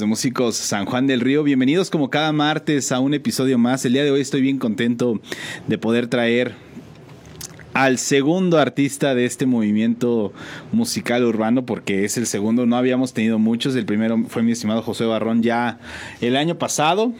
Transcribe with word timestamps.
De 0.00 0.04
Músicos 0.04 0.56
San 0.56 0.84
Juan 0.84 1.06
del 1.06 1.20
Río, 1.20 1.42
bienvenidos 1.42 1.88
como 1.88 2.10
cada 2.10 2.30
martes 2.32 2.92
a 2.92 3.00
un 3.00 3.14
episodio 3.14 3.56
más. 3.56 3.84
El 3.86 3.94
día 3.94 4.04
de 4.04 4.10
hoy 4.10 4.20
estoy 4.20 4.42
bien 4.42 4.58
contento 4.58 5.20
de 5.66 5.78
poder 5.78 6.08
traer 6.08 6.54
al 7.72 7.96
segundo 7.98 8.58
artista 8.58 9.14
de 9.14 9.24
este 9.24 9.46
movimiento 9.46 10.32
musical 10.72 11.24
urbano, 11.24 11.64
porque 11.64 12.04
es 12.04 12.18
el 12.18 12.26
segundo, 12.26 12.66
no 12.66 12.76
habíamos 12.76 13.14
tenido 13.14 13.38
muchos, 13.38 13.74
el 13.74 13.86
primero 13.86 14.22
fue 14.28 14.42
mi 14.42 14.52
estimado 14.52 14.82
José 14.82 15.04
Barrón 15.04 15.42
ya 15.42 15.78
el 16.20 16.36
año 16.36 16.58
pasado 16.58 17.12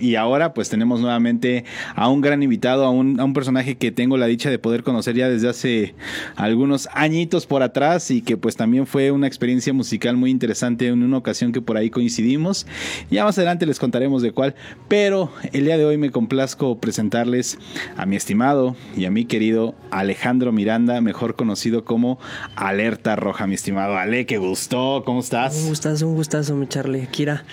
y 0.00 0.16
ahora 0.16 0.54
pues 0.54 0.68
tenemos 0.68 1.00
nuevamente 1.00 1.64
a 1.94 2.08
un 2.08 2.20
gran 2.20 2.42
invitado, 2.42 2.84
a 2.84 2.90
un, 2.90 3.18
a 3.20 3.24
un 3.24 3.32
personaje 3.32 3.76
que 3.76 3.92
tengo 3.92 4.16
la 4.16 4.26
dicha 4.26 4.50
de 4.50 4.58
poder 4.58 4.82
conocer 4.82 5.16
ya 5.16 5.28
desde 5.28 5.48
hace 5.48 5.94
algunos 6.36 6.88
añitos 6.92 7.46
por 7.46 7.62
atrás 7.62 8.10
y 8.10 8.22
que 8.22 8.36
pues 8.36 8.56
también 8.56 8.86
fue 8.86 9.10
una 9.10 9.26
experiencia 9.26 9.72
musical 9.72 10.16
muy 10.16 10.30
interesante 10.30 10.88
en 10.88 11.02
una 11.02 11.18
ocasión 11.18 11.52
que 11.52 11.60
por 11.60 11.76
ahí 11.76 11.90
coincidimos. 11.90 12.66
Ya 13.10 13.24
más 13.24 13.38
adelante 13.38 13.66
les 13.66 13.78
contaremos 13.78 14.22
de 14.22 14.32
cuál, 14.32 14.54
pero 14.88 15.30
el 15.52 15.64
día 15.64 15.78
de 15.78 15.84
hoy 15.84 15.96
me 15.96 16.10
complazco 16.10 16.78
presentarles 16.78 17.58
a 17.96 18.06
mi 18.06 18.16
estimado 18.16 18.76
y 18.96 19.04
a 19.04 19.10
mi 19.10 19.24
querido 19.24 19.74
Alejandro 19.90 20.52
Miranda, 20.52 21.00
mejor 21.00 21.36
conocido 21.36 21.84
como 21.84 22.18
Alerta 22.56 23.16
Roja, 23.16 23.46
mi 23.46 23.54
estimado 23.54 23.96
Ale, 23.96 24.26
qué 24.26 24.38
gustó, 24.38 25.02
¿cómo 25.04 25.20
estás? 25.20 25.56
Un 25.56 25.68
gustazo, 25.68 26.08
un 26.08 26.14
gustazo, 26.14 26.54
mi 26.54 26.66
Charlie. 26.66 27.06
Kira, 27.06 27.44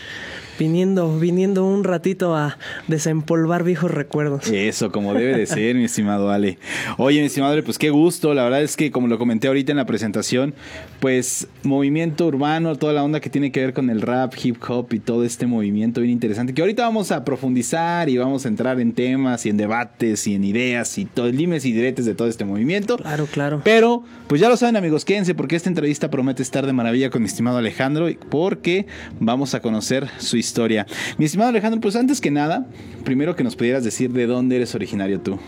viniendo, 0.59 1.19
viniendo 1.19 1.65
un 1.65 1.83
ratito 1.83 2.35
a 2.35 2.57
desempolvar 2.87 3.63
viejos 3.63 3.91
recuerdos. 3.91 4.47
Eso, 4.47 4.91
como 4.91 5.13
debe 5.13 5.37
de 5.37 5.45
ser, 5.45 5.75
mi 5.75 5.85
estimado 5.85 6.29
Ale. 6.29 6.57
Oye, 6.97 7.19
mi 7.19 7.27
estimado 7.27 7.53
Ale, 7.53 7.63
pues 7.63 7.77
qué 7.77 7.89
gusto. 7.89 8.33
La 8.33 8.43
verdad 8.43 8.61
es 8.61 8.75
que, 8.77 8.91
como 8.91 9.07
lo 9.07 9.17
comenté 9.17 9.47
ahorita 9.47 9.71
en 9.71 9.77
la 9.77 9.85
presentación, 9.85 10.53
pues 10.99 11.47
movimiento 11.63 12.27
urbano, 12.27 12.75
toda 12.75 12.93
la 12.93 13.03
onda 13.03 13.19
que 13.19 13.29
tiene 13.29 13.51
que 13.51 13.61
ver 13.61 13.73
con 13.73 13.89
el 13.89 14.01
rap, 14.01 14.33
hip 14.41 14.57
hop 14.67 14.93
y 14.93 14.99
todo 14.99 15.23
este 15.23 15.47
movimiento 15.47 16.01
bien 16.01 16.13
interesante, 16.13 16.53
que 16.53 16.61
ahorita 16.61 16.83
vamos 16.83 17.11
a 17.11 17.23
profundizar 17.25 18.09
y 18.09 18.17
vamos 18.17 18.45
a 18.45 18.49
entrar 18.49 18.79
en 18.79 18.93
temas 18.93 19.45
y 19.45 19.49
en 19.49 19.57
debates 19.57 20.27
y 20.27 20.35
en 20.35 20.43
ideas 20.43 20.97
y 20.97 21.05
todo, 21.05 21.31
limes 21.31 21.65
y 21.65 21.71
diretes 21.71 22.05
de 22.05 22.15
todo 22.15 22.27
este 22.27 22.45
movimiento. 22.45 22.97
Claro, 22.97 23.25
claro. 23.25 23.61
Pero, 23.63 24.03
pues 24.27 24.41
ya 24.41 24.49
lo 24.49 24.57
saben, 24.57 24.75
amigos, 24.75 25.05
quédense 25.05 25.35
porque 25.35 25.55
esta 25.55 25.69
entrevista 25.69 26.09
promete 26.09 26.43
estar 26.43 26.65
de 26.65 26.73
maravilla 26.73 27.09
con 27.09 27.21
mi 27.21 27.27
estimado 27.27 27.57
Alejandro, 27.57 28.07
porque 28.29 28.85
vamos 29.19 29.53
a 29.53 29.61
conocer 29.61 30.07
su 30.17 30.37
historia. 30.41 30.85
Mi 31.17 31.25
estimado 31.25 31.49
Alejandro, 31.49 31.79
pues 31.79 31.95
antes 31.95 32.19
que 32.19 32.29
nada, 32.31 32.67
primero 33.05 33.35
que 33.35 33.43
nos 33.43 33.55
pudieras 33.55 33.83
decir 33.83 34.11
de 34.11 34.25
dónde 34.27 34.57
eres 34.57 34.75
originario 34.75 35.21
tú. 35.21 35.39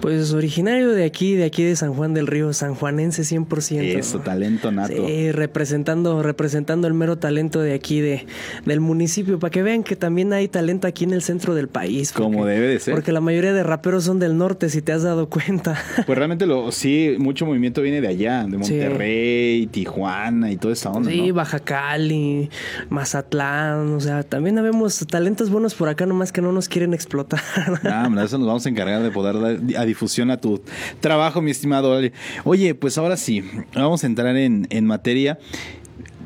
Pues 0.00 0.32
originario 0.32 0.90
de 0.90 1.04
aquí, 1.04 1.34
de 1.36 1.44
aquí 1.44 1.62
de 1.62 1.76
San 1.76 1.94
Juan 1.94 2.12
del 2.12 2.26
Río, 2.26 2.52
sanjuanense 2.52 3.22
100%. 3.22 3.98
Eso, 3.98 4.18
talento 4.18 4.72
nato. 4.72 4.92
Sí, 5.06 5.30
representando, 5.30 6.22
representando 6.24 6.88
el 6.88 6.94
mero 6.94 7.18
talento 7.18 7.60
de 7.60 7.72
aquí, 7.72 8.00
de, 8.00 8.26
del 8.66 8.80
municipio, 8.80 9.38
para 9.38 9.52
que 9.52 9.62
vean 9.62 9.84
que 9.84 9.94
también 9.94 10.32
hay 10.32 10.48
talento 10.48 10.88
aquí 10.88 11.04
en 11.04 11.12
el 11.12 11.22
centro 11.22 11.54
del 11.54 11.68
país. 11.68 12.10
Como 12.12 12.44
debe 12.46 12.66
de 12.66 12.80
ser. 12.80 12.94
Porque 12.94 13.12
la 13.12 13.20
mayoría 13.20 13.52
de 13.52 13.62
raperos 13.62 14.02
son 14.04 14.18
del 14.18 14.36
norte, 14.36 14.68
si 14.70 14.82
te 14.82 14.92
has 14.92 15.02
dado 15.04 15.28
cuenta. 15.28 15.80
Pues 16.06 16.18
realmente 16.18 16.46
lo, 16.46 16.72
sí, 16.72 17.14
mucho 17.18 17.46
movimiento 17.46 17.80
viene 17.80 18.00
de 18.00 18.08
allá, 18.08 18.44
de 18.44 18.62
Sí. 18.64 18.74
Monterrey, 18.74 19.66
Tijuana 19.68 20.50
y 20.50 20.56
toda 20.56 20.74
esa 20.74 20.90
onda. 20.90 21.10
Sí, 21.10 21.28
¿no? 21.28 21.34
Baja 21.34 21.60
Cali, 21.60 22.50
Mazatlán, 22.90 23.94
o 23.94 24.00
sea, 24.00 24.21
también 24.24 24.58
habemos 24.58 24.98
talentos 25.06 25.50
buenos 25.50 25.74
por 25.74 25.88
acá, 25.88 26.06
nomás 26.06 26.32
que 26.32 26.40
no 26.40 26.52
nos 26.52 26.68
quieren 26.68 26.94
explotar. 26.94 27.40
Ah, 27.84 28.04
hombre, 28.06 28.24
eso 28.24 28.38
nos 28.38 28.46
vamos 28.46 28.64
a 28.66 28.68
encargar 28.68 29.02
de 29.02 29.10
poder 29.10 29.38
dar 29.40 29.80
a 29.80 29.84
difusión 29.84 30.30
a 30.30 30.38
tu 30.38 30.62
trabajo, 31.00 31.42
mi 31.42 31.50
estimado. 31.50 32.00
Oye, 32.44 32.74
pues 32.74 32.96
ahora 32.96 33.16
sí, 33.16 33.44
vamos 33.74 34.04
a 34.04 34.06
entrar 34.06 34.36
en, 34.36 34.66
en 34.70 34.86
materia. 34.86 35.38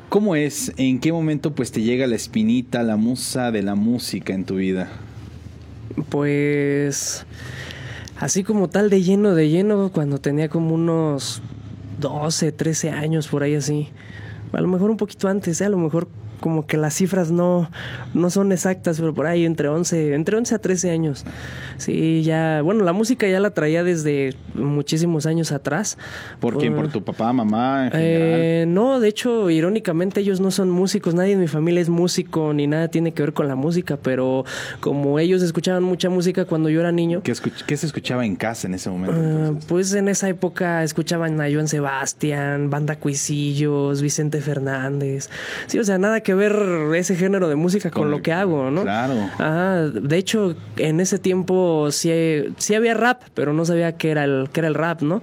¿Cómo 0.09 0.37
es? 0.37 0.73
¿En 0.77 1.01
qué 1.01 1.13
momento 1.13 1.55
pues 1.55 1.73
te 1.73 1.83
llega 1.83 2.07
la 2.07 2.15
espinita, 2.15 2.83
la 2.83 2.97
musa 2.97 3.51
de 3.51 3.63
la 3.63 3.75
música 3.75 4.33
en 4.33 4.45
tu 4.45 4.57
vida? 4.57 4.89
Pues 6.09 7.27
así 8.19 8.45
como 8.45 8.69
tal 8.69 8.89
de 8.91 9.03
lleno, 9.03 9.35
de 9.35 9.49
lleno, 9.49 9.91
cuando 9.93 10.19
tenía 10.19 10.49
como 10.49 10.75
unos 10.75 11.43
12, 12.01 12.53
13 12.53 12.91
años, 12.91 13.29
por 13.29 13.43
ahí 13.43 13.55
así. 13.55 13.89
A 14.53 14.61
lo 14.61 14.69
mejor 14.69 14.91
un 14.91 14.97
poquito 14.97 15.29
antes, 15.29 15.61
¿eh? 15.61 15.65
a 15.65 15.69
lo 15.69 15.79
mejor 15.79 16.09
como 16.41 16.67
que 16.67 16.77
las 16.77 16.95
cifras 16.95 17.31
no, 17.31 17.71
no 18.15 18.31
son 18.31 18.53
exactas, 18.53 18.99
pero 19.01 19.15
por 19.15 19.27
ahí 19.27 19.45
entre 19.45 19.69
11, 19.69 20.15
entre 20.15 20.37
11 20.37 20.55
a 20.55 20.59
13 20.59 20.91
años. 20.91 21.25
Sí, 21.79 22.23
ya, 22.23 22.63
bueno, 22.63 22.85
la 22.85 22.93
música 22.93 23.29
ya 23.29 23.41
la 23.41 23.51
traía 23.51 23.85
desde 23.85 24.35
muchísimos 24.55 25.27
años 25.27 25.53
atrás. 25.53 25.99
¿Por 26.41 26.59
quién? 26.59 26.75
¿Por 26.75 26.89
tu 26.89 27.03
papá, 27.05 27.33
mamá? 27.33 27.87
En 27.87 27.93
general? 27.93 28.41
Eh, 28.41 28.65
no, 28.69 29.01
de 29.01 29.09
hecho, 29.09 29.51
irónicamente 29.51 30.21
ellos 30.21 30.41
no 30.41 30.51
son 30.51 30.71
músicos, 30.71 31.15
nadie 31.15 31.33
en 31.33 31.41
mi 31.41 31.49
familia 31.49 31.81
es 31.81 31.89
músico 31.89 32.53
ni 32.53 32.67
nada 32.67 32.89
tiene 32.89 33.13
que 33.13 33.23
ver 33.23 33.33
con 33.33 33.49
la 33.49 33.57
música, 33.57 33.99
pero 34.03 34.45
como 34.81 35.19
ellos 35.19 35.43
escuchaban 35.43 35.83
mucha 35.83 36.09
música 36.11 36.45
cuando 36.45 36.69
yo 36.71 36.81
era 36.81 36.93
niño, 36.93 37.23
¿Qué, 37.23 37.33
escuch- 37.33 37.65
qué 37.67 37.77
se 37.77 37.87
escuchaba 37.87 38.25
en 38.25 38.37
casa 38.37 38.67
en 38.67 38.75
ese 38.75 38.89
momento? 38.91 39.15
ah, 39.17 39.53
pues 39.69 39.93
en 39.95 40.09
esa 40.09 40.29
época 40.29 40.83
escuchaban 40.83 41.41
a 41.41 41.51
Joan 41.53 41.69
Sebastián, 41.69 42.71
Banda 42.71 42.97
Cuisillos, 42.97 44.01
Vicente 44.03 44.41
Fernández. 44.41 45.29
Sí, 45.67 45.79
o 45.79 45.85
sea, 45.85 45.99
nada 45.99 46.21
que 46.27 46.35
ver 46.35 46.57
ese 46.97 47.15
género 47.15 47.49
de 47.49 47.55
música 47.55 47.89
con, 47.93 48.03
Con 48.03 48.11
lo 48.11 48.21
que 48.21 48.33
hago, 48.33 48.69
¿no? 48.73 48.83
claro. 48.83 49.15
Ajá, 49.39 49.83
de 49.83 50.17
hecho, 50.17 50.57
en 50.77 50.99
ese 50.99 51.21
tiempo 51.21 51.89
sí, 51.93 52.11
sí 52.59 52.75
había 52.75 52.95
rap, 52.95 53.23
pero 53.35 53.53
no 53.53 53.65
sabía 53.65 53.97
qué 53.97 54.11
era 54.11 54.25
el, 54.25 54.49
qué 54.53 54.59
era 54.59 54.67
el 54.69 54.75
rap, 54.75 55.03
¿no? 55.03 55.23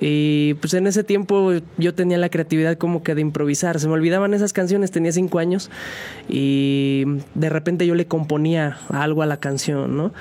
Y 0.00 0.54
pues 0.54 0.72
en 0.74 0.86
ese 0.86 1.02
tiempo 1.02 1.52
yo 1.78 1.94
tenía 1.94 2.16
la 2.16 2.28
creatividad 2.28 2.78
como 2.78 3.02
que 3.02 3.16
de 3.16 3.22
improvisar. 3.22 3.80
Se 3.80 3.88
me 3.88 3.94
olvidaban 3.94 4.34
esas 4.34 4.52
canciones, 4.52 4.92
tenía 4.92 5.10
cinco 5.10 5.40
años 5.40 5.68
y 6.28 7.04
de 7.34 7.48
repente 7.50 7.84
yo 7.86 7.96
le 7.96 8.06
componía 8.06 8.78
algo 8.90 9.22
a 9.22 9.26
la 9.26 9.38
canción, 9.38 9.96
¿no? 9.96 10.12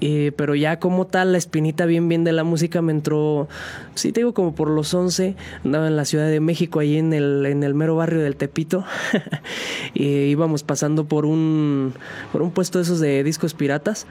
Y- 0.00 0.32
pero 0.32 0.54
ya 0.56 0.80
como 0.80 1.06
tal, 1.06 1.30
la 1.32 1.38
espinita 1.38 1.86
bien, 1.86 2.08
bien 2.08 2.24
de 2.24 2.32
la 2.32 2.42
música 2.42 2.82
me 2.82 2.90
entró, 2.92 3.48
sí 3.94 4.10
te 4.10 4.20
digo, 4.20 4.34
como 4.34 4.54
por 4.54 4.68
los 4.68 4.92
11, 4.94 5.36
andaba 5.64 5.86
en 5.86 5.94
la 5.96 6.04
Ciudad 6.04 6.28
de 6.28 6.40
México, 6.40 6.80
ahí 6.80 6.96
en 6.96 7.12
el, 7.12 7.46
en 7.46 7.62
el 7.62 7.74
mero 7.74 7.94
barrio 7.94 8.20
del 8.20 8.34
Tepito. 8.34 8.84
y 9.94 10.06
íbamos 10.06 10.62
pasando 10.62 11.04
por 11.04 11.26
un, 11.26 11.94
por 12.32 12.42
un 12.42 12.50
puesto 12.50 12.78
de 12.78 12.84
esos 12.84 13.00
de 13.00 13.22
discos 13.24 13.54
piratas. 13.54 14.06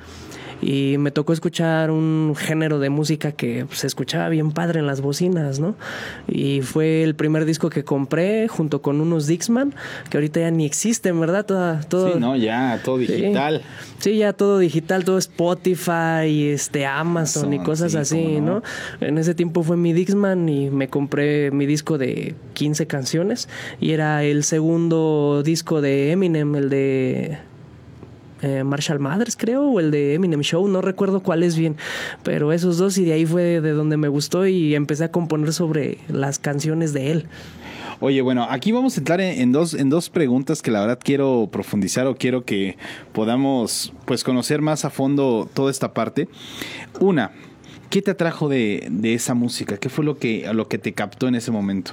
Y 0.61 0.97
me 0.97 1.11
tocó 1.11 1.33
escuchar 1.33 1.91
un 1.91 2.33
género 2.37 2.79
de 2.79 2.89
música 2.89 3.31
que 3.31 3.65
se 3.71 3.87
escuchaba 3.87 4.29
bien 4.29 4.51
padre 4.51 4.79
en 4.79 4.87
las 4.87 5.01
bocinas, 5.01 5.59
¿no? 5.59 5.75
Y 6.27 6.61
fue 6.61 7.03
el 7.03 7.15
primer 7.15 7.45
disco 7.45 7.69
que 7.69 7.83
compré 7.83 8.47
junto 8.47 8.81
con 8.81 9.01
unos 9.01 9.27
Dixman, 9.27 9.73
que 10.09 10.17
ahorita 10.17 10.41
ya 10.41 10.51
ni 10.51 10.65
existen, 10.65 11.19
¿verdad? 11.19 11.45
Toda, 11.45 11.81
todo, 11.81 12.13
Sí, 12.13 12.19
no, 12.19 12.35
ya, 12.35 12.81
todo 12.83 12.97
digital. 12.97 13.61
Sí, 13.99 14.17
ya 14.17 14.33
todo 14.33 14.59
digital, 14.59 15.03
todo 15.03 15.17
Spotify, 15.17 16.49
este 16.51 16.85
Amazon 16.85 17.53
y 17.53 17.59
cosas 17.59 17.91
sí, 17.91 17.97
así. 17.97 18.41
¿no? 18.41 18.63
En 19.01 19.17
ese 19.17 19.35
tiempo 19.35 19.63
fue 19.63 19.77
mi 19.77 19.93
Dixman 19.93 20.47
y 20.49 20.69
me 20.69 20.87
compré 20.87 21.51
mi 21.51 21.65
disco 21.65 21.97
de 21.97 22.35
15 22.53 22.87
canciones 22.87 23.49
y 23.79 23.91
era 23.91 24.23
el 24.23 24.43
segundo 24.43 25.43
disco 25.43 25.81
de 25.81 26.11
Eminem, 26.11 26.55
el 26.55 26.69
de 26.69 27.37
eh, 28.41 28.63
Marshall 28.63 28.99
Mathers, 28.99 29.35
creo, 29.35 29.63
o 29.63 29.79
el 29.79 29.91
de 29.91 30.13
Eminem 30.13 30.41
Show, 30.41 30.67
no 30.67 30.81
recuerdo 30.81 31.21
cuál 31.21 31.43
es 31.43 31.57
bien, 31.57 31.75
pero 32.23 32.53
esos 32.53 32.77
dos 32.77 32.97
y 32.97 33.05
de 33.05 33.13
ahí 33.13 33.25
fue 33.25 33.61
de 33.61 33.71
donde 33.71 33.97
me 33.97 34.07
gustó 34.07 34.45
y 34.47 34.75
empecé 34.75 35.05
a 35.05 35.11
componer 35.11 35.53
sobre 35.53 35.99
las 36.07 36.39
canciones 36.39 36.93
de 36.93 37.11
él. 37.11 37.27
Oye, 38.01 38.21
bueno, 38.21 38.47
aquí 38.49 38.71
vamos 38.71 38.95
a 38.95 39.01
entrar 39.01 39.19
en, 39.19 39.51
dos, 39.51 39.73
en 39.73 39.89
dos 39.89 40.09
preguntas 40.09 40.61
que 40.61 40.71
la 40.71 40.79
verdad 40.79 40.99
quiero 41.03 41.49
profundizar 41.51 42.07
o 42.07 42.15
quiero 42.15 42.45
que 42.45 42.77
podamos 43.11 43.91
pues 44.05 44.23
conocer 44.23 44.61
más 44.61 44.85
a 44.85 44.89
fondo 44.89 45.49
toda 45.53 45.69
esta 45.69 45.93
parte. 45.93 46.29
Una, 47.01 47.31
¿qué 47.89 48.01
te 48.01 48.11
atrajo 48.11 48.47
de, 48.47 48.87
de 48.89 49.15
esa 49.15 49.33
música? 49.33 49.75
¿Qué 49.75 49.89
fue 49.89 50.05
lo 50.05 50.17
que, 50.17 50.49
lo 50.53 50.69
que 50.69 50.77
te 50.77 50.93
captó 50.93 51.27
en 51.27 51.35
ese 51.35 51.51
momento? 51.51 51.91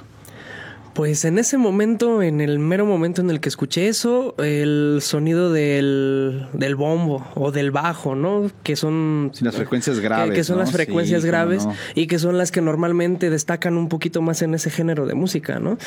Pues 0.97 1.25
en 1.25 1.37
ese 1.37 1.59
momento, 1.59 2.23
en 2.23 2.41
el 2.41 2.57
mero 2.57 2.83
momento 2.87 3.21
en 3.21 3.29
el 3.29 3.39
que 3.39 3.49
escuché 3.49 3.87
eso, 3.87 4.33
el 4.39 4.97
sonido 5.03 5.53
del, 5.53 6.47
del 6.53 6.75
bombo 6.75 7.23
o 7.35 7.51
del 7.51 7.69
bajo, 7.69 8.15
¿no? 8.15 8.49
Que 8.63 8.75
son... 8.75 9.29
Sí, 9.31 9.45
las 9.45 9.55
frecuencias 9.55 9.99
graves, 9.99 10.33
Que, 10.33 10.43
son 10.43 10.55
¿no? 10.55 10.63
las 10.63 10.71
frecuencias 10.71 11.21
Sí, 11.21 11.27
graves 11.27 11.67
no. 11.67 11.75
y 11.93 12.07
que 12.07 12.17
son 12.17 12.39
las 12.39 12.51
que 12.51 12.61
normalmente 12.61 13.29
destacan 13.29 13.77
un 13.77 13.89
poquito 13.89 14.23
más 14.23 14.41
en 14.41 14.55
ese 14.55 14.71
género 14.71 15.05
de 15.05 15.13
música, 15.13 15.59
¿no? 15.59 15.77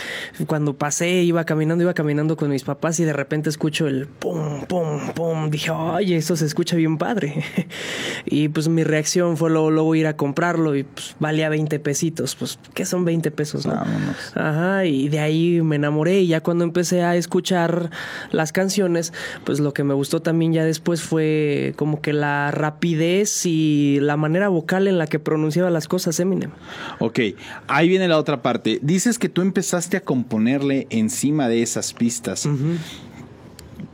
Cuando 0.46 0.76
pasé, 0.78 1.10
iba 1.24 1.44
caminando, 1.44 1.82
iba 1.82 1.92
caminando 1.92 2.36
con 2.36 2.48
mis 2.50 2.62
papás 2.62 3.00
y 3.00 3.04
de 3.04 3.12
repente 3.12 3.50
escucho 3.50 3.88
el 3.88 4.06
pum, 4.06 4.60
pum, 4.68 5.12
pum. 5.12 5.50
Dije, 5.50 5.72
oye, 5.72 6.14
eso 6.18 6.36
se 6.36 6.46
escucha 6.46 6.76
bien 6.76 6.98
padre. 6.98 7.42
y 8.26 8.48
pues 8.48 8.68
mi 8.68 8.84
reacción 8.84 9.36
fue 9.36 9.50
luego, 9.50 9.72
luego 9.72 9.92
ir 9.96 10.06
a 10.06 10.16
comprarlo 10.16 10.76
y 10.76 10.84
pues 10.84 11.16
valía 11.18 11.48
20 11.48 11.80
pesitos. 11.80 12.36
Pues, 12.36 12.60
¿qué 12.74 12.84
son 12.84 13.04
20 13.04 13.32
pesos, 13.32 13.66
no? 13.66 13.74
Vámonos. 13.74 14.36
Ajá, 14.36 14.84
y 14.84 14.99
de 15.08 15.20
ahí 15.20 15.60
me 15.62 15.76
enamoré 15.76 16.20
y 16.20 16.28
ya 16.28 16.40
cuando 16.40 16.64
empecé 16.64 17.02
a 17.02 17.16
escuchar 17.16 17.90
las 18.30 18.52
canciones, 18.52 19.12
pues 19.44 19.60
lo 19.60 19.72
que 19.72 19.84
me 19.84 19.94
gustó 19.94 20.20
también 20.20 20.52
ya 20.52 20.64
después 20.64 21.02
fue 21.02 21.74
como 21.76 22.00
que 22.00 22.12
la 22.12 22.50
rapidez 22.50 23.46
y 23.46 23.98
la 24.00 24.16
manera 24.16 24.48
vocal 24.48 24.88
en 24.88 24.98
la 24.98 25.06
que 25.06 25.18
pronunciaba 25.18 25.70
las 25.70 25.88
cosas 25.88 26.18
Eminem. 26.20 26.50
Ok, 26.98 27.20
ahí 27.68 27.88
viene 27.88 28.08
la 28.08 28.18
otra 28.18 28.42
parte. 28.42 28.78
Dices 28.82 29.18
que 29.18 29.28
tú 29.28 29.42
empezaste 29.42 29.96
a 29.96 30.00
componerle 30.02 30.86
encima 30.90 31.48
de 31.48 31.62
esas 31.62 31.92
pistas. 31.92 32.48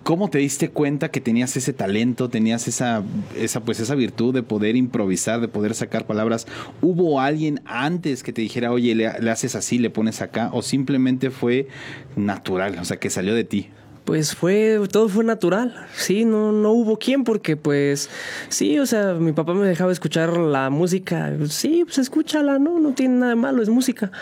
¿Cómo 0.07 0.31
te 0.31 0.39
diste 0.39 0.69
cuenta 0.69 1.11
que 1.11 1.21
tenías 1.21 1.57
ese 1.57 1.73
talento, 1.73 2.29
tenías 2.29 2.69
esa, 2.69 3.03
esa, 3.37 3.65
pues 3.65 3.81
esa 3.81 3.97
virtud 3.97 4.33
de 4.33 4.45
poder 4.45 4.77
improvisar, 4.77 5.41
de 5.41 5.49
poder 5.49 5.75
sacar 5.75 6.07
palabras? 6.07 6.47
¿Hubo 6.81 7.21
alguien 7.21 7.61
antes 7.65 8.23
que 8.23 8.33
te 8.33 8.41
dijera, 8.41 8.71
oye, 8.71 8.95
le, 8.95 9.11
le 9.19 9.31
haces 9.33 9.57
así, 9.57 9.79
le 9.81 9.91
pones 9.91 10.23
acá? 10.23 10.51
¿O 10.53 10.63
simplemente 10.63 11.31
fue 11.31 11.67
natural, 12.15 12.79
o 12.79 12.85
sea, 12.85 13.01
que 13.01 13.11
salió 13.11 13.35
de 13.35 13.43
ti? 13.43 13.71
Pues 14.07 14.37
fue, 14.37 14.79
todo 14.93 15.09
fue 15.09 15.25
natural, 15.25 15.75
sí, 15.93 16.25
no, 16.25 16.53
no 16.53 16.71
hubo 16.71 16.97
quien 16.97 17.25
porque 17.25 17.57
pues 17.57 18.09
sí, 18.49 18.79
o 18.79 18.87
sea, 18.87 19.15
mi 19.15 19.33
papá 19.33 19.53
me 19.53 19.67
dejaba 19.67 19.91
escuchar 19.91 20.37
la 20.37 20.71
música, 20.71 21.33
sí, 21.49 21.83
pues 21.85 21.99
escúchala, 21.99 22.61
no, 22.61 22.79
no 22.79 22.93
tiene 22.93 23.17
nada 23.17 23.31
de 23.31 23.35
malo, 23.35 23.65
es 23.65 23.69
música, 23.69 24.13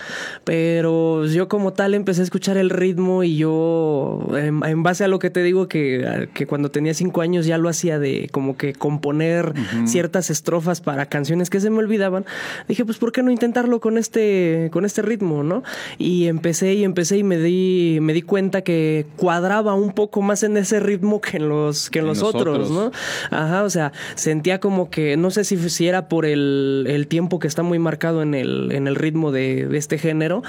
pero 0.45 1.27
yo 1.27 1.49
como 1.49 1.75
tal 1.75 1.93
empecé 1.93 2.23
a 2.23 2.25
escuchar 2.25 2.57
el 2.57 2.71
ritmo 2.71 3.25
y 3.25 3.37
yo, 3.37 4.27
en, 4.35 4.83
base 4.83 5.05
a 5.05 5.09
lo 5.09 5.19
que 5.19 5.29
te 5.29 5.43
digo, 5.43 5.69
que, 5.69 6.31
que, 6.33 6.47
cuando 6.47 6.71
tenía 6.71 6.95
cinco 6.95 7.21
años 7.21 7.45
ya 7.45 7.59
lo 7.59 7.69
hacía 7.69 7.99
de 7.99 8.31
como 8.33 8.57
que 8.57 8.73
componer 8.73 9.53
ciertas 9.85 10.31
estrofas 10.31 10.81
para 10.81 11.11
canciones 11.11 11.51
que 11.51 11.61
se 11.61 11.69
me 11.69 11.81
olvidaban, 11.81 12.25
dije, 12.69 12.87
pues, 12.87 12.97
¿por 12.97 13.13
qué 13.13 13.23
no 13.23 13.31
intentarlo 13.31 13.81
con 13.81 13.99
este, 13.99 14.71
con 14.73 14.87
este 14.87 15.03
ritmo, 15.03 15.43
no? 15.43 15.63
Y 15.99 16.29
empecé 16.29 16.73
y 16.73 16.85
empecé 16.85 17.19
y 17.19 17.23
me 17.23 17.37
di, 17.37 17.99
me 18.01 18.15
di 18.15 18.23
cuenta 18.23 18.63
que 18.63 19.05
cuadraba 19.19 19.74
un 19.75 19.93
poco 19.93 20.23
más 20.23 20.43
en 20.43 20.57
ese 20.57 20.81
ritmo 20.81 21.21
que 21.21 21.37
en 21.39 21.49
los, 21.49 21.91
que 21.91 22.01
en, 22.01 22.07
los, 22.07 22.23
otros, 22.23 22.71
¿no? 22.71 22.91
Ajá, 23.31 23.65
o 23.65 23.71
sea, 23.71 23.93
sentía 24.15 24.61
como 24.61 24.91
que, 24.91 25.17
no 25.17 25.31
sé 25.31 25.45
si, 25.45 25.57
si 25.71 25.89
era 25.89 26.09
por 26.09 26.27
el, 26.27 26.87
el, 26.89 27.07
tiempo 27.07 27.39
que 27.39 27.49
está 27.49 27.63
muy 27.63 27.79
marcado 27.79 28.23
en 28.23 28.35
el, 28.35 28.73
en 28.73 28.87
el 28.87 28.97
ritmo 28.97 29.33
de, 29.33 29.69
este 29.77 29.99
género, 29.99 30.43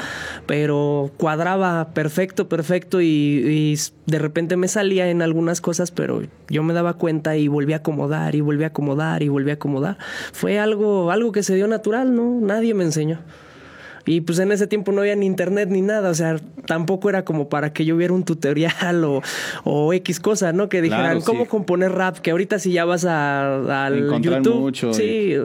pero 0.45 1.12
cuadraba 1.18 1.89
perfecto, 1.94 2.48
perfecto 2.48 3.01
y, 3.01 3.07
y, 3.07 3.77
de 4.06 4.19
repente 4.19 4.56
me 4.56 4.68
salía 4.68 5.10
en 5.10 5.22
algunas 5.22 5.62
cosas, 5.62 5.92
pero 5.92 6.21
yo 6.48 6.63
me 6.63 6.74
daba 6.74 6.94
cuenta 6.94 7.38
y 7.38 7.48
volví 7.48 7.74
a 7.74 7.78
acomodar 7.78 8.36
y 8.36 8.42
volví 8.42 8.63
a 8.63 8.68
acomodar 8.68 9.24
y 9.24 9.30
volví 9.30 9.50
a 9.50 9.56
acomodar. 9.56 9.98
Fue 10.31 10.60
algo, 10.60 11.12
algo 11.12 11.31
que 11.31 11.44
se 11.44 11.56
dio 11.56 11.68
natural, 11.68 12.16
¿no? 12.16 12.39
Nadie 12.39 12.74
me 12.74 12.83
enseñó. 12.83 13.19
Y 14.06 14.22
pues 14.22 14.40
en 14.40 14.52
ese 14.52 14.68
tiempo 14.68 14.92
no 14.92 15.02
había 15.02 15.16
ni 15.16 15.25
internet 15.25 15.69
ni 15.69 15.81
nada, 15.81 16.10
o 16.10 16.13
sea, 16.13 16.38
tampoco 16.66 17.10
era 17.10 17.25
como 17.25 17.50
para 17.50 17.74
que 17.74 17.86
yo 17.86 17.98
viera 17.98 18.13
un 18.13 18.24
tutorial 18.24 19.04
o, 19.04 19.22
o 19.63 19.94
X 19.94 20.19
cosa, 20.19 20.54
¿no? 20.54 20.69
Que 20.69 20.81
dijeran, 20.81 21.22
¿cómo 21.22 21.48
componer 21.48 21.92
rap? 21.92 22.18
Que 22.19 22.31
ahorita 22.31 22.60
si 22.60 22.72
ya 22.72 22.86
vas 22.86 23.06
a, 23.06 23.86
al 23.86 24.22
YouTube, 24.22 24.60
mucho 24.60 24.94
sí, 24.94 25.36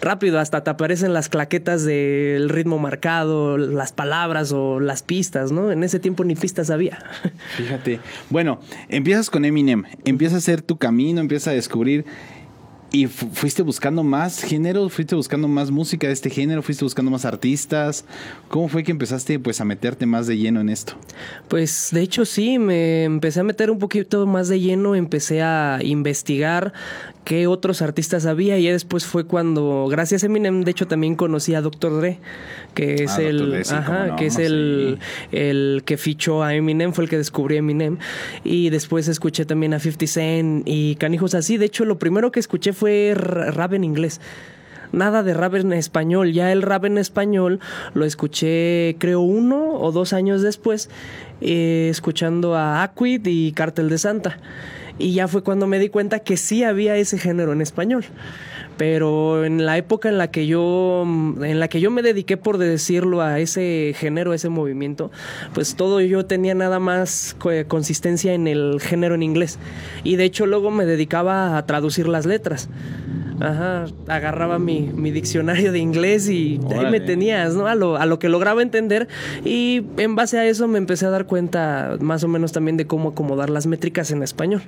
rápido, 0.00 0.38
hasta 0.38 0.64
te 0.64 0.70
aparecen 0.70 1.12
las 1.12 1.28
claquetas 1.28 1.84
del 1.84 2.48
ritmo 2.48 2.78
marcado, 2.78 3.56
las 3.56 3.92
palabras 3.92 4.52
o 4.52 4.80
las 4.80 5.02
pistas, 5.02 5.52
¿no? 5.52 5.70
En 5.70 5.84
ese 5.84 6.00
tiempo 6.00 6.24
ni 6.24 6.34
pistas 6.34 6.70
había. 6.70 6.98
Fíjate. 7.56 8.00
Bueno, 8.30 8.60
empiezas 8.88 9.30
con 9.30 9.44
Eminem, 9.44 9.84
empiezas 10.04 10.34
a 10.34 10.38
hacer 10.38 10.62
tu 10.62 10.76
camino, 10.76 11.20
empiezas 11.20 11.48
a 11.48 11.52
descubrir 11.52 12.04
¿Y 12.90 13.06
fuiste 13.06 13.62
buscando 13.62 14.02
más 14.02 14.42
géneros? 14.42 14.92
¿Fuiste 14.94 15.14
buscando 15.14 15.46
más 15.46 15.70
música 15.70 16.06
de 16.06 16.14
este 16.14 16.30
género? 16.30 16.62
¿Fuiste 16.62 16.84
buscando 16.84 17.10
más 17.10 17.26
artistas? 17.26 18.06
¿Cómo 18.48 18.68
fue 18.68 18.82
que 18.82 18.90
empezaste 18.90 19.38
pues 19.38 19.60
a 19.60 19.66
meterte 19.66 20.06
más 20.06 20.26
de 20.26 20.38
lleno 20.38 20.62
en 20.62 20.70
esto? 20.70 20.94
Pues 21.48 21.90
de 21.92 22.00
hecho 22.00 22.24
sí, 22.24 22.58
me 22.58 23.04
empecé 23.04 23.40
a 23.40 23.44
meter 23.44 23.70
un 23.70 23.78
poquito 23.78 24.26
más 24.26 24.48
de 24.48 24.60
lleno, 24.60 24.94
empecé 24.94 25.42
a 25.42 25.80
investigar 25.82 26.72
qué 27.28 27.46
otros 27.46 27.82
artistas 27.82 28.24
había 28.24 28.58
y 28.58 28.66
después 28.68 29.04
fue 29.04 29.26
cuando, 29.26 29.86
gracias 29.90 30.22
a 30.22 30.26
Eminem, 30.26 30.62
de 30.62 30.70
hecho 30.70 30.86
también 30.86 31.14
conocí 31.14 31.54
a 31.54 31.60
Dr. 31.60 32.00
Dre, 32.00 32.20
que 32.72 33.04
es 33.04 33.10
ah, 33.18 33.22
el, 33.22 33.62
ajá, 33.70 34.16
que 34.16 34.24
es 34.24 34.38
el, 34.38 34.98
el 35.30 35.82
que 35.84 35.98
fichó 35.98 36.42
a 36.42 36.54
Eminem, 36.54 36.94
fue 36.94 37.04
el 37.04 37.10
que 37.10 37.18
descubrió 37.18 37.56
a 37.56 37.58
Eminem 37.58 37.98
y 38.44 38.70
después 38.70 39.08
escuché 39.08 39.44
también 39.44 39.74
a 39.74 39.78
50 39.78 40.06
Cent 40.06 40.62
y 40.64 40.94
canijos 40.94 41.34
así, 41.34 41.58
de 41.58 41.66
hecho 41.66 41.84
lo 41.84 41.98
primero 41.98 42.32
que 42.32 42.40
escuché 42.40 42.72
fue 42.78 43.14
rap 43.16 43.72
en 43.72 43.84
inglés 43.84 44.20
nada 44.92 45.22
de 45.22 45.34
rap 45.34 45.54
en 45.54 45.72
español. 45.72 46.32
Ya 46.32 46.52
el 46.52 46.62
rap 46.62 46.84
en 46.84 46.98
español 46.98 47.60
lo 47.94 48.04
escuché 48.04 48.96
creo 48.98 49.20
uno 49.20 49.74
o 49.74 49.92
dos 49.92 50.12
años 50.12 50.42
después, 50.42 50.88
eh, 51.40 51.88
escuchando 51.90 52.54
a 52.54 52.82
Aquid 52.82 53.26
y 53.26 53.52
Cartel 53.52 53.88
de 53.88 53.98
Santa. 53.98 54.38
Y 54.98 55.12
ya 55.12 55.28
fue 55.28 55.42
cuando 55.42 55.66
me 55.66 55.78
di 55.78 55.88
cuenta 55.88 56.20
que 56.20 56.36
sí 56.36 56.64
había 56.64 56.96
ese 56.96 57.18
género 57.18 57.52
en 57.52 57.60
español. 57.60 58.04
Pero 58.78 59.44
en 59.44 59.66
la 59.66 59.76
época 59.76 60.08
en 60.08 60.16
la 60.16 60.30
que 60.30 60.46
yo 60.46 61.02
en 61.02 61.60
la 61.60 61.68
que 61.68 61.80
yo 61.80 61.90
me 61.90 62.00
dediqué 62.00 62.36
por 62.36 62.58
decirlo 62.58 63.20
a 63.20 63.40
ese 63.40 63.92
género, 63.96 64.32
a 64.32 64.36
ese 64.36 64.48
movimiento, 64.48 65.10
pues 65.52 65.74
todo 65.74 66.00
yo 66.00 66.24
tenía 66.24 66.54
nada 66.54 66.78
más 66.78 67.36
consistencia 67.66 68.32
en 68.32 68.46
el 68.46 68.80
género 68.80 69.16
en 69.16 69.22
inglés. 69.22 69.58
Y 70.04 70.16
de 70.16 70.24
hecho 70.24 70.46
luego 70.46 70.70
me 70.70 70.86
dedicaba 70.86 71.58
a 71.58 71.66
traducir 71.66 72.08
las 72.08 72.24
letras. 72.24 72.68
Ajá, 73.40 73.86
agarraba 74.08 74.58
mi, 74.58 74.90
mi, 74.92 75.12
diccionario 75.12 75.70
de 75.70 75.78
inglés 75.78 76.28
y 76.28 76.58
ahí 76.74 76.90
me 76.90 76.98
tenías, 76.98 77.54
¿no? 77.54 77.68
A 77.68 77.76
lo, 77.76 77.96
a 77.96 78.04
lo 78.04 78.18
que 78.18 78.28
lograba 78.28 78.62
entender 78.62 79.06
y 79.44 79.84
en 79.96 80.16
base 80.16 80.38
a 80.38 80.46
eso 80.46 80.66
me 80.66 80.78
empecé 80.78 81.06
a 81.06 81.10
dar 81.10 81.26
cuenta 81.26 81.96
más 82.00 82.24
o 82.24 82.28
menos 82.28 82.50
también 82.50 82.76
de 82.76 82.88
cómo 82.88 83.10
acomodar 83.10 83.48
las 83.48 83.66
métricas 83.66 84.10
en 84.10 84.24
español. 84.24 84.62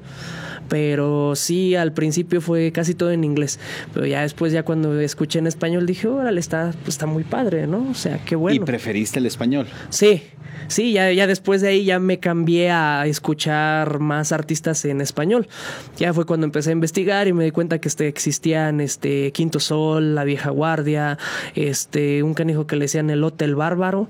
Pero 0.70 1.34
sí, 1.34 1.74
al 1.74 1.92
principio 1.92 2.40
fue 2.40 2.70
casi 2.70 2.94
todo 2.94 3.10
en 3.10 3.24
inglés, 3.24 3.58
pero 3.92 4.06
ya 4.06 4.22
después, 4.22 4.52
ya 4.52 4.62
cuando 4.62 4.98
escuché 5.00 5.40
en 5.40 5.48
español, 5.48 5.84
dije, 5.84 6.06
órale, 6.06 6.38
está, 6.38 6.72
pues, 6.84 6.94
está 6.94 7.06
muy 7.06 7.24
padre, 7.24 7.66
¿no? 7.66 7.90
O 7.90 7.94
sea, 7.94 8.24
qué 8.24 8.36
bueno. 8.36 8.54
¿Y 8.54 8.64
preferiste 8.64 9.18
el 9.18 9.26
español? 9.26 9.66
Sí, 9.88 10.22
sí, 10.68 10.92
ya, 10.92 11.10
ya 11.10 11.26
después 11.26 11.60
de 11.60 11.70
ahí 11.70 11.84
ya 11.84 11.98
me 11.98 12.20
cambié 12.20 12.70
a 12.70 13.04
escuchar 13.06 13.98
más 13.98 14.30
artistas 14.30 14.84
en 14.84 15.00
español. 15.00 15.48
Ya 15.96 16.14
fue 16.14 16.24
cuando 16.24 16.46
empecé 16.46 16.70
a 16.70 16.72
investigar 16.72 17.26
y 17.26 17.32
me 17.32 17.42
di 17.42 17.50
cuenta 17.50 17.80
que 17.80 17.88
este, 17.88 18.06
existían 18.06 18.80
este 18.80 19.32
Quinto 19.32 19.58
Sol, 19.58 20.14
La 20.14 20.22
Vieja 20.22 20.50
Guardia, 20.50 21.18
este, 21.56 22.22
un 22.22 22.34
canijo 22.34 22.68
que 22.68 22.76
le 22.76 22.84
decían 22.84 23.10
el 23.10 23.24
Hotel 23.24 23.56
Bárbaro. 23.56 24.08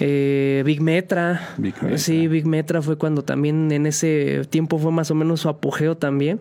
Eh, 0.00 0.62
Big, 0.64 0.80
Metra. 0.80 1.54
Sí, 1.96 2.26
Big 2.26 2.46
Metra 2.46 2.80
fue 2.82 2.96
cuando 2.96 3.22
también 3.22 3.70
en 3.70 3.86
ese 3.86 4.42
tiempo 4.48 4.78
fue 4.78 4.90
más 4.92 5.10
o 5.10 5.14
menos 5.14 5.40
su 5.40 5.48
apogeo 5.48 5.96
también. 5.96 6.40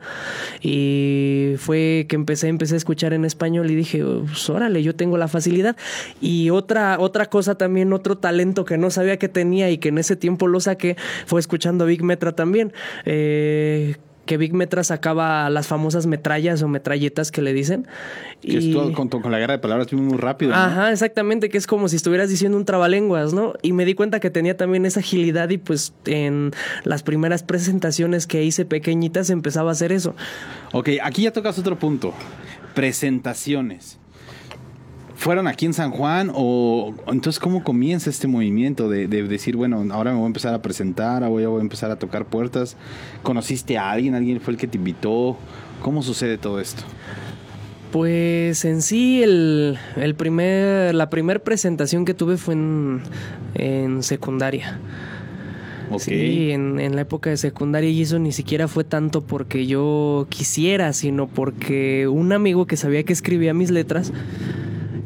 Y 0.61 1.55
fue 1.57 2.05
que 2.07 2.15
empecé, 2.15 2.47
empecé 2.47 2.75
a 2.75 2.77
escuchar 2.77 3.13
en 3.13 3.25
español 3.25 3.69
y 3.69 3.75
dije, 3.75 4.03
pues, 4.03 4.49
órale, 4.49 4.81
yo 4.81 4.95
tengo 4.95 5.17
la 5.17 5.27
facilidad. 5.27 5.75
Y 6.21 6.49
otra, 6.49 6.97
otra 6.99 7.25
cosa 7.27 7.55
también, 7.55 7.91
otro 7.93 8.17
talento 8.17 8.65
que 8.65 8.77
no 8.77 8.89
sabía 8.89 9.17
que 9.17 9.29
tenía 9.29 9.69
y 9.69 9.77
que 9.77 9.89
en 9.89 9.97
ese 9.97 10.15
tiempo 10.15 10.47
lo 10.47 10.59
saqué, 10.59 10.95
fue 11.25 11.39
escuchando 11.39 11.85
Big 11.85 12.03
Metra 12.03 12.31
también. 12.31 12.73
Eh, 13.05 13.95
que 14.29 14.37
Big 14.37 14.53
Metra 14.53 14.83
sacaba 14.83 15.49
las 15.49 15.65
famosas 15.65 16.05
metrallas 16.05 16.61
o 16.61 16.67
metralletas 16.67 17.31
que 17.31 17.41
le 17.41 17.51
dicen. 17.51 17.87
Que 18.41 18.59
y... 18.59 18.69
es 18.69 18.95
con, 18.95 19.09
con, 19.09 19.31
la 19.31 19.39
guerra 19.39 19.53
de 19.53 19.57
palabras 19.59 19.91
muy 19.91 20.19
rápido. 20.19 20.53
Ajá, 20.53 20.91
exactamente, 20.91 21.49
que 21.49 21.57
es 21.57 21.65
como 21.65 21.87
si 21.89 21.95
estuvieras 21.95 22.29
diciendo 22.29 22.55
un 22.55 22.63
trabalenguas, 22.63 23.33
¿no? 23.33 23.55
Y 23.63 23.73
me 23.73 23.85
di 23.85 23.95
cuenta 23.95 24.19
que 24.19 24.29
tenía 24.29 24.55
también 24.55 24.85
esa 24.85 24.99
agilidad 24.99 25.49
y 25.49 25.57
pues 25.57 25.95
en 26.05 26.51
las 26.83 27.01
primeras 27.01 27.41
presentaciones 27.41 28.27
que 28.27 28.43
hice 28.43 28.65
pequeñitas 28.65 29.31
empezaba 29.31 29.69
a 29.69 29.71
hacer 29.71 29.91
eso. 29.91 30.13
Ok, 30.73 30.89
aquí 31.01 31.23
ya 31.23 31.33
tocas 31.33 31.57
otro 31.57 31.79
punto. 31.79 32.13
Presentaciones 32.75 33.97
fueron 35.19 35.47
aquí 35.47 35.65
en 35.65 35.73
San 35.73 35.91
Juan 35.91 36.31
o 36.33 36.93
entonces 37.07 37.41
cómo 37.41 37.61
comienza 37.61 38.09
este 38.09 38.25
movimiento 38.25 38.87
de, 38.87 39.05
decir, 39.07 39.57
bueno, 39.57 39.85
ahora 39.91 40.11
me 40.11 40.17
voy 40.17 40.23
a 40.23 40.27
empezar 40.27 40.53
a 40.53 40.61
presentar, 40.61 41.25
ahora 41.25 41.49
voy 41.49 41.59
a 41.59 41.61
empezar 41.61 41.91
a 41.91 41.97
tocar 41.97 42.23
puertas? 42.25 42.77
¿Conociste 43.21 43.77
a 43.77 43.91
alguien? 43.91 44.15
¿Alguien 44.15 44.39
fue 44.39 44.53
el 44.53 44.57
que 44.57 44.65
te 44.65 44.77
invitó? 44.77 45.37
¿Cómo 45.81 46.03
sucede 46.03 46.37
todo 46.37 46.61
esto? 46.61 46.83
Pues 47.91 48.63
en 48.63 48.81
sí, 48.81 49.21
el, 49.21 49.77
primer, 50.15 50.95
la 50.95 51.09
primera 51.09 51.39
presentación 51.41 52.05
que 52.05 52.13
tuve 52.13 52.37
fue 52.37 52.53
en, 52.53 54.03
secundaria. 54.03 54.79
Sí, 55.97 56.51
en, 56.51 56.79
en, 56.79 56.95
la 56.95 57.01
época 57.01 57.29
de 57.29 57.35
secundaria 57.35 57.89
y 57.89 58.03
eso 58.03 58.19
ni 58.19 58.31
siquiera 58.31 58.69
fue 58.69 58.85
tanto 58.85 59.19
porque 59.19 59.65
yo 59.65 60.27
quisiera, 60.29 60.93
sino 60.93 61.27
porque 61.27 62.07
un 62.07 62.31
amigo 62.31 62.67
que 62.67 62.77
sabía 62.77 63.03
que 63.03 63.11
escribía 63.11 63.53
mis 63.53 63.69
letras 63.69 64.13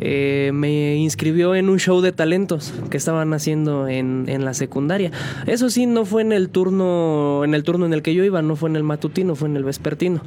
eh, 0.05 0.51
me 0.53 0.97
inscribió 0.97 1.55
en 1.55 1.69
un 1.69 1.79
show 1.79 2.01
de 2.01 2.11
talentos 2.11 2.73
que 2.89 2.97
estaban 2.97 3.33
haciendo 3.33 3.87
en, 3.87 4.25
en, 4.27 4.43
la 4.43 4.53
secundaria. 4.53 5.11
Eso 5.47 5.69
sí, 5.69 5.85
no 5.85 6.03
fue 6.03 6.23
en 6.23 6.33
el 6.33 6.49
turno, 6.49 7.43
en 7.45 7.53
el 7.53 7.63
turno 7.63 7.85
en 7.85 7.93
el 7.93 8.01
que 8.01 8.13
yo 8.13 8.25
iba, 8.25 8.41
no 8.41 8.57
fue 8.57 8.69
en 8.69 8.75
el 8.75 8.83
matutino, 8.83 9.35
fue 9.35 9.47
en 9.47 9.55
el 9.55 9.63
vespertino. 9.63 10.21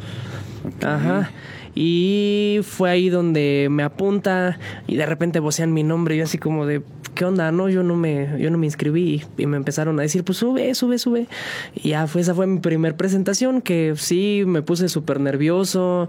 Ajá. 0.83 1.31
Y 1.75 2.61
fue 2.63 2.89
ahí 2.89 3.11
donde 3.11 3.69
me 3.71 3.83
apunta 3.83 4.59
y 4.87 4.97
de 4.97 5.05
repente 5.05 5.41
vocean 5.41 5.75
mi 5.75 5.83
nombre 5.83 6.17
y 6.17 6.23
así 6.23 6.39
como 6.39 6.65
de 6.65 6.81
¿qué 7.17 7.25
onda? 7.25 7.51
No, 7.51 7.69
yo 7.69 7.83
no 7.83 7.97
me, 7.97 8.37
yo 8.39 8.51
no 8.51 8.59
me 8.59 8.67
inscribí 8.67 9.25
y 9.37 9.47
me 9.47 9.57
empezaron 9.57 9.99
a 9.99 10.03
decir, 10.03 10.23
pues 10.23 10.39
sube, 10.39 10.73
sube, 10.75 10.99
sube. 10.99 11.27
Y 11.75 11.89
ya 11.89 12.07
fue, 12.07 12.21
esa 12.21 12.35
fue 12.35 12.47
mi 12.47 12.61
primer 12.61 12.95
presentación 12.95 13.63
que 13.63 13.95
sí 13.97 14.45
me 14.47 14.63
puse 14.63 14.89
súper 14.89 15.19
nervioso. 15.19 16.09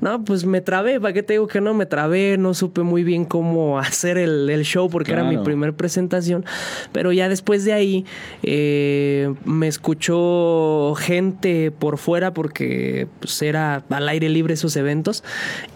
No, 0.00 0.22
pues 0.24 0.44
me 0.44 0.60
trabé, 0.60 1.00
¿para 1.00 1.14
qué 1.14 1.22
te 1.22 1.32
digo 1.32 1.48
que 1.48 1.60
no? 1.60 1.74
Me 1.74 1.86
trabé, 1.86 2.36
no 2.38 2.54
supe 2.54 2.82
muy 2.82 3.02
bien 3.02 3.24
cómo 3.24 3.78
hacer 3.80 4.18
el, 4.18 4.52
show 4.62 4.88
porque 4.90 5.12
era 5.12 5.24
mi 5.24 5.38
primer 5.38 5.72
presentación. 5.72 6.44
Pero 6.92 7.10
ya 7.10 7.28
después 7.28 7.64
de 7.64 7.72
ahí 7.72 8.04
eh, 8.42 9.34
me 9.46 9.66
escuchó 9.66 10.94
gente 10.98 11.70
por 11.70 11.96
fuera 11.96 12.34
porque 12.34 13.08
pues, 13.18 13.40
era 13.40 13.82
al 13.88 14.08
aire 14.08 14.28
libre 14.28 14.54
esos 14.54 14.76
eventos 14.76 15.24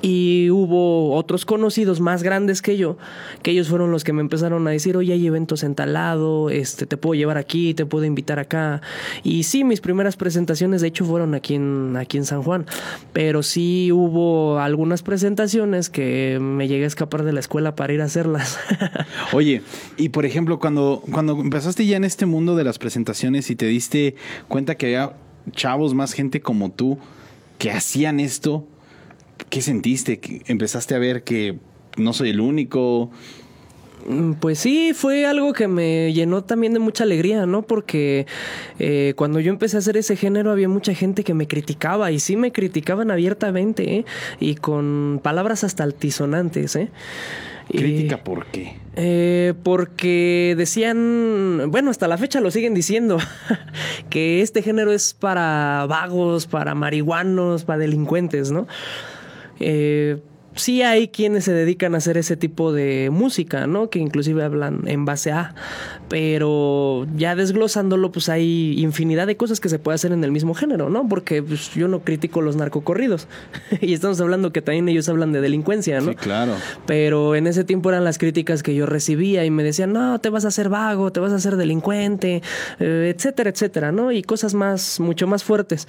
y 0.02 0.50
hubo 0.50 1.14
otros 1.14 1.46
conocidos 1.46 2.00
más 2.00 2.22
grandes 2.22 2.60
que 2.60 2.76
yo, 2.76 2.98
que 3.42 3.52
ellos 3.52 3.68
fueron 3.68 3.90
los 3.90 4.04
que 4.04 4.12
me 4.12 4.20
empezaron 4.20 4.65
a 4.66 4.72
decir, 4.72 4.96
oye, 4.96 5.12
hay 5.12 5.26
eventos 5.26 5.62
en 5.62 5.74
tal 5.74 5.92
lado, 5.92 6.50
este, 6.50 6.86
te 6.86 6.96
puedo 6.96 7.14
llevar 7.14 7.38
aquí, 7.38 7.74
te 7.74 7.86
puedo 7.86 8.04
invitar 8.04 8.38
acá. 8.38 8.82
Y 9.22 9.44
sí, 9.44 9.64
mis 9.64 9.80
primeras 9.80 10.16
presentaciones 10.16 10.80
de 10.80 10.88
hecho 10.88 11.04
fueron 11.04 11.34
aquí 11.34 11.54
en, 11.54 11.96
aquí 11.96 12.18
en 12.18 12.24
San 12.24 12.42
Juan, 12.42 12.66
pero 13.12 13.42
sí 13.42 13.90
hubo 13.92 14.58
algunas 14.58 15.02
presentaciones 15.02 15.90
que 15.90 16.38
me 16.40 16.68
llegué 16.68 16.84
a 16.84 16.88
escapar 16.88 17.24
de 17.24 17.32
la 17.32 17.40
escuela 17.40 17.74
para 17.74 17.92
ir 17.92 18.02
a 18.02 18.04
hacerlas. 18.04 18.58
Oye, 19.32 19.62
y 19.96 20.10
por 20.10 20.26
ejemplo, 20.26 20.58
cuando, 20.58 21.02
cuando 21.10 21.40
empezaste 21.40 21.86
ya 21.86 21.96
en 21.96 22.04
este 22.04 22.26
mundo 22.26 22.56
de 22.56 22.64
las 22.64 22.78
presentaciones 22.78 23.50
y 23.50 23.56
te 23.56 23.66
diste 23.66 24.14
cuenta 24.48 24.76
que 24.76 24.86
había 24.86 25.16
chavos, 25.52 25.94
más 25.94 26.12
gente 26.12 26.40
como 26.40 26.72
tú, 26.72 26.98
que 27.58 27.70
hacían 27.70 28.20
esto, 28.20 28.66
¿qué 29.48 29.62
sentiste? 29.62 30.20
¿Empezaste 30.46 30.94
a 30.94 30.98
ver 30.98 31.24
que 31.24 31.58
no 31.96 32.12
soy 32.12 32.30
el 32.30 32.40
único? 32.40 33.10
Mm, 34.08 34.34
pues 34.34 34.58
sí, 34.58 34.92
fue 34.94 35.26
algo 35.26 35.52
que 35.52 35.68
me 35.68 36.12
llenó 36.12 36.44
también 36.44 36.72
de 36.72 36.78
mucha 36.78 37.04
alegría, 37.04 37.46
¿no? 37.46 37.62
Porque 37.62 38.26
eh, 38.78 39.14
cuando 39.16 39.40
yo 39.40 39.50
empecé 39.50 39.76
a 39.76 39.80
hacer 39.80 39.96
ese 39.96 40.16
género 40.16 40.52
había 40.52 40.68
mucha 40.68 40.94
gente 40.94 41.24
que 41.24 41.34
me 41.34 41.48
criticaba 41.48 42.10
y 42.12 42.20
sí 42.20 42.36
me 42.36 42.52
criticaban 42.52 43.10
abiertamente 43.10 43.96
¿eh? 43.96 44.04
y 44.38 44.54
con 44.54 45.20
palabras 45.22 45.64
hasta 45.64 45.82
altisonantes, 45.84 46.76
¿eh? 46.76 46.90
¿Crítica 47.68 48.22
por 48.22 48.46
qué? 48.46 48.76
Eh, 48.94 49.54
porque 49.64 50.54
decían, 50.56 51.64
bueno, 51.68 51.90
hasta 51.90 52.06
la 52.06 52.16
fecha 52.16 52.40
lo 52.40 52.52
siguen 52.52 52.74
diciendo, 52.74 53.18
que 54.08 54.40
este 54.40 54.62
género 54.62 54.92
es 54.92 55.14
para 55.14 55.84
vagos, 55.88 56.46
para 56.46 56.76
marihuanos, 56.76 57.64
para 57.64 57.80
delincuentes, 57.80 58.52
¿no? 58.52 58.68
Eh, 59.58 60.18
sí 60.56 60.82
hay 60.82 61.08
quienes 61.08 61.44
se 61.44 61.52
dedican 61.52 61.94
a 61.94 61.98
hacer 61.98 62.16
ese 62.16 62.36
tipo 62.36 62.72
de 62.72 63.10
música, 63.10 63.66
¿no? 63.66 63.90
Que 63.90 63.98
inclusive 63.98 64.42
hablan 64.42 64.88
en 64.88 65.04
base 65.04 65.30
a, 65.30 65.54
pero 66.08 67.06
ya 67.16 67.36
desglosándolo, 67.36 68.10
pues 68.10 68.28
hay 68.28 68.80
infinidad 68.80 69.26
de 69.26 69.36
cosas 69.36 69.60
que 69.60 69.68
se 69.68 69.78
puede 69.78 69.94
hacer 69.94 70.12
en 70.12 70.24
el 70.24 70.32
mismo 70.32 70.54
género, 70.54 70.90
¿no? 70.90 71.08
Porque 71.08 71.42
pues, 71.42 71.74
yo 71.74 71.88
no 71.88 72.00
critico 72.00 72.40
los 72.42 72.56
narcocorridos 72.56 73.28
y 73.80 73.92
estamos 73.92 74.20
hablando 74.20 74.52
que 74.52 74.62
también 74.62 74.88
ellos 74.88 75.08
hablan 75.08 75.32
de 75.32 75.40
delincuencia, 75.40 76.00
¿no? 76.00 76.10
Sí, 76.10 76.16
claro. 76.16 76.54
Pero 76.86 77.34
en 77.34 77.46
ese 77.46 77.64
tiempo 77.64 77.90
eran 77.90 78.04
las 78.04 78.18
críticas 78.18 78.62
que 78.62 78.74
yo 78.74 78.86
recibía 78.86 79.44
y 79.44 79.50
me 79.50 79.62
decían, 79.62 79.92
no, 79.92 80.18
te 80.20 80.30
vas 80.30 80.44
a 80.44 80.48
hacer 80.48 80.68
vago, 80.68 81.12
te 81.12 81.20
vas 81.20 81.32
a 81.32 81.36
hacer 81.36 81.56
delincuente, 81.56 82.42
eh, 82.80 83.14
etcétera, 83.14 83.50
etcétera, 83.50 83.92
¿no? 83.92 84.12
Y 84.12 84.22
cosas 84.22 84.54
más, 84.54 85.00
mucho 85.00 85.26
más 85.26 85.44
fuertes. 85.44 85.86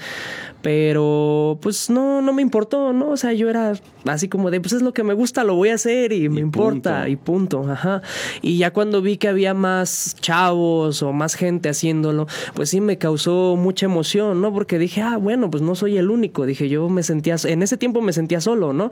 Pero 0.62 1.60
pues 1.62 1.90
no, 1.90 2.22
no 2.22 2.34
me 2.34 2.42
importó, 2.42 2.92
¿no? 2.92 3.12
O 3.12 3.18
sea, 3.18 3.34
yo 3.34 3.50
era 3.50 3.74
así 4.06 4.28
como 4.28 4.52
de 4.52 4.57
pues 4.62 4.74
es 4.74 4.82
lo 4.82 4.94
que 4.94 5.04
me 5.04 5.14
gusta, 5.14 5.44
lo 5.44 5.56
voy 5.56 5.70
a 5.70 5.76
hacer 5.76 6.12
y, 6.12 6.30
me 6.30 6.42
importa 6.42 7.10
y 7.10 7.16
punto, 7.16 7.70
ajá. 7.70 8.02
Y 8.42 8.58
ya 8.58 8.72
cuando 8.72 9.02
vi 9.02 9.18
que 9.18 9.28
había 9.28 9.54
más 9.54 10.16
chavos 10.20 11.02
o 11.04 11.14
más 11.14 11.36
gente 11.36 11.70
haciéndolo, 11.70 12.28
pues 12.54 12.70
sí 12.70 12.82
me 12.82 12.98
causó 12.98 13.56
mucha 13.56 13.86
emoción, 13.86 14.42
¿no? 14.42 14.54
Porque 14.54 14.80
dije, 14.80 15.02
ah, 15.02 15.18
bueno, 15.18 15.50
pues 15.50 15.64
no 15.64 15.76
soy 15.76 15.98
el 15.98 16.10
único, 16.10 16.46
dije, 16.46 16.70
yo 16.70 16.90
me 16.90 17.04
sentía, 17.04 17.36
en 17.44 17.64
ese 17.64 17.78
tiempo 17.78 18.02
me 18.02 18.14
sentía 18.14 18.42
solo, 18.42 18.74
¿no? 18.74 18.92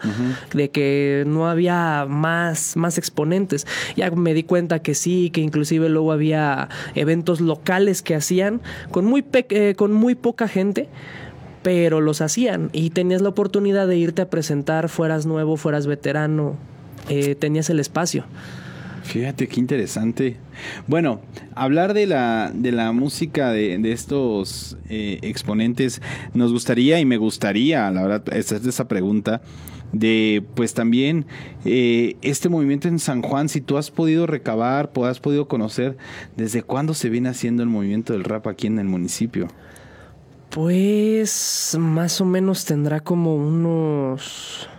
De 0.53 0.69
que 0.69 1.23
no 1.27 1.47
había 1.47 2.05
más, 2.07 2.75
más 2.77 2.97
exponentes. 2.97 3.67
Ya 3.95 4.11
me 4.11 4.33
di 4.33 4.43
cuenta 4.43 4.79
que 4.79 4.95
sí, 4.95 5.29
que 5.29 5.41
inclusive 5.41 5.89
luego 5.89 6.11
había 6.11 6.69
eventos 6.95 7.41
locales 7.41 8.01
que 8.01 8.15
hacían 8.15 8.61
con 8.91 9.05
muy, 9.05 9.23
eh, 9.33 9.75
con 9.75 9.93
muy 9.93 10.15
poca 10.15 10.47
gente 10.47 10.89
pero 11.65 11.99
los 11.99 12.21
hacían 12.21 12.69
y 12.73 12.91
tenías 12.91 13.23
la 13.23 13.29
oportunidad 13.29 13.87
de 13.87 13.97
irte 13.97 14.21
a 14.21 14.29
presentar, 14.29 14.87
fueras 14.87 15.25
nuevo, 15.25 15.57
fueras 15.57 15.87
veterano, 15.87 16.57
eh, 17.09 17.33
tenías 17.33 17.71
el 17.71 17.79
espacio. 17.79 18.23
Fíjate 19.01 19.47
qué 19.47 19.59
interesante. 19.61 20.37
Bueno, 20.85 21.21
hablar 21.55 21.95
de 21.95 22.05
la, 22.05 22.51
de 22.53 22.71
la 22.71 22.91
música 22.91 23.49
de, 23.49 23.91
estos 23.91 24.77
eh, 24.89 25.17
exponentes, 25.23 26.03
nos 26.35 26.51
gustaría 26.51 26.99
y 26.99 27.05
me 27.05 27.17
gustaría, 27.17 27.89
la 27.89 28.03
verdad, 28.03 28.37
hacer 28.37 28.61
esa 28.67 28.87
pregunta 28.87 29.41
de 29.91 30.43
pues 30.53 30.75
también 30.75 31.25
eh, 31.65 32.15
este 32.21 32.47
movimiento 32.47 32.87
en 32.87 32.99
San 32.99 33.23
Juan, 33.23 33.49
si 33.49 33.59
tú 33.59 33.79
has 33.79 33.89
podido 33.89 34.27
recabar, 34.27 34.91
has 35.03 35.19
podido 35.19 35.47
conocer, 35.47 35.97
¿desde 36.37 36.61
cuándo 36.61 36.93
se 36.93 37.09
viene 37.09 37.29
haciendo 37.29 37.63
el 37.63 37.69
movimiento 37.69 38.13
del 38.13 38.23
rap 38.23 38.45
aquí 38.45 38.67
en 38.67 38.77
el 38.77 38.85
municipio? 38.85 39.47
Pues 40.55 41.75
más 41.77 42.21
o 42.21 42.25
menos 42.25 42.63
tendrá 42.63 43.01
como 43.01 43.35
unos... 43.35 44.69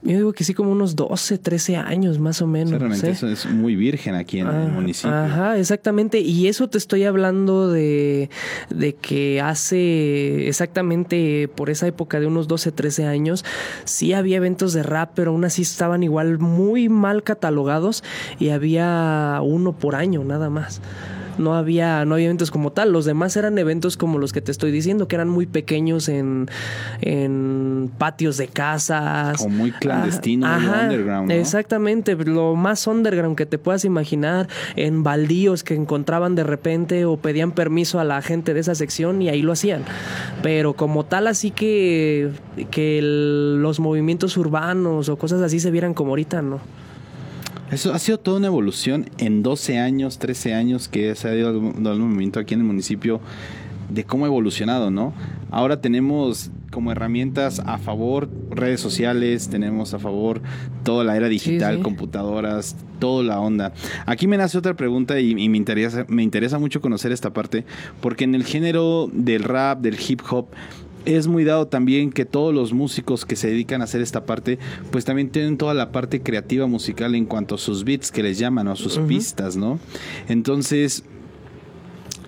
Yo 0.00 0.16
digo 0.16 0.32
que 0.32 0.44
sí, 0.44 0.54
como 0.54 0.72
unos 0.72 0.96
12, 0.96 1.36
13 1.36 1.76
años 1.76 2.18
más 2.18 2.40
o 2.40 2.46
menos. 2.46 2.80
realmente 2.80 3.10
eso 3.10 3.28
es 3.28 3.44
muy 3.44 3.76
virgen 3.76 4.14
aquí 4.14 4.38
en 4.38 4.46
el 4.46 4.68
municipio. 4.68 5.14
Ajá, 5.14 5.58
exactamente. 5.58 6.20
Y 6.20 6.48
eso 6.48 6.70
te 6.70 6.78
estoy 6.78 7.04
hablando 7.04 7.68
de, 7.68 8.30
de 8.70 8.94
que 8.94 9.42
hace 9.42 10.48
exactamente 10.48 11.46
por 11.54 11.68
esa 11.68 11.86
época 11.86 12.18
de 12.18 12.28
unos 12.28 12.48
12, 12.48 12.72
13 12.72 13.04
años, 13.04 13.44
sí 13.84 14.14
había 14.14 14.38
eventos 14.38 14.72
de 14.72 14.82
rap, 14.82 15.10
pero 15.14 15.32
aún 15.32 15.44
así 15.44 15.60
estaban 15.60 16.02
igual 16.02 16.38
muy 16.38 16.88
mal 16.88 17.22
catalogados 17.22 18.04
y 18.38 18.48
había 18.48 19.38
uno 19.42 19.72
por 19.74 19.96
año 19.96 20.24
nada 20.24 20.48
más 20.48 20.80
no 21.40 21.54
había, 21.54 22.04
no 22.04 22.14
había 22.14 22.26
eventos 22.26 22.50
como 22.50 22.70
tal. 22.70 22.92
Los 22.92 23.04
demás 23.04 23.36
eran 23.36 23.58
eventos 23.58 23.96
como 23.96 24.18
los 24.18 24.32
que 24.32 24.40
te 24.40 24.52
estoy 24.52 24.70
diciendo, 24.70 25.08
que 25.08 25.16
eran 25.16 25.28
muy 25.28 25.46
pequeños 25.46 26.08
en, 26.08 26.48
en 27.00 27.90
patios 27.98 28.36
de 28.36 28.48
casas. 28.48 29.40
O 29.40 29.48
muy 29.48 29.72
clandestino, 29.72 30.46
underground. 30.46 31.32
Exactamente, 31.32 32.14
lo 32.14 32.54
más 32.54 32.86
underground 32.86 33.36
que 33.36 33.46
te 33.46 33.58
puedas 33.58 33.84
imaginar, 33.84 34.48
en 34.76 35.02
baldíos 35.02 35.64
que 35.64 35.74
encontraban 35.74 36.34
de 36.34 36.44
repente 36.44 37.04
o 37.04 37.16
pedían 37.16 37.52
permiso 37.52 37.98
a 37.98 38.04
la 38.04 38.22
gente 38.22 38.54
de 38.54 38.60
esa 38.60 38.74
sección 38.74 39.22
y 39.22 39.28
ahí 39.28 39.42
lo 39.42 39.52
hacían. 39.52 39.82
Pero 40.42 40.74
como 40.74 41.04
tal, 41.04 41.26
así 41.26 41.50
que, 41.50 42.30
que 42.70 43.00
los 43.02 43.80
movimientos 43.80 44.36
urbanos 44.36 45.08
o 45.08 45.16
cosas 45.16 45.40
así 45.42 45.60
se 45.60 45.70
vieran 45.70 45.94
como 45.94 46.10
ahorita, 46.10 46.42
no. 46.42 46.60
Eso 47.70 47.94
ha 47.94 47.98
sido 47.98 48.18
toda 48.18 48.38
una 48.38 48.48
evolución 48.48 49.08
en 49.18 49.42
12 49.42 49.78
años, 49.78 50.18
13 50.18 50.54
años 50.54 50.88
que 50.88 51.14
se 51.14 51.28
ha 51.28 51.34
ido 51.34 51.50
el 51.50 51.98
movimiento 51.98 52.40
aquí 52.40 52.54
en 52.54 52.60
el 52.60 52.66
municipio 52.66 53.20
de 53.88 54.04
cómo 54.04 54.24
ha 54.24 54.28
evolucionado, 54.28 54.90
¿no? 54.90 55.12
Ahora 55.50 55.80
tenemos 55.80 56.50
como 56.70 56.92
herramientas 56.92 57.60
a 57.60 57.78
favor 57.78 58.28
redes 58.50 58.80
sociales, 58.80 59.48
tenemos 59.48 59.94
a 59.94 59.98
favor 59.98 60.40
toda 60.84 61.04
la 61.04 61.16
era 61.16 61.28
digital, 61.28 61.80
computadoras, 61.82 62.76
toda 63.00 63.24
la 63.24 63.40
onda. 63.40 63.72
Aquí 64.06 64.26
me 64.26 64.36
nace 64.36 64.56
otra 64.56 64.74
pregunta 64.74 65.18
y, 65.18 65.30
y, 65.30 65.48
me, 65.48 65.56
interesa, 65.56 66.04
me 66.08 66.22
interesa 66.22 66.58
mucho 66.58 66.80
conocer 66.80 67.10
esta 67.10 67.32
parte, 67.32 67.64
porque 68.00 68.24
en 68.24 68.34
el 68.34 68.44
género 68.44 69.10
del 69.12 69.42
rap, 69.42 69.80
del 69.80 69.98
hip 70.08 70.20
hop, 70.30 70.46
es 71.04 71.26
muy 71.26 71.44
dado 71.44 71.66
también 71.66 72.10
que 72.12 72.24
todos 72.24 72.54
los 72.54 72.72
músicos 72.72 73.24
que 73.24 73.36
se 73.36 73.48
dedican 73.48 73.80
a 73.80 73.84
hacer 73.84 74.00
esta 74.00 74.24
parte, 74.24 74.58
pues 74.90 75.04
también 75.04 75.30
tienen 75.30 75.56
toda 75.56 75.74
la 75.74 75.92
parte 75.92 76.22
creativa 76.22 76.66
musical 76.66 77.14
en 77.14 77.26
cuanto 77.26 77.54
a 77.54 77.58
sus 77.58 77.84
beats 77.84 78.10
que 78.10 78.22
les 78.22 78.38
llaman 78.38 78.68
o 78.68 78.72
a 78.72 78.76
sus 78.76 78.98
pistas, 78.98 79.56
¿no? 79.56 79.78
Entonces, 80.28 81.04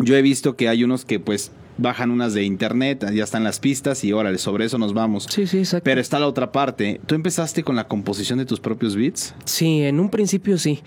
yo 0.01 0.17
he 0.17 0.23
visto 0.23 0.57
que 0.57 0.69
hay 0.69 0.85
unos 0.85 1.05
que 1.05 1.21
pues 1.21 1.53
bajan 1.79 2.11
unas 2.11 2.35
de 2.35 2.45
internet, 2.45 3.05
ya 3.13 3.25
están 3.25 3.45
las 3.45 3.59
pistas 3.59 4.05
y 4.05 4.13
órale, 4.13 4.39
sobre 4.39 4.65
eso 4.65 4.79
nos 4.79 4.95
vamos. 4.95 5.27
Sí, 5.31 5.47
sí, 5.47 5.59
exacto. 5.59 5.85
Pero 5.85 6.01
está 6.01 6.19
la 6.19 6.27
otra 6.27 6.53
parte. 6.53 7.01
¿Tú 7.07 7.15
empezaste 7.15 7.63
con 7.63 7.77
la 7.77 7.89
composición 7.89 8.39
de 8.39 8.47
tus 8.47 8.61
propios 8.61 8.97
beats? 8.97 9.35
Sí, 9.45 9.83
en 9.83 10.01
un 10.01 10.11
principio 10.11 10.59
sí. 10.59 10.81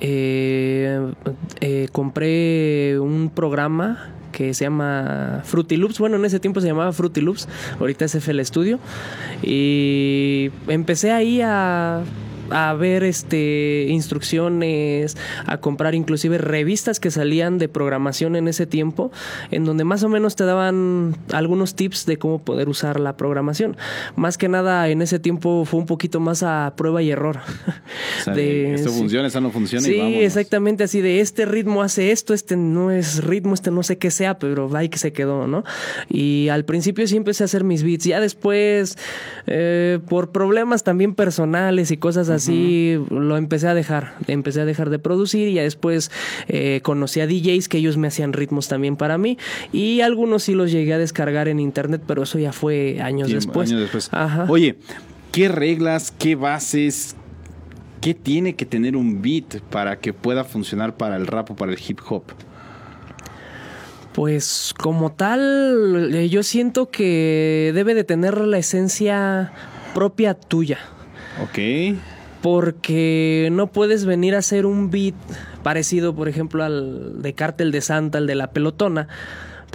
Eh, 0.00 1.12
eh, 1.60 1.88
compré 1.90 2.98
un 3.00 3.30
programa 3.34 4.12
que 4.36 4.52
se 4.52 4.64
llama 4.64 5.40
Fruity 5.44 5.78
Loops. 5.78 5.98
Bueno, 5.98 6.16
en 6.16 6.24
ese 6.26 6.38
tiempo 6.38 6.60
se 6.60 6.66
llamaba 6.66 6.92
Fruity 6.92 7.22
Loops, 7.22 7.48
ahorita 7.80 8.04
es 8.04 8.14
FL 8.14 8.44
Studio. 8.44 8.78
Y 9.42 10.50
empecé 10.68 11.10
ahí 11.10 11.40
a 11.42 12.02
a 12.50 12.74
ver 12.74 13.04
este 13.04 13.86
instrucciones, 13.88 15.16
a 15.46 15.58
comprar 15.58 15.94
inclusive 15.94 16.38
revistas 16.38 17.00
que 17.00 17.10
salían 17.10 17.58
de 17.58 17.68
programación 17.68 18.36
en 18.36 18.48
ese 18.48 18.66
tiempo, 18.66 19.10
en 19.50 19.64
donde 19.64 19.84
más 19.84 20.02
o 20.02 20.08
menos 20.08 20.36
te 20.36 20.44
daban 20.44 21.16
algunos 21.32 21.74
tips 21.74 22.06
de 22.06 22.18
cómo 22.18 22.38
poder 22.40 22.68
usar 22.68 23.00
la 23.00 23.16
programación. 23.16 23.76
Más 24.16 24.38
que 24.38 24.48
nada 24.48 24.88
en 24.88 25.02
ese 25.02 25.18
tiempo 25.18 25.64
fue 25.64 25.80
un 25.80 25.86
poquito 25.86 26.20
más 26.20 26.42
a 26.42 26.74
prueba 26.76 27.02
y 27.02 27.10
error. 27.10 27.40
de, 28.26 28.74
esto 28.74 28.90
funciona, 28.90 29.26
esto 29.26 29.40
no 29.40 29.50
funciona. 29.50 29.84
Sí, 29.84 30.00
exactamente 30.00 30.84
así 30.84 31.00
de 31.00 31.20
este 31.20 31.44
ritmo 31.46 31.82
hace 31.82 32.12
esto, 32.12 32.34
este 32.34 32.56
no 32.56 32.90
es 32.90 33.24
ritmo, 33.24 33.54
este 33.54 33.70
no 33.70 33.82
sé 33.82 33.98
qué 33.98 34.10
sea, 34.10 34.38
pero 34.38 34.74
ahí 34.76 34.88
que 34.88 34.98
se 34.98 35.12
quedó, 35.12 35.46
¿no? 35.46 35.64
Y 36.08 36.48
al 36.48 36.64
principio 36.64 37.06
sí 37.06 37.16
empecé 37.16 37.44
a 37.44 37.46
hacer 37.46 37.64
mis 37.64 37.82
beats, 37.82 38.04
ya 38.04 38.20
después 38.20 38.98
eh, 39.46 39.98
por 40.08 40.30
problemas 40.30 40.84
también 40.84 41.14
personales 41.14 41.90
y 41.90 41.96
cosas 41.96 42.28
así, 42.28 42.35
lo 43.10 43.36
empecé 43.36 43.68
a 43.68 43.74
dejar, 43.74 44.14
empecé 44.26 44.60
a 44.60 44.64
dejar 44.64 44.90
de 44.90 44.98
producir 44.98 45.48
y 45.48 45.54
ya 45.54 45.62
después 45.62 46.10
eh, 46.48 46.80
conocí 46.82 47.20
a 47.20 47.26
DJs 47.26 47.68
que 47.68 47.78
ellos 47.78 47.96
me 47.96 48.08
hacían 48.08 48.32
ritmos 48.32 48.68
también 48.68 48.96
para 48.96 49.18
mí 49.18 49.38
y 49.72 50.00
algunos 50.00 50.44
sí 50.44 50.54
los 50.54 50.70
llegué 50.70 50.94
a 50.94 50.98
descargar 50.98 51.48
en 51.48 51.60
internet, 51.60 52.02
pero 52.06 52.22
eso 52.22 52.38
ya 52.38 52.52
fue 52.52 53.00
años 53.00 53.30
después. 53.30 53.70
Años 53.70 53.80
después. 53.82 54.10
Oye, 54.48 54.76
¿qué 55.32 55.48
reglas, 55.48 56.12
qué 56.18 56.34
bases, 56.34 57.16
qué 58.00 58.14
tiene 58.14 58.54
que 58.54 58.66
tener 58.66 58.96
un 58.96 59.22
beat 59.22 59.60
para 59.70 59.98
que 59.98 60.12
pueda 60.12 60.44
funcionar 60.44 60.96
para 60.96 61.16
el 61.16 61.26
rap 61.26 61.50
o 61.50 61.56
para 61.56 61.72
el 61.72 61.78
hip 61.86 62.00
hop? 62.08 62.24
Pues 64.16 64.72
como 64.78 65.12
tal, 65.12 66.14
eh, 66.14 66.30
yo 66.30 66.42
siento 66.42 66.88
que 66.88 67.70
debe 67.74 67.94
de 67.94 68.02
tener 68.02 68.40
la 68.40 68.56
esencia 68.56 69.52
propia 69.92 70.32
tuya. 70.32 70.78
Ok. 71.42 71.58
Porque 72.46 73.48
no 73.50 73.66
puedes 73.72 74.04
venir 74.04 74.36
a 74.36 74.38
hacer 74.38 74.66
un 74.66 74.88
beat 74.88 75.16
parecido, 75.64 76.14
por 76.14 76.28
ejemplo, 76.28 76.62
al 76.62 77.20
de 77.20 77.32
Cártel 77.32 77.72
de 77.72 77.80
Santa, 77.80 78.18
el 78.18 78.28
de 78.28 78.36
la 78.36 78.52
pelotona 78.52 79.08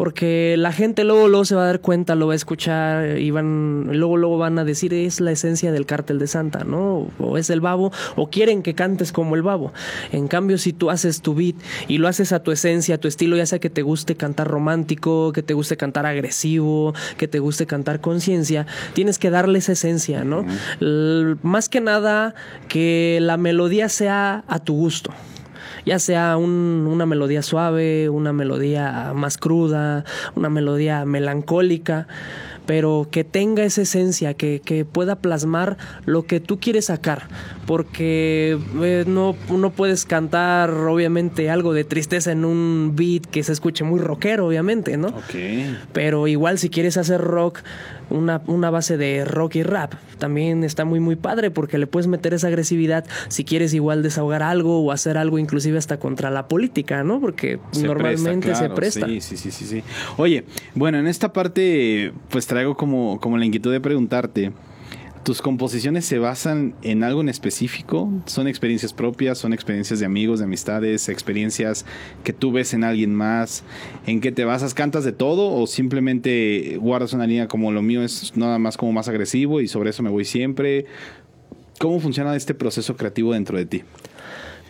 porque 0.01 0.55
la 0.57 0.71
gente 0.71 1.03
luego, 1.03 1.27
luego 1.27 1.45
se 1.45 1.53
va 1.53 1.61
a 1.61 1.67
dar 1.67 1.79
cuenta, 1.79 2.15
lo 2.15 2.25
va 2.25 2.33
a 2.33 2.35
escuchar 2.35 3.19
y 3.19 3.29
van, 3.29 3.83
luego, 3.99 4.17
luego 4.17 4.39
van 4.39 4.57
a 4.57 4.65
decir 4.65 4.95
es 4.95 5.21
la 5.21 5.31
esencia 5.31 5.71
del 5.71 5.85
cártel 5.85 6.17
de 6.17 6.25
Santa, 6.25 6.63
¿no? 6.63 7.07
O 7.19 7.37
es 7.37 7.51
el 7.51 7.61
babo, 7.61 7.91
o 8.15 8.31
quieren 8.31 8.63
que 8.63 8.73
cantes 8.73 9.11
como 9.11 9.35
el 9.35 9.43
babo. 9.43 9.73
En 10.11 10.27
cambio, 10.27 10.57
si 10.57 10.73
tú 10.73 10.89
haces 10.89 11.21
tu 11.21 11.35
beat 11.35 11.53
y 11.87 11.99
lo 11.99 12.07
haces 12.07 12.31
a 12.31 12.41
tu 12.41 12.51
esencia, 12.51 12.95
a 12.95 12.97
tu 12.97 13.07
estilo, 13.07 13.37
ya 13.37 13.45
sea 13.45 13.59
que 13.59 13.69
te 13.69 13.83
guste 13.83 14.15
cantar 14.15 14.47
romántico, 14.47 15.33
que 15.33 15.43
te 15.43 15.53
guste 15.53 15.77
cantar 15.77 16.07
agresivo, 16.07 16.95
que 17.17 17.27
te 17.27 17.37
guste 17.37 17.67
cantar 17.67 18.01
conciencia, 18.01 18.65
tienes 18.93 19.19
que 19.19 19.29
darle 19.29 19.59
esa 19.59 19.73
esencia, 19.73 20.23
¿no? 20.23 20.43
Más 21.43 21.69
que 21.69 21.79
nada, 21.79 22.33
que 22.69 23.19
la 23.21 23.37
melodía 23.37 23.87
sea 23.87 24.45
a 24.47 24.57
tu 24.57 24.73
gusto 24.73 25.13
ya 25.85 25.99
sea 25.99 26.37
una 26.37 27.05
melodía 27.05 27.41
suave, 27.41 28.09
una 28.09 28.33
melodía 28.33 29.11
más 29.15 29.37
cruda, 29.37 30.05
una 30.35 30.49
melodía 30.49 31.05
melancólica, 31.05 32.07
pero 32.71 33.09
que 33.11 33.25
tenga 33.25 33.65
esa 33.65 33.81
esencia, 33.81 34.33
que, 34.33 34.85
pueda 34.89 35.17
plasmar 35.17 35.75
lo 36.05 36.23
que 36.23 36.39
tú 36.39 36.57
quieres 36.57 36.85
sacar, 36.85 37.27
porque 37.67 38.57
eh, 38.81 39.03
no, 39.05 39.35
no 39.49 39.71
puedes 39.71 40.05
cantar 40.05 40.69
obviamente 40.71 41.49
algo 41.49 41.73
de 41.73 41.83
tristeza 41.83 42.31
en 42.31 42.45
un 42.45 42.93
beat 42.95 43.25
que 43.25 43.43
se 43.43 43.51
escuche 43.51 43.83
muy 43.83 43.99
rockero, 43.99 44.47
obviamente, 44.47 44.95
¿no? 44.95 45.09
Ok. 45.09 45.35
Pero 45.91 46.27
igual 46.27 46.59
si 46.59 46.69
quieres 46.69 46.95
hacer 46.95 47.19
rock, 47.19 47.59
una, 48.11 48.41
una 48.47 48.69
base 48.69 48.97
de 48.97 49.25
rock 49.25 49.55
y 49.55 49.63
rap. 49.63 49.93
También 50.17 50.63
está 50.63 50.85
muy 50.85 50.99
muy 50.99 51.15
padre 51.15 51.49
porque 51.49 51.77
le 51.77 51.87
puedes 51.87 52.07
meter 52.07 52.33
esa 52.33 52.47
agresividad 52.47 53.05
si 53.29 53.43
quieres 53.43 53.73
igual 53.73 54.03
desahogar 54.03 54.43
algo 54.43 54.83
o 54.83 54.91
hacer 54.91 55.17
algo 55.17 55.39
inclusive 55.39 55.77
hasta 55.77 55.97
contra 55.97 56.29
la 56.29 56.47
política, 56.47 57.03
¿no? 57.03 57.19
Porque 57.19 57.59
normalmente 57.81 58.53
se 58.53 58.69
presta. 58.69 59.07
Sí, 59.07 59.21
sí, 59.21 59.37
sí, 59.37 59.51
sí, 59.51 59.65
sí. 59.65 59.83
Oye, 60.17 60.45
bueno, 60.75 60.99
en 60.99 61.07
esta 61.07 61.33
parte 61.33 62.13
pues 62.29 62.45
traigo 62.61 62.77
como, 62.77 63.19
como 63.19 63.39
la 63.39 63.45
inquietud 63.45 63.71
de 63.71 63.81
preguntarte. 63.81 64.51
¿Tus 65.23 65.41
composiciones 65.41 66.05
se 66.05 66.19
basan 66.19 66.75
en 66.83 67.03
algo 67.03 67.21
en 67.21 67.29
específico? 67.29 68.11
¿Son 68.27 68.47
experiencias 68.47 68.93
propias? 68.93 69.39
¿Son 69.39 69.51
experiencias 69.51 69.99
de 69.99 70.05
amigos, 70.05 70.39
de 70.39 70.45
amistades? 70.45 71.09
¿Experiencias 71.09 71.87
que 72.23 72.33
tú 72.33 72.51
ves 72.51 72.75
en 72.75 72.83
alguien 72.83 73.15
más? 73.15 73.63
¿En 74.05 74.21
qué 74.21 74.31
te 74.31 74.45
basas? 74.45 74.75
¿Cantas 74.75 75.03
de 75.03 75.11
todo 75.11 75.51
o 75.53 75.65
simplemente 75.65 76.77
guardas 76.79 77.13
una 77.13 77.25
línea 77.25 77.47
como 77.47 77.71
lo 77.71 77.81
mío 77.81 78.03
es 78.03 78.37
nada 78.37 78.59
más 78.59 78.77
como 78.77 78.91
más 78.91 79.07
agresivo 79.07 79.59
y 79.59 79.67
sobre 79.67 79.89
eso 79.89 80.03
me 80.03 80.11
voy 80.11 80.25
siempre? 80.25 80.85
¿Cómo 81.79 81.99
funciona 81.99 82.35
este 82.35 82.53
proceso 82.53 82.95
creativo 82.95 83.33
dentro 83.33 83.57
de 83.57 83.65
ti? 83.65 83.83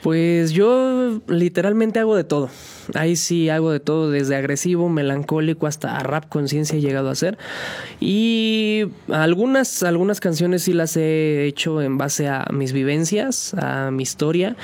Pues 0.01 0.51
yo 0.51 1.21
literalmente 1.27 1.99
hago 1.99 2.15
de 2.15 2.23
todo. 2.23 2.49
Ahí 2.95 3.15
sí 3.15 3.49
hago 3.49 3.71
de 3.71 3.79
todo, 3.79 4.09
desde 4.09 4.35
agresivo, 4.35 4.89
melancólico 4.89 5.67
hasta 5.67 5.97
rap 5.99 6.27
conciencia 6.27 6.77
he 6.77 6.81
llegado 6.81 7.09
a 7.09 7.11
hacer. 7.11 7.37
Y 7.99 8.85
algunas, 9.09 9.83
algunas 9.83 10.19
canciones 10.19 10.63
sí 10.63 10.73
las 10.73 10.97
he 10.97 11.45
hecho 11.45 11.81
en 11.81 11.97
base 11.99 12.27
a 12.27 12.47
mis 12.51 12.73
vivencias, 12.73 13.53
a 13.53 13.91
mi 13.91 14.01
historia, 14.03 14.55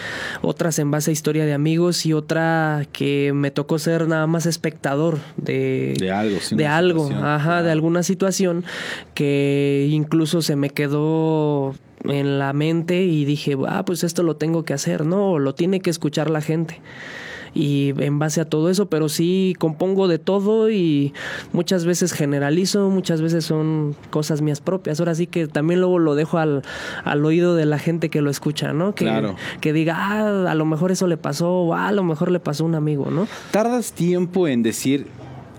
otras 0.42 0.80
en 0.80 0.90
base 0.90 1.12
a 1.12 1.14
historia 1.14 1.46
de 1.46 1.54
amigos 1.54 2.06
y 2.06 2.14
otra 2.14 2.88
que 2.92 3.32
me 3.34 3.52
tocó 3.52 3.78
ser 3.78 4.08
nada 4.08 4.26
más 4.26 4.48
espectador 4.48 5.20
de, 5.38 5.96
de 6.00 6.12
algo, 6.12 6.40
de 6.52 6.68
algo, 6.68 7.10
ajá, 7.14 7.62
de 7.62 7.72
alguna 7.72 8.02
situación 8.02 8.66
que 9.14 9.88
incluso 9.92 10.42
se 10.42 10.56
me 10.56 10.72
quedó 10.72 11.76
en 12.04 12.40
la 12.40 12.54
mente 12.54 13.04
y 13.04 13.26
dije, 13.26 13.56
ah, 13.68 13.84
pues 13.86 14.04
esto 14.04 14.24
lo 14.24 14.36
tengo 14.36 14.64
que 14.64 14.74
hacer, 14.74 15.06
no, 15.06 15.40
lo 15.40 15.56
tiene 15.56 15.80
que 15.80 15.90
escuchar 15.90 16.30
la 16.30 16.42
gente. 16.42 16.82
Y 17.54 17.94
en 18.04 18.20
base 18.20 18.40
a 18.40 18.46
todo 18.46 18.70
eso, 18.70 18.88
pero 18.88 19.10
sí 19.10 19.56
compongo 19.58 20.08
de 20.08 20.20
todo 20.20 20.70
y 20.70 21.14
muchas 21.54 21.86
veces 21.86 22.14
generalizo, 22.14 22.92
muchas 22.92 23.22
veces 23.22 23.46
son 23.46 23.96
cosas 24.12 24.42
mías 24.42 24.62
propias. 24.62 25.00
Ahora 25.00 25.16
sí 25.16 25.26
que 25.26 25.48
también 25.48 25.80
luego 25.80 25.98
lo 25.98 26.14
dejo 26.14 26.38
al, 26.38 26.62
al 27.04 27.26
oído 27.26 27.56
de 27.56 27.66
la 27.66 27.80
gente 27.80 28.10
que 28.10 28.22
lo 28.22 28.30
escucha, 28.30 28.74
¿no? 28.74 28.94
Que, 28.94 29.34
que 29.60 29.74
diga, 29.74 29.96
ah, 29.98 30.52
a 30.52 30.56
lo 30.56 30.66
mejor 30.66 30.92
eso 30.92 31.08
le 31.08 31.18
pasó, 31.18 31.50
o 31.50 31.74
ah, 31.74 31.88
a 31.88 31.92
lo 31.94 32.04
mejor 32.04 32.30
le 32.32 32.40
pasó 32.40 32.64
a 32.64 32.68
un 32.68 32.76
amigo, 32.76 33.10
¿no? 33.10 33.28
¿Tardas 33.50 33.94
tiempo 33.94 34.48
en 34.48 34.62
decir 34.62 35.08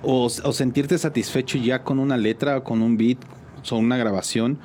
o, 0.02 0.26
o 0.26 0.52
sentirte 0.52 0.98
satisfecho 0.98 1.58
ya 1.58 1.82
con 1.82 1.98
una 1.98 2.16
letra, 2.16 2.62
con 2.62 2.82
un 2.82 2.96
beat, 2.96 3.18
o 3.70 3.76
una 3.76 3.96
grabación? 3.96 4.58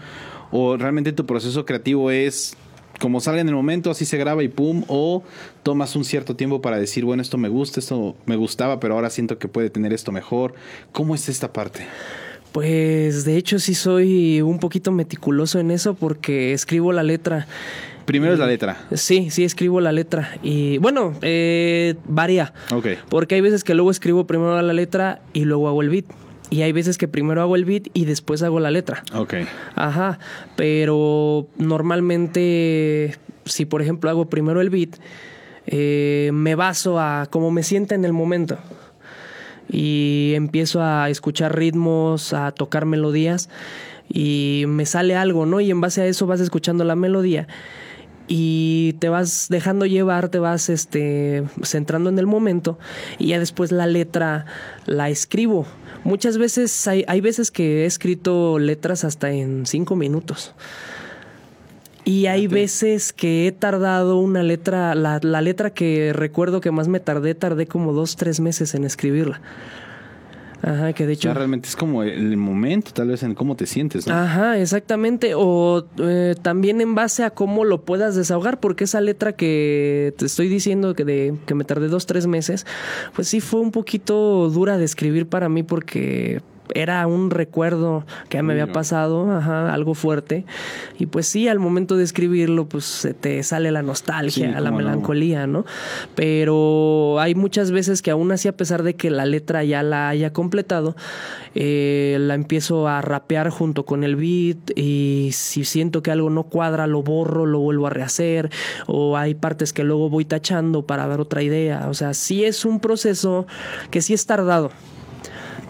O 0.53 0.77
realmente 0.77 1.11
tu 1.11 1.25
proceso 1.25 1.65
creativo 1.65 2.11
es 2.11 2.55
como 2.99 3.19
salga 3.19 3.41
en 3.41 3.49
el 3.49 3.55
momento, 3.55 3.89
así 3.89 4.05
se 4.05 4.17
graba 4.17 4.43
y 4.43 4.47
pum, 4.47 4.83
o 4.87 5.23
tomas 5.63 5.95
un 5.95 6.05
cierto 6.05 6.35
tiempo 6.35 6.61
para 6.61 6.77
decir, 6.77 7.03
bueno, 7.03 7.21
esto 7.21 7.37
me 7.37 7.49
gusta, 7.49 7.79
esto 7.79 8.15
me 8.27 8.35
gustaba, 8.35 8.79
pero 8.79 8.93
ahora 8.93 9.09
siento 9.09 9.39
que 9.39 9.47
puede 9.47 9.71
tener 9.71 9.91
esto 9.93 10.11
mejor. 10.11 10.53
¿Cómo 10.91 11.15
es 11.15 11.27
esta 11.27 11.51
parte? 11.51 11.85
Pues 12.51 13.25
de 13.25 13.35
hecho 13.35 13.57
sí 13.57 13.73
soy 13.73 14.41
un 14.41 14.59
poquito 14.59 14.91
meticuloso 14.91 15.59
en 15.59 15.71
eso 15.71 15.95
porque 15.95 16.53
escribo 16.53 16.93
la 16.93 17.01
letra. 17.01 17.47
Primero 18.05 18.33
es 18.33 18.39
la 18.39 18.45
letra. 18.45 18.85
Sí, 18.93 19.31
sí, 19.31 19.43
escribo 19.43 19.81
la 19.81 19.91
letra. 19.91 20.37
Y 20.43 20.77
bueno, 20.77 21.15
eh, 21.23 21.95
varía. 22.05 22.53
Ok. 22.71 22.89
Porque 23.09 23.35
hay 23.35 23.41
veces 23.41 23.63
que 23.63 23.73
luego 23.73 23.89
escribo 23.89 24.27
primero 24.27 24.61
la 24.61 24.73
letra 24.73 25.21
y 25.33 25.45
luego 25.45 25.67
hago 25.67 25.81
el 25.81 25.89
beat. 25.89 26.05
Y 26.53 26.61
hay 26.61 26.71
veces 26.71 26.99
que 26.99 27.07
primero 27.07 27.41
hago 27.41 27.55
el 27.55 27.65
beat 27.65 27.87
y 27.95 28.05
después 28.05 28.43
hago 28.43 28.59
la 28.59 28.69
letra. 28.69 29.01
Ok. 29.15 29.33
Ajá. 29.73 30.19
Pero 30.55 31.47
normalmente, 31.57 33.17
si 33.45 33.65
por 33.65 33.81
ejemplo 33.81 34.11
hago 34.11 34.29
primero 34.29 34.61
el 34.61 34.69
beat, 34.69 34.97
eh, 35.65 36.29
me 36.31 36.53
baso 36.53 36.99
a 36.99 37.25
cómo 37.31 37.49
me 37.49 37.63
sienta 37.63 37.95
en 37.95 38.05
el 38.05 38.13
momento. 38.13 38.59
Y 39.67 40.33
empiezo 40.35 40.83
a 40.83 41.09
escuchar 41.09 41.57
ritmos, 41.57 42.33
a 42.33 42.51
tocar 42.51 42.85
melodías 42.85 43.49
y 44.07 44.65
me 44.67 44.85
sale 44.85 45.15
algo, 45.15 45.47
¿no? 45.47 45.59
Y 45.59 45.71
en 45.71 45.81
base 45.81 46.03
a 46.03 46.05
eso 46.05 46.27
vas 46.27 46.39
escuchando 46.39 46.83
la 46.83 46.95
melodía 46.95 47.47
y 48.27 48.93
te 48.99 49.09
vas 49.09 49.47
dejando 49.49 49.87
llevar, 49.87 50.29
te 50.29 50.37
vas 50.37 50.69
este, 50.69 51.45
centrando 51.63 52.11
en 52.11 52.19
el 52.19 52.27
momento 52.27 52.77
y 53.17 53.29
ya 53.29 53.39
después 53.39 53.71
la 53.71 53.87
letra 53.87 54.45
la 54.85 55.09
escribo. 55.09 55.65
Muchas 56.03 56.37
veces 56.37 56.87
hay, 56.87 57.05
hay 57.07 57.21
veces 57.21 57.51
que 57.51 57.83
he 57.83 57.85
escrito 57.85 58.59
letras 58.59 59.03
hasta 59.03 59.31
en 59.31 59.65
cinco 59.65 59.95
minutos. 59.95 60.53
Y 62.05 62.25
hay 62.25 62.47
veces 62.47 63.13
que 63.13 63.47
he 63.47 63.51
tardado 63.53 64.17
una 64.17 64.43
letra, 64.43 64.93
la, 64.93 65.19
la, 65.21 65.41
letra 65.41 65.69
que 65.69 66.11
recuerdo 66.11 66.59
que 66.59 66.69
más 66.69 66.89
me 66.89 66.99
tardé, 66.99 67.33
tardé 67.33 67.65
como 67.65 67.93
dos, 67.93 68.17
tres 68.17 68.41
meses 68.41 68.75
en 68.75 68.83
escribirla. 68.83 69.39
Ajá, 70.63 70.93
que 70.93 71.05
de 71.05 71.13
hecho. 71.13 71.33
realmente 71.33 71.67
es 71.67 71.75
como 71.75 72.03
el 72.03 72.37
momento, 72.37 72.91
tal 72.93 73.09
vez 73.09 73.21
en 73.23 73.35
cómo 73.35 73.57
te 73.57 73.65
sientes, 73.65 74.07
¿no? 74.07 74.13
Ajá, 74.13 74.57
exactamente. 74.57 75.33
O 75.35 75.85
eh, 75.99 76.35
también 76.41 76.79
en 76.79 76.95
base 76.95 77.25
a 77.25 77.31
cómo 77.31 77.65
lo 77.65 77.81
puedas 77.81 78.15
desahogar, 78.15 78.61
porque 78.61 78.85
esa 78.85 79.01
letra 79.01 79.33
que 79.33 80.13
te 80.17 80.25
estoy 80.25 80.47
diciendo 80.47 80.95
que, 80.95 81.03
de, 81.03 81.35
que 81.45 81.53
me 81.53 81.65
tardé 81.65 81.89
dos, 81.89 82.05
tres 82.05 82.27
meses, 82.27 82.65
pues 83.13 83.27
sí 83.27 83.41
fue 83.41 83.59
un 83.59 83.71
poquito 83.71 84.49
dura 84.49 84.77
de 84.77 84.85
escribir 84.85 85.27
para 85.27 85.49
mí 85.49 85.63
porque 85.63 86.41
era 86.73 87.05
un 87.07 87.29
recuerdo 87.29 88.05
que 88.29 88.41
me 88.41 88.53
había 88.53 88.71
pasado, 88.71 89.31
ajá, 89.31 89.73
algo 89.73 89.93
fuerte. 89.93 90.45
Y 90.97 91.05
pues 91.05 91.27
sí, 91.27 91.47
al 91.47 91.59
momento 91.59 91.97
de 91.97 92.03
escribirlo, 92.03 92.67
pues 92.67 92.85
se 92.85 93.13
te 93.13 93.41
sale 93.43 93.71
la 93.71 93.81
nostalgia, 93.81 94.59
la 94.59 94.71
melancolía, 94.71 95.47
no. 95.47 95.65
Pero 96.15 97.19
hay 97.19 97.35
muchas 97.35 97.71
veces 97.71 98.01
que 98.01 98.11
aún 98.11 98.31
así, 98.31 98.47
a 98.47 98.57
pesar 98.57 98.83
de 98.83 98.95
que 98.95 99.09
la 99.09 99.25
letra 99.25 99.63
ya 99.63 99.83
la 99.83 100.09
haya 100.09 100.33
completado, 100.33 100.95
eh, 101.55 102.17
la 102.19 102.33
empiezo 102.33 102.87
a 102.87 103.01
rapear 103.01 103.49
junto 103.49 103.85
con 103.85 104.03
el 104.03 104.15
beat 104.15 104.71
y 104.75 105.29
si 105.33 105.65
siento 105.65 106.01
que 106.01 106.11
algo 106.11 106.29
no 106.29 106.43
cuadra, 106.43 106.87
lo 106.87 107.03
borro, 107.03 107.45
lo 107.45 107.59
vuelvo 107.59 107.87
a 107.87 107.89
rehacer 107.91 108.49
o 108.87 109.17
hay 109.17 109.35
partes 109.35 109.73
que 109.73 109.83
luego 109.83 110.09
voy 110.09 110.25
tachando 110.25 110.85
para 110.85 111.05
ver 111.07 111.19
otra 111.19 111.43
idea. 111.43 111.87
O 111.89 111.93
sea, 111.93 112.13
sí 112.13 112.43
es 112.43 112.65
un 112.65 112.79
proceso 112.79 113.45
que 113.91 114.01
sí 114.01 114.13
es 114.13 114.25
tardado 114.25 114.71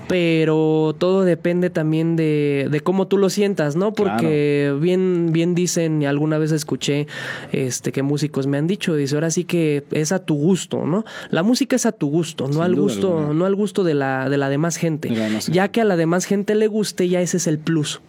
pero 0.07 0.95
todo 0.97 1.23
depende 1.23 1.69
también 1.69 2.15
de, 2.15 2.67
de, 2.69 2.79
cómo 2.81 3.07
tú 3.07 3.17
lo 3.17 3.29
sientas, 3.29 3.75
¿no? 3.75 3.93
Porque 3.93 4.75
bien, 4.79 5.31
bien 5.31 5.55
dicen, 5.55 6.01
y 6.01 6.05
alguna 6.05 6.37
vez 6.37 6.51
escuché 6.51 7.07
este, 7.51 7.91
que 7.91 8.03
músicos 8.03 8.47
me 8.47 8.57
han 8.57 8.67
dicho, 8.67 8.95
dice, 8.95 9.15
ahora 9.15 9.31
sí 9.31 9.43
que 9.45 9.83
es 9.91 10.11
a 10.11 10.19
tu 10.19 10.35
gusto, 10.35 10.85
¿no? 10.85 11.05
La 11.29 11.43
música 11.43 11.75
es 11.75 11.85
a 11.85 11.91
tu 11.91 12.09
gusto, 12.09 12.47
no 12.47 12.63
al 12.63 12.75
gusto, 12.75 13.33
no 13.33 13.45
al 13.45 13.55
gusto 13.55 13.83
de 13.83 13.93
la, 13.93 14.29
de 14.29 14.37
la 14.37 14.49
demás 14.49 14.77
gente. 14.77 15.13
ya 15.51 15.67
que 15.69 15.81
a 15.81 15.85
la 15.85 15.95
demás 15.95 16.25
gente 16.25 16.55
le 16.55 16.67
guste, 16.67 17.07
ya 17.07 17.21
ese 17.21 17.37
es 17.37 17.47
el 17.47 17.59
plus 17.59 18.01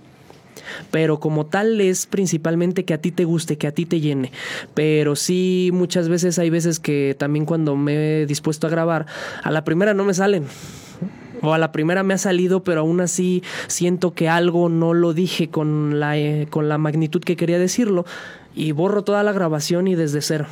pero 0.90 1.20
como 1.20 1.46
tal 1.46 1.80
es 1.80 2.06
principalmente 2.06 2.84
que 2.84 2.94
a 2.94 2.98
ti 2.98 3.10
te 3.10 3.24
guste, 3.24 3.58
que 3.58 3.66
a 3.66 3.72
ti 3.72 3.84
te 3.86 4.00
llene. 4.00 4.32
Pero 4.72 5.16
sí, 5.16 5.70
muchas 5.72 6.08
veces 6.08 6.38
hay 6.38 6.48
veces 6.48 6.78
que 6.78 7.14
también 7.18 7.44
cuando 7.44 7.76
me 7.76 8.22
he 8.22 8.26
dispuesto 8.26 8.66
a 8.66 8.70
grabar, 8.70 9.04
a 9.42 9.50
la 9.50 9.64
primera 9.64 9.94
no 9.94 10.04
me 10.04 10.14
salen 10.14 10.46
o 11.44 11.54
a 11.54 11.58
la 11.58 11.72
primera 11.72 12.02
me 12.02 12.14
ha 12.14 12.18
salido, 12.18 12.64
pero 12.64 12.80
aún 12.80 13.00
así 13.00 13.42
siento 13.66 14.14
que 14.14 14.28
algo 14.28 14.68
no 14.68 14.94
lo 14.94 15.12
dije 15.12 15.48
con 15.48 16.00
la, 16.00 16.16
eh, 16.18 16.46
con 16.50 16.68
la 16.68 16.78
magnitud 16.78 17.22
que 17.22 17.36
quería 17.36 17.58
decirlo. 17.58 18.04
Y 18.54 18.72
borro 18.72 19.02
toda 19.02 19.22
la 19.22 19.32
grabación 19.32 19.88
y 19.88 19.94
desde 19.94 20.20
cero 20.20 20.46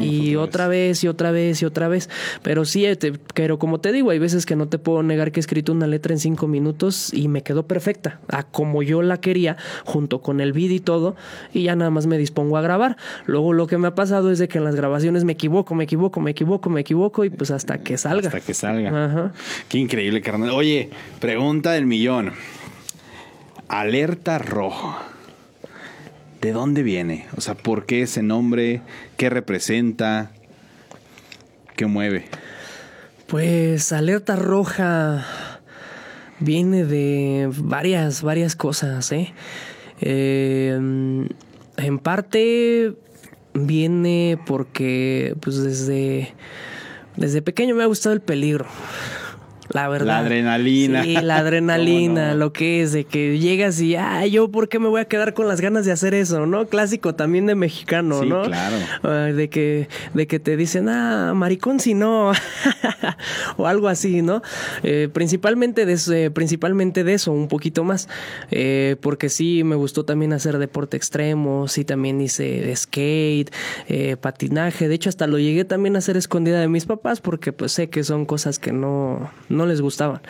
y 0.00 0.36
otra 0.36 0.68
vez. 0.68 1.02
y 1.04 1.08
otra 1.08 1.30
vez 1.30 1.62
y 1.62 1.64
otra 1.64 1.88
vez. 1.88 2.08
Pero 2.42 2.64
sí, 2.64 2.84
eh, 2.86 2.98
pero 3.34 3.58
como 3.58 3.80
te 3.80 3.92
digo, 3.92 4.10
hay 4.10 4.18
veces 4.18 4.46
que 4.46 4.56
no 4.56 4.68
te 4.68 4.78
puedo 4.78 5.02
negar 5.02 5.32
que 5.32 5.40
he 5.40 5.42
escrito 5.42 5.72
una 5.72 5.86
letra 5.86 6.12
en 6.12 6.18
cinco 6.18 6.46
minutos 6.46 7.12
y 7.12 7.28
me 7.28 7.42
quedó 7.42 7.66
perfecta, 7.66 8.20
a 8.28 8.42
como 8.42 8.82
yo 8.82 9.02
la 9.02 9.20
quería, 9.20 9.56
junto 9.84 10.20
con 10.20 10.40
el 10.40 10.52
vídeo 10.52 10.76
y 10.76 10.80
todo, 10.80 11.16
y 11.52 11.64
ya 11.64 11.76
nada 11.76 11.90
más 11.90 12.06
me 12.06 12.18
dispongo 12.18 12.56
a 12.56 12.62
grabar. 12.62 12.96
Luego 13.26 13.52
lo 13.52 13.66
que 13.66 13.78
me 13.78 13.88
ha 13.88 13.94
pasado 13.94 14.30
es 14.30 14.38
de 14.38 14.48
que 14.48 14.58
en 14.58 14.64
las 14.64 14.74
grabaciones 14.76 15.24
me 15.24 15.32
equivoco, 15.32 15.74
me 15.74 15.84
equivoco, 15.84 16.20
me 16.20 16.30
equivoco, 16.30 16.70
me 16.70 16.80
equivoco, 16.80 17.24
y 17.24 17.30
pues 17.30 17.50
hasta 17.50 17.78
que 17.78 17.98
salga. 17.98 18.28
Hasta 18.28 18.40
que 18.40 18.54
salga. 18.54 19.06
Ajá. 19.06 19.32
Qué 19.68 19.78
increíble, 19.78 20.20
carnal. 20.20 20.50
Oye, 20.50 20.90
pregunta 21.20 21.72
del 21.72 21.86
millón. 21.86 22.32
Alerta 23.68 24.38
rojo. 24.38 25.09
¿De 26.40 26.52
dónde 26.52 26.82
viene? 26.82 27.26
O 27.36 27.40
sea, 27.40 27.54
¿por 27.54 27.84
qué 27.86 28.02
ese 28.02 28.22
nombre? 28.22 28.80
¿Qué 29.16 29.28
representa? 29.28 30.32
¿Qué 31.76 31.86
mueve? 31.86 32.26
Pues 33.26 33.92
alerta 33.92 34.36
roja 34.36 35.26
viene 36.38 36.84
de 36.84 37.50
varias, 37.56 38.22
varias 38.22 38.56
cosas, 38.56 39.12
¿eh? 39.12 39.32
eh 40.00 40.78
en 41.76 41.98
parte 41.98 42.94
viene 43.54 44.38
porque 44.46 45.34
pues 45.40 45.62
desde, 45.62 46.32
desde 47.16 47.42
pequeño 47.42 47.74
me 47.74 47.82
ha 47.82 47.86
gustado 47.86 48.14
el 48.14 48.20
peligro 48.20 48.66
la 49.72 49.88
verdad. 49.88 50.06
La 50.10 50.18
adrenalina. 50.18 51.04
Sí, 51.04 51.14
la 51.14 51.36
adrenalina, 51.36 52.34
lo 52.34 52.52
que 52.52 52.82
es 52.82 52.92
de 52.92 53.04
que 53.04 53.38
llegas 53.38 53.80
y, 53.80 53.96
ah, 53.96 54.26
yo 54.26 54.50
por 54.50 54.68
qué 54.68 54.78
me 54.78 54.88
voy 54.88 55.00
a 55.00 55.04
quedar 55.04 55.34
con 55.34 55.46
las 55.48 55.60
ganas 55.60 55.84
de 55.86 55.92
hacer 55.92 56.14
eso, 56.14 56.46
¿no? 56.46 56.66
Clásico 56.66 57.14
también 57.14 57.46
de 57.46 57.54
mexicano, 57.54 58.20
sí, 58.20 58.28
¿no? 58.28 58.42
claro. 58.42 59.34
de 59.34 59.48
que 59.48 59.88
de 60.14 60.26
que 60.26 60.40
te 60.40 60.56
dicen, 60.56 60.88
"Ah, 60.88 61.32
maricón 61.34 61.80
si 61.80 61.94
no." 61.94 62.32
o 63.56 63.66
algo 63.66 63.88
así, 63.88 64.22
¿no? 64.22 64.42
Eh, 64.82 65.08
principalmente 65.12 65.86
de 65.86 65.92
eso, 65.92 66.12
eh, 66.12 66.30
principalmente 66.30 67.04
de 67.04 67.14
eso, 67.14 67.32
un 67.32 67.48
poquito 67.48 67.84
más. 67.84 68.08
Eh, 68.50 68.96
porque 69.00 69.28
sí 69.28 69.64
me 69.64 69.76
gustó 69.76 70.04
también 70.04 70.32
hacer 70.32 70.58
deporte 70.58 70.96
extremo, 70.96 71.68
sí 71.68 71.84
también 71.84 72.20
hice 72.20 72.74
skate, 72.74 73.50
patinaje, 74.20 74.88
de 74.88 74.94
hecho 74.94 75.08
hasta 75.08 75.26
lo 75.26 75.38
llegué 75.38 75.64
también 75.64 75.96
a 75.96 75.98
hacer 75.98 76.16
escondida 76.16 76.60
de 76.60 76.68
mis 76.68 76.86
papás 76.86 77.20
porque 77.20 77.52
pues 77.52 77.72
sé 77.72 77.88
que 77.90 78.04
son 78.04 78.26
cosas 78.26 78.58
que 78.58 78.72
no 78.72 79.30
no 79.48 79.59
les 79.66 79.80
gustaban. 79.80 80.20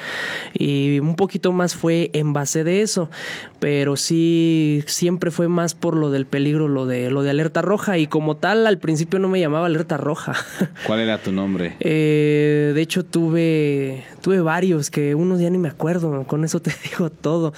Y 0.55 1.01
un 1.01 1.17
poquito 1.17 1.53
más 1.53 1.75
fue 1.75 2.11
en 2.13 2.33
base 2.33 2.65
de 2.65 2.83
eso, 2.83 3.11
pero 3.59 3.97
sí 3.97 4.83
siempre 4.87 5.31
fue 5.31 5.49
más 5.49 5.75
por 5.75 5.97
lo 5.97 6.11
del 6.11 6.27
peligro, 6.27 6.69
lo 6.69 6.87
de 6.87 7.11
lo 7.11 7.23
de 7.23 7.31
alerta 7.31 7.63
roja 7.63 7.99
y 7.99 8.07
como 8.07 8.37
tal 8.37 8.67
al 8.67 8.79
principio 8.79 9.19
no 9.19 9.29
me 9.29 9.41
llamaba 9.41 9.67
alerta 9.67 9.97
roja. 9.97 10.35
¿Cuál 10.87 11.01
era 11.01 11.19
tu 11.19 11.33
nombre? 11.33 11.77
Eh, 11.81 12.73
de 12.75 12.83
hecho 12.83 13.05
tuve 13.05 14.05
tuve 14.23 14.41
varios 14.41 14.91
que 14.91 15.15
unos 15.15 15.41
ya 15.41 15.51
ni 15.51 15.59
me 15.59 15.69
acuerdo, 15.69 16.25
con 16.25 16.45
eso 16.45 16.61
te 16.61 16.73
digo 16.91 17.11
todo. 17.11 17.53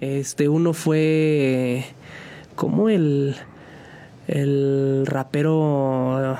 Este 0.00 0.48
uno 0.48 0.72
fue 0.72 1.84
como 2.54 2.88
el 2.88 3.36
el 4.26 5.04
rapero 5.06 6.36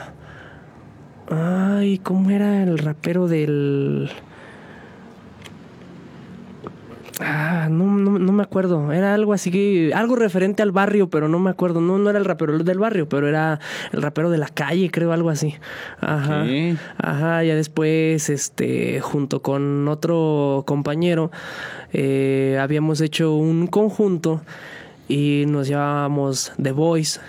Ay, 1.30 1.98
¿cómo 1.98 2.30
era 2.30 2.62
el 2.62 2.78
rapero 2.78 3.28
del 3.28 4.10
Ah, 7.20 7.68
no, 7.70 7.86
no, 7.86 8.32
me 8.32 8.42
acuerdo. 8.42 8.92
Era 8.92 9.14
algo 9.14 9.32
así 9.32 9.50
que. 9.50 9.92
Algo 9.94 10.16
referente 10.16 10.62
al 10.62 10.72
barrio, 10.72 11.10
pero 11.10 11.28
no 11.28 11.38
me 11.38 11.50
acuerdo. 11.50 11.80
No, 11.80 11.98
no 11.98 12.10
era 12.10 12.18
el 12.18 12.24
rapero 12.24 12.58
del 12.58 12.78
barrio, 12.78 13.08
pero 13.08 13.28
era 13.28 13.58
el 13.92 14.02
rapero 14.02 14.30
de 14.30 14.38
la 14.38 14.48
calle, 14.48 14.90
creo, 14.90 15.12
algo 15.12 15.30
así. 15.30 15.54
Ajá. 16.00 16.44
Ajá. 16.96 17.42
Ya 17.42 17.54
después, 17.54 18.30
este, 18.30 19.00
junto 19.00 19.42
con 19.42 19.88
otro 19.88 20.62
compañero, 20.66 21.30
eh, 21.92 22.58
habíamos 22.60 23.00
hecho 23.00 23.34
un 23.34 23.66
conjunto 23.66 24.42
y 25.08 25.44
nos 25.48 25.68
llamábamos 25.68 26.52
The 26.62 26.72
Boys. 26.72 27.20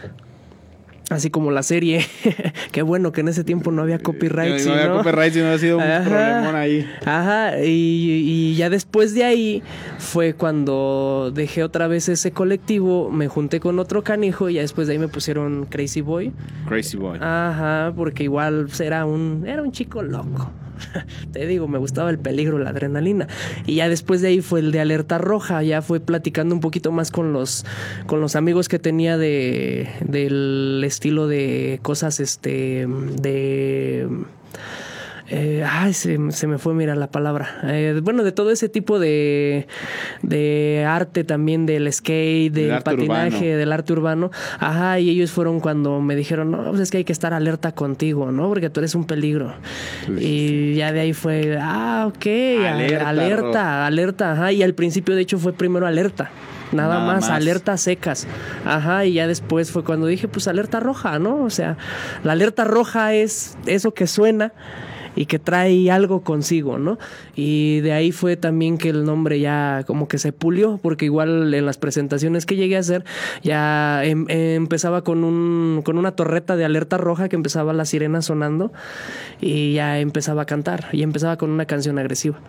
Así 1.09 1.29
como 1.31 1.49
la 1.51 1.63
serie. 1.63 2.05
Qué 2.71 2.81
bueno 2.83 3.11
que 3.11 3.21
en 3.21 3.29
ese 3.29 3.43
tiempo 3.43 3.71
no 3.71 3.81
había 3.81 3.99
copyright. 4.03 4.63
No, 4.65 4.73
había 4.73 4.91
copyright, 4.91 5.35
no 5.35 5.45
había 5.45 5.57
sido 5.57 5.77
un 5.77 5.83
problemón 5.83 6.55
ahí. 6.55 6.87
Ajá, 7.05 7.53
y, 7.63 8.55
ya 8.55 8.69
después 8.69 9.13
de 9.13 9.23
ahí 9.23 9.63
fue 9.97 10.33
cuando 10.33 11.31
dejé 11.33 11.63
otra 11.63 11.87
vez 11.87 12.09
ese 12.09 12.31
colectivo, 12.31 13.09
me 13.09 13.27
junté 13.27 13.59
con 13.59 13.79
otro 13.79 14.03
canijo 14.03 14.49
y 14.49 14.55
ya 14.55 14.61
después 14.61 14.87
de 14.87 14.93
ahí 14.93 14.99
me 14.99 15.07
pusieron 15.07 15.65
Crazy 15.65 16.01
Boy. 16.01 16.31
Crazy 16.67 16.97
Boy. 16.97 17.17
Ajá, 17.21 17.91
porque 17.95 18.23
igual 18.23 18.67
era 18.79 19.05
un, 19.05 19.45
era 19.47 19.63
un 19.63 19.71
chico 19.71 20.03
loco. 20.03 20.51
te 21.31 21.45
digo, 21.47 21.67
me 21.67 21.77
gustaba 21.77 22.09
el 22.09 22.19
peligro, 22.19 22.59
la 22.59 22.69
adrenalina. 22.69 23.27
Y 23.65 23.75
ya 23.75 23.89
después 23.89 24.21
de 24.21 24.29
ahí 24.29 24.41
fue 24.41 24.59
el 24.59 24.71
de 24.71 24.79
alerta 24.79 25.17
roja, 25.17 25.61
ya 25.63 25.81
fue 25.81 25.99
platicando 25.99 26.55
un 26.55 26.61
poquito 26.61 26.91
más 26.91 27.11
con 27.11 27.33
los, 27.33 27.65
con 28.05 28.21
los 28.21 28.35
amigos 28.35 28.69
que 28.69 28.79
tenía 28.79 29.17
de, 29.17 29.89
del 30.01 30.81
estilo 30.85 31.27
de 31.27 31.79
cosas, 31.81 32.19
este, 32.19 32.87
de 33.21 34.07
eh, 35.31 35.63
ay, 35.67 35.93
se, 35.93 36.17
me 36.17 36.57
fue, 36.57 36.73
mira 36.73 36.95
la 36.95 37.11
palabra. 37.11 37.59
Eh, 37.63 37.99
bueno, 38.03 38.23
de 38.23 38.31
todo 38.31 38.49
ese 38.49 38.67
tipo 38.67 38.97
de, 38.97 39.67
de 40.23 40.85
arte 40.87 41.23
también, 41.23 41.67
del 41.67 41.91
skate, 41.91 42.51
del 42.51 42.81
patinaje, 42.81 43.55
del 43.55 43.71
arte 43.71 43.93
urbano. 43.93 44.31
Ajá, 44.59 44.99
y 44.99 45.09
ellos 45.09 45.31
fueron 45.31 45.59
cuando 45.59 46.01
me 46.01 46.15
dijeron, 46.15 46.49
no, 46.49 46.63
pues 46.69 46.81
es 46.81 46.91
que 46.91 46.97
hay 46.97 47.03
que 47.03 47.13
estar 47.13 47.33
alerta 47.33 47.73
contigo, 47.73 48.31
¿no? 48.31 48.47
Porque 48.49 48.71
tú 48.71 48.79
eres 48.79 48.95
un 48.95 49.05
peligro. 49.05 49.53
Y 50.17 50.73
ya 50.73 50.91
de 50.91 51.01
ahí 51.01 51.13
fue, 51.13 51.59
ah, 51.61 52.05
ok, 52.07 52.25
alerta, 52.67 53.09
alerta, 53.09 53.85
alerta, 53.85 54.31
ajá. 54.31 54.51
Y 54.51 54.63
al 54.63 54.73
principio, 54.73 55.15
de 55.15 55.21
hecho, 55.21 55.37
fue 55.37 55.53
primero 55.53 55.85
alerta. 55.85 56.31
Nada, 56.71 56.99
más, 56.99 57.21
más, 57.21 57.29
alerta 57.29 57.77
secas. 57.77 58.27
Ajá, 58.65 59.05
y 59.05 59.13
ya 59.13 59.27
después 59.27 59.71
fue 59.71 59.83
cuando 59.83 60.07
dije, 60.07 60.27
pues 60.27 60.47
alerta 60.47 60.79
roja, 60.79 61.17
¿no? 61.17 61.43
O 61.43 61.49
sea, 61.49 61.77
la 62.23 62.33
alerta 62.33 62.63
roja 62.63 63.13
es 63.13 63.57
eso 63.65 63.93
que 63.93 64.05
suena 64.05 64.53
y 65.15 65.25
que 65.25 65.39
trae 65.39 65.91
algo 65.91 66.21
consigo, 66.21 66.77
¿no? 66.77 66.97
Y 67.35 67.79
de 67.81 67.93
ahí 67.93 68.11
fue 68.11 68.37
también 68.37 68.77
que 68.77 68.89
el 68.89 69.03
nombre 69.03 69.39
ya 69.39 69.83
como 69.87 70.07
que 70.07 70.17
se 70.17 70.31
pulió, 70.31 70.79
porque 70.81 71.05
igual 71.05 71.53
en 71.53 71.65
las 71.65 71.77
presentaciones 71.77 72.45
que 72.45 72.55
llegué 72.55 72.77
a 72.77 72.79
hacer 72.79 73.03
ya 73.43 74.03
em, 74.03 74.25
empezaba 74.29 75.03
con, 75.03 75.23
un, 75.23 75.81
con 75.83 75.97
una 75.97 76.11
torreta 76.11 76.55
de 76.55 76.65
alerta 76.65 76.97
roja 76.97 77.29
que 77.29 77.35
empezaba 77.35 77.73
la 77.73 77.85
sirena 77.85 78.21
sonando 78.21 78.71
y 79.41 79.73
ya 79.73 79.99
empezaba 79.99 80.43
a 80.43 80.45
cantar 80.45 80.87
y 80.91 81.03
empezaba 81.03 81.37
con 81.37 81.49
una 81.49 81.65
canción 81.65 81.99
agresiva. 81.99 82.39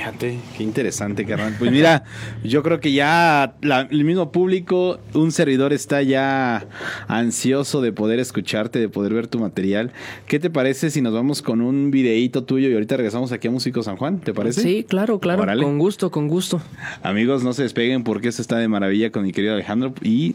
Fíjate, 0.00 0.38
qué 0.56 0.62
interesante, 0.62 1.26
carnal. 1.26 1.56
Pues 1.58 1.70
mira, 1.70 2.04
yo 2.42 2.62
creo 2.62 2.80
que 2.80 2.90
ya 2.90 3.54
el 3.60 4.04
mismo 4.04 4.32
público, 4.32 4.98
un 5.12 5.30
servidor 5.30 5.74
está 5.74 6.00
ya 6.00 6.66
ansioso 7.06 7.82
de 7.82 7.92
poder 7.92 8.18
escucharte, 8.18 8.78
de 8.78 8.88
poder 8.88 9.12
ver 9.12 9.26
tu 9.26 9.38
material. 9.38 9.92
¿Qué 10.26 10.38
te 10.38 10.48
parece 10.48 10.88
si 10.88 11.02
nos 11.02 11.12
vamos 11.12 11.42
con 11.42 11.60
un 11.60 11.90
videíto 11.90 12.44
tuyo 12.44 12.70
y 12.70 12.72
ahorita 12.72 12.96
regresamos 12.96 13.30
aquí 13.32 13.48
a 13.48 13.50
Músico 13.50 13.82
San 13.82 13.98
Juan? 13.98 14.20
¿Te 14.20 14.32
parece? 14.32 14.62
Sí, 14.62 14.86
claro, 14.88 15.18
claro. 15.20 15.44
Con 15.62 15.76
gusto, 15.76 16.10
con 16.10 16.28
gusto. 16.28 16.62
Amigos, 17.02 17.44
no 17.44 17.52
se 17.52 17.64
despeguen 17.64 18.02
porque 18.02 18.28
esto 18.28 18.40
está 18.40 18.56
de 18.56 18.68
maravilla 18.68 19.12
con 19.12 19.22
mi 19.22 19.32
querido 19.32 19.52
Alejandro 19.52 19.92
y, 20.00 20.34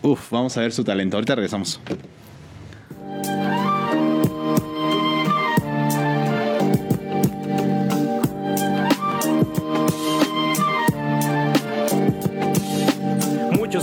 uff, 0.00 0.30
vamos 0.30 0.56
a 0.56 0.62
ver 0.62 0.72
su 0.72 0.82
talento. 0.82 1.18
Ahorita 1.18 1.34
regresamos. 1.34 1.78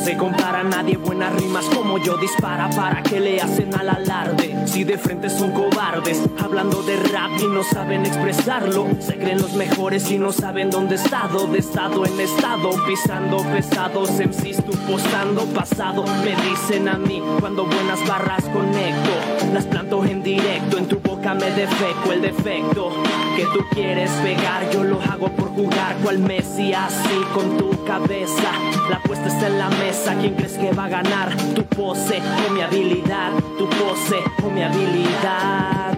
Se 0.04 0.18
compara, 0.18 0.64
nadie 0.64 0.98
buenas 0.98 1.34
rimas 1.36 1.66
como 1.66 1.98
yo 1.98 2.18
dispara. 2.18 2.70
Para 2.72 3.04
que 3.04 3.20
le 3.20 3.42
hacen 3.42 3.74
al 3.76 3.90
alarde. 3.90 4.68
Si 4.68 4.84
de 4.84 4.98
frente 4.98 5.30
son 5.30 5.52
cobardes, 5.52 6.22
hablando 6.40 6.82
de 6.84 6.98
rap 6.98 7.32
y 7.40 7.48
no 7.48 7.64
saben 7.64 8.06
expresarlo, 8.06 8.88
se 9.00 9.18
creen 9.18 9.42
los 9.42 9.54
mejores 9.54 10.10
y 10.12 10.18
no 10.18 10.32
saben 10.32 10.70
dónde 10.70 10.96
estado, 10.96 11.48
de 11.48 11.60
estado 11.60 12.06
en 12.06 12.20
estado, 12.20 12.70
pisando 12.88 13.38
pesados, 13.52 14.12
MCs 14.12 14.66
tú 14.66 14.72
postando 14.90 15.46
pasado, 15.54 16.06
me 16.24 16.36
dicen 16.50 16.88
a 16.88 16.98
mí 16.98 17.22
cuando 17.40 17.66
buenas 17.66 18.06
barras 18.08 18.44
conecto, 18.46 19.12
las 19.54 19.66
planto 19.66 20.04
en 20.06 20.24
directo, 20.24 20.78
en 20.78 20.88
tu 20.88 21.00
boca 21.00 21.34
me 21.34 21.52
defeco 21.52 22.12
el 22.12 22.22
defecto 22.22 22.92
que 23.36 23.46
tú 23.46 23.66
quieres 23.72 24.12
pegar, 24.24 24.70
yo 24.72 24.84
lo 24.84 25.02
hago 25.02 25.30
por 25.30 25.50
jugar, 25.50 25.96
cual 26.04 26.20
Messi 26.20 26.74
así 26.74 27.22
con 27.34 27.58
tu 27.58 27.84
cabeza, 27.86 28.52
la 28.90 28.98
apuesta 28.98 29.28
está 29.28 29.48
en 29.48 29.58
la 29.58 29.70
mesa 29.70 30.16
¿Quién 30.20 30.36
crees 30.36 30.54
que 30.54 30.72
va 30.72 30.86
a 30.86 30.90
ganar? 30.90 31.36
Tu 31.56 31.64
pose 31.66 32.22
o 32.48 32.54
mi 32.54 32.62
habilidad, 32.62 33.32
tu 33.58 33.68
pose 33.68 34.18
o 34.44 34.50
mi 34.52 34.62
habilidad. 34.62 35.98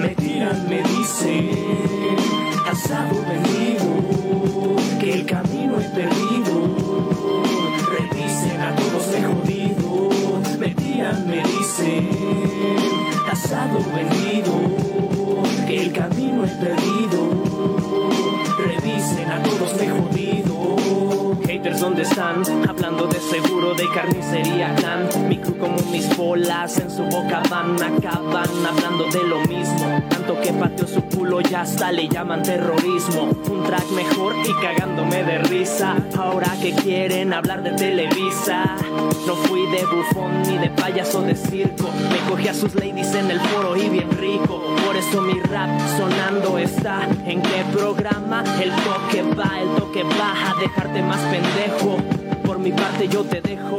Me 0.00 0.08
tiran, 0.10 0.68
me 0.68 0.82
dicen, 0.82 1.50
cansado, 2.64 3.14
vendido, 3.28 4.76
que 5.00 5.14
el 5.14 5.26
camino 5.26 5.80
es 5.80 5.86
perdido. 5.86 6.76
Revisen 7.90 8.60
a 8.60 8.76
todos 8.76 9.10
de 9.10 9.22
jodido. 9.22 10.10
Me 10.60 10.68
tiran, 10.68 11.26
me 11.26 11.42
dicen, 11.42 12.08
cansado, 13.26 13.78
vendido, 13.94 14.52
que 14.76 14.83
el 15.84 15.92
camino 15.92 16.44
es 16.44 16.52
perdido. 16.52 17.44
Revisen 18.58 19.30
a 19.30 19.42
todos 19.42 19.78
de 19.78 19.88
jodido. 19.90 21.36
Haters, 21.46 21.80
¿dónde 21.80 22.02
están? 22.02 22.42
Hablando 22.66 23.06
de 23.06 23.20
seguro 23.20 23.74
de 23.74 23.86
carnicería 23.92 24.74
clan. 24.76 25.08
Mi 25.28 25.36
crew 25.36 25.58
como 25.58 25.76
mis 25.90 26.16
bolas 26.16 26.78
en 26.78 26.90
su 26.90 27.02
boca 27.04 27.42
van, 27.50 27.74
acaban 27.82 28.48
hablando 28.66 29.04
de 29.12 29.28
lo 29.28 29.40
mismo. 29.40 30.02
Tanto 30.08 30.40
que 30.40 30.52
pateó 30.54 30.86
su 30.86 31.02
culo 31.02 31.40
ya 31.42 31.62
hasta 31.62 31.92
le 31.92 32.08
llaman 32.08 32.42
terrorismo. 32.42 33.28
Un 33.50 33.64
track 33.64 33.90
mejor 33.90 34.36
y 34.42 34.52
cagándome 34.62 35.22
de 35.22 35.38
risa. 35.38 35.96
Ahora 36.16 36.50
que 36.62 36.72
quieren 36.72 37.34
hablar 37.34 37.62
de 37.62 37.72
Televisa. 37.72 38.76
No 39.26 39.36
fui 39.36 39.66
de 39.66 39.84
bufón 39.84 40.42
ni 40.42 40.56
de 40.56 40.70
payaso 40.84 41.22
de 41.22 41.34
circo. 41.34 41.90
Me 42.10 42.30
cogí 42.30 42.46
a 42.46 42.52
sus 42.52 42.74
ladies 42.74 43.14
en 43.14 43.30
el 43.30 43.40
foro 43.40 43.74
y 43.74 43.88
bien 43.88 44.10
rico. 44.18 44.76
Por 44.84 44.94
eso 44.94 45.22
mi 45.22 45.40
rap 45.40 45.70
sonando 45.96 46.58
está. 46.58 47.08
¿En 47.24 47.40
qué 47.40 47.64
programa? 47.72 48.44
El 48.62 48.70
toque 48.70 49.22
va, 49.22 49.62
el 49.62 49.68
toque 49.76 50.02
va 50.02 50.50
a 50.50 50.60
dejarte 50.60 51.02
más 51.02 51.20
pendejo. 51.22 51.96
Por 52.44 52.58
mi 52.58 52.70
parte 52.70 53.08
yo 53.08 53.24
te 53.24 53.40
dejo 53.40 53.78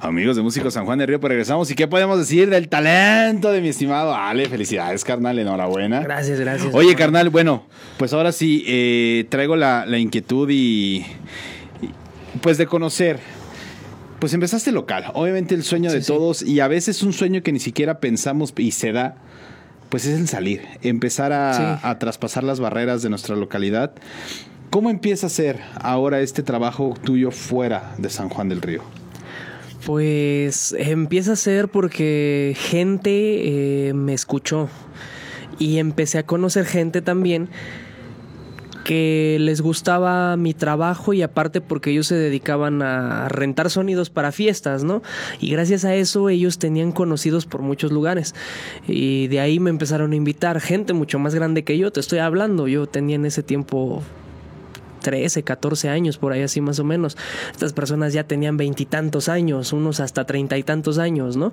Amigos 0.00 0.36
de 0.36 0.42
Músico 0.42 0.70
San 0.70 0.84
Juan 0.84 0.98
de 0.98 1.06
Río, 1.06 1.20
pues 1.20 1.30
regresamos. 1.30 1.70
¿Y 1.70 1.74
qué 1.74 1.88
podemos 1.88 2.18
decir 2.18 2.50
del 2.50 2.68
talento 2.68 3.50
de 3.50 3.62
mi 3.62 3.68
estimado 3.68 4.14
Ale? 4.14 4.46
Felicidades, 4.46 5.04
carnal, 5.04 5.38
enhorabuena. 5.38 6.00
Gracias, 6.00 6.38
gracias. 6.38 6.74
Oye, 6.74 6.94
carnal, 6.96 7.30
bueno, 7.30 7.64
pues 7.96 8.12
ahora 8.12 8.30
sí, 8.30 8.62
eh, 8.66 9.24
traigo 9.30 9.56
la, 9.56 9.86
inquietud 9.96 10.50
y, 10.50 11.06
pues 12.42 12.58
de 12.58 12.66
conocer 12.66 13.20
pues 14.22 14.34
empezaste 14.34 14.70
local. 14.70 15.06
Obviamente 15.14 15.56
el 15.56 15.64
sueño 15.64 15.90
de 15.90 16.00
todos 16.00 16.42
y 16.42 16.60
a 16.60 16.68
veces 16.68 17.02
un 17.02 17.12
sueño 17.12 17.42
que 17.42 17.50
ni 17.50 17.58
siquiera 17.58 17.98
pensamos 17.98 18.54
y 18.56 18.70
se 18.70 18.92
da, 18.92 19.16
pues 19.88 20.06
es 20.06 20.16
el 20.16 20.28
salir, 20.28 20.62
empezar 20.80 21.32
a, 21.32 21.90
a, 21.90 21.98
traspasar 21.98 22.44
las 22.44 22.60
barreras 22.60 23.02
de 23.02 23.10
nuestra 23.10 23.34
localidad. 23.34 23.90
¿Cómo 24.70 24.90
empieza 24.90 25.26
a 25.26 25.28
ser 25.28 25.58
ahora 25.74 26.20
este 26.20 26.44
trabajo 26.44 26.94
tuyo 27.02 27.32
fuera 27.32 27.96
de 27.98 28.10
San 28.10 28.28
Juan 28.28 28.48
del 28.48 28.62
Río? 28.62 28.84
Pues 29.84 30.72
empieza 30.78 31.32
a 31.32 31.36
ser 31.36 31.66
porque 31.66 32.54
gente 32.56 33.88
eh, 33.88 33.92
me 33.92 34.14
escuchó 34.14 34.68
y 35.58 35.78
empecé 35.78 36.18
a 36.18 36.26
conocer 36.26 36.64
gente 36.64 37.02
también 37.02 37.48
que 38.84 39.36
les 39.40 39.60
gustaba 39.60 40.36
mi 40.36 40.54
trabajo 40.54 41.12
y 41.12 41.22
aparte 41.22 41.60
porque 41.60 41.90
ellos 41.90 42.06
se 42.06 42.14
dedicaban 42.14 42.82
a 42.82 43.28
rentar 43.28 43.70
sonidos 43.70 44.10
para 44.10 44.32
fiestas, 44.32 44.84
¿no? 44.84 45.02
Y 45.40 45.50
gracias 45.50 45.84
a 45.84 45.94
eso 45.94 46.28
ellos 46.28 46.58
tenían 46.58 46.92
conocidos 46.92 47.46
por 47.46 47.62
muchos 47.62 47.92
lugares. 47.92 48.34
Y 48.86 49.28
de 49.28 49.40
ahí 49.40 49.60
me 49.60 49.70
empezaron 49.70 50.12
a 50.12 50.16
invitar 50.16 50.60
gente 50.60 50.92
mucho 50.92 51.18
más 51.18 51.34
grande 51.34 51.64
que 51.64 51.78
yo, 51.78 51.92
te 51.92 52.00
estoy 52.00 52.18
hablando, 52.18 52.68
yo 52.68 52.86
tenía 52.86 53.16
en 53.16 53.26
ese 53.26 53.42
tiempo 53.42 54.02
13, 55.02 55.42
14 55.42 55.88
años, 55.88 56.18
por 56.18 56.32
ahí 56.32 56.42
así 56.42 56.60
más 56.60 56.78
o 56.78 56.84
menos. 56.84 57.16
Estas 57.50 57.72
personas 57.72 58.12
ya 58.12 58.24
tenían 58.24 58.56
veintitantos 58.56 59.28
años, 59.28 59.72
unos 59.72 60.00
hasta 60.00 60.24
treinta 60.24 60.58
y 60.58 60.62
tantos 60.62 60.98
años, 60.98 61.36
¿no? 61.36 61.52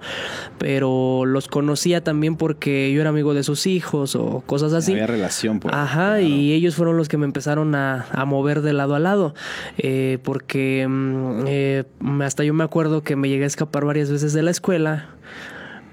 Pero 0.57 1.25
los 1.25 1.47
conocía 1.47 2.03
también 2.03 2.35
porque 2.35 2.91
yo 2.93 3.01
era 3.01 3.09
amigo 3.09 3.33
de 3.33 3.43
sus 3.43 3.67
hijos 3.67 4.15
o 4.15 4.43
cosas 4.45 4.73
así. 4.73 4.93
Había 4.93 5.07
relación, 5.07 5.59
por 5.59 5.73
Ajá, 5.73 6.21
y 6.21 6.53
ellos 6.53 6.75
fueron 6.75 6.97
los 6.97 7.09
que 7.09 7.17
me 7.17 7.25
empezaron 7.25 7.75
a, 7.75 8.05
mover 8.25 8.61
de 8.61 8.73
lado 8.73 8.93
a 8.93 8.99
lado, 8.99 9.33
eh, 9.77 10.19
porque 10.23 10.85
mm, 10.87 11.45
eh, 11.47 11.83
hasta 12.21 12.43
yo 12.43 12.53
me 12.53 12.63
acuerdo 12.63 13.01
que 13.01 13.15
me 13.15 13.27
llegué 13.27 13.45
a 13.45 13.47
escapar 13.47 13.85
varias 13.85 14.11
veces 14.11 14.33
de 14.33 14.43
la 14.43 14.51
escuela 14.51 15.09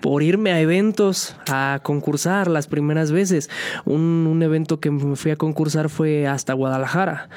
por 0.06 0.22
irme 0.22 0.52
a 0.52 0.60
eventos, 0.60 1.34
a 1.48 1.80
concursar 1.82 2.46
las 2.46 2.68
primeras 2.68 3.10
veces. 3.10 3.50
Un, 3.84 4.40
evento 4.40 4.78
que 4.78 4.92
me 4.92 5.16
fui 5.16 5.32
a 5.32 5.36
concursar 5.36 5.88
fue 5.88 6.28
hasta 6.28 6.52
Guadalajara. 6.52 7.28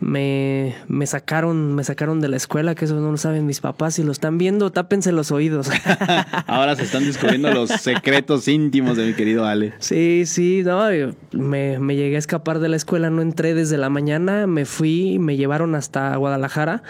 Me, 0.00 0.74
me, 0.88 1.06
sacaron, 1.06 1.74
me 1.74 1.84
sacaron 1.84 2.22
de 2.22 2.28
la 2.28 2.38
escuela, 2.38 2.74
que 2.74 2.86
eso 2.86 2.94
no 2.94 3.10
lo 3.10 3.18
saben 3.18 3.44
mis 3.44 3.60
papás. 3.60 3.96
Si 3.96 4.02
lo 4.02 4.10
están 4.10 4.38
viendo, 4.38 4.72
tápense 4.72 5.12
los 5.12 5.32
oídos. 5.32 5.68
Ahora 6.46 6.74
se 6.76 6.84
están 6.84 7.04
descubriendo 7.04 7.52
los 7.52 7.68
secretos 7.68 8.48
íntimos 8.48 8.96
de 8.96 9.04
mi 9.04 9.12
querido 9.12 9.44
Ale. 9.44 9.74
Sí, 9.78 10.22
sí, 10.24 10.62
no, 10.64 10.86
me, 11.32 11.78
me 11.78 11.94
llegué 11.94 12.16
a 12.16 12.20
escapar 12.20 12.58
de 12.58 12.70
la 12.70 12.76
escuela, 12.76 13.10
no 13.10 13.20
entré 13.20 13.52
desde 13.52 13.76
la 13.76 13.90
mañana, 13.90 14.46
me 14.46 14.64
fui, 14.64 15.18
me 15.18 15.36
llevaron 15.36 15.74
hasta 15.74 16.16
Guadalajara 16.16 16.82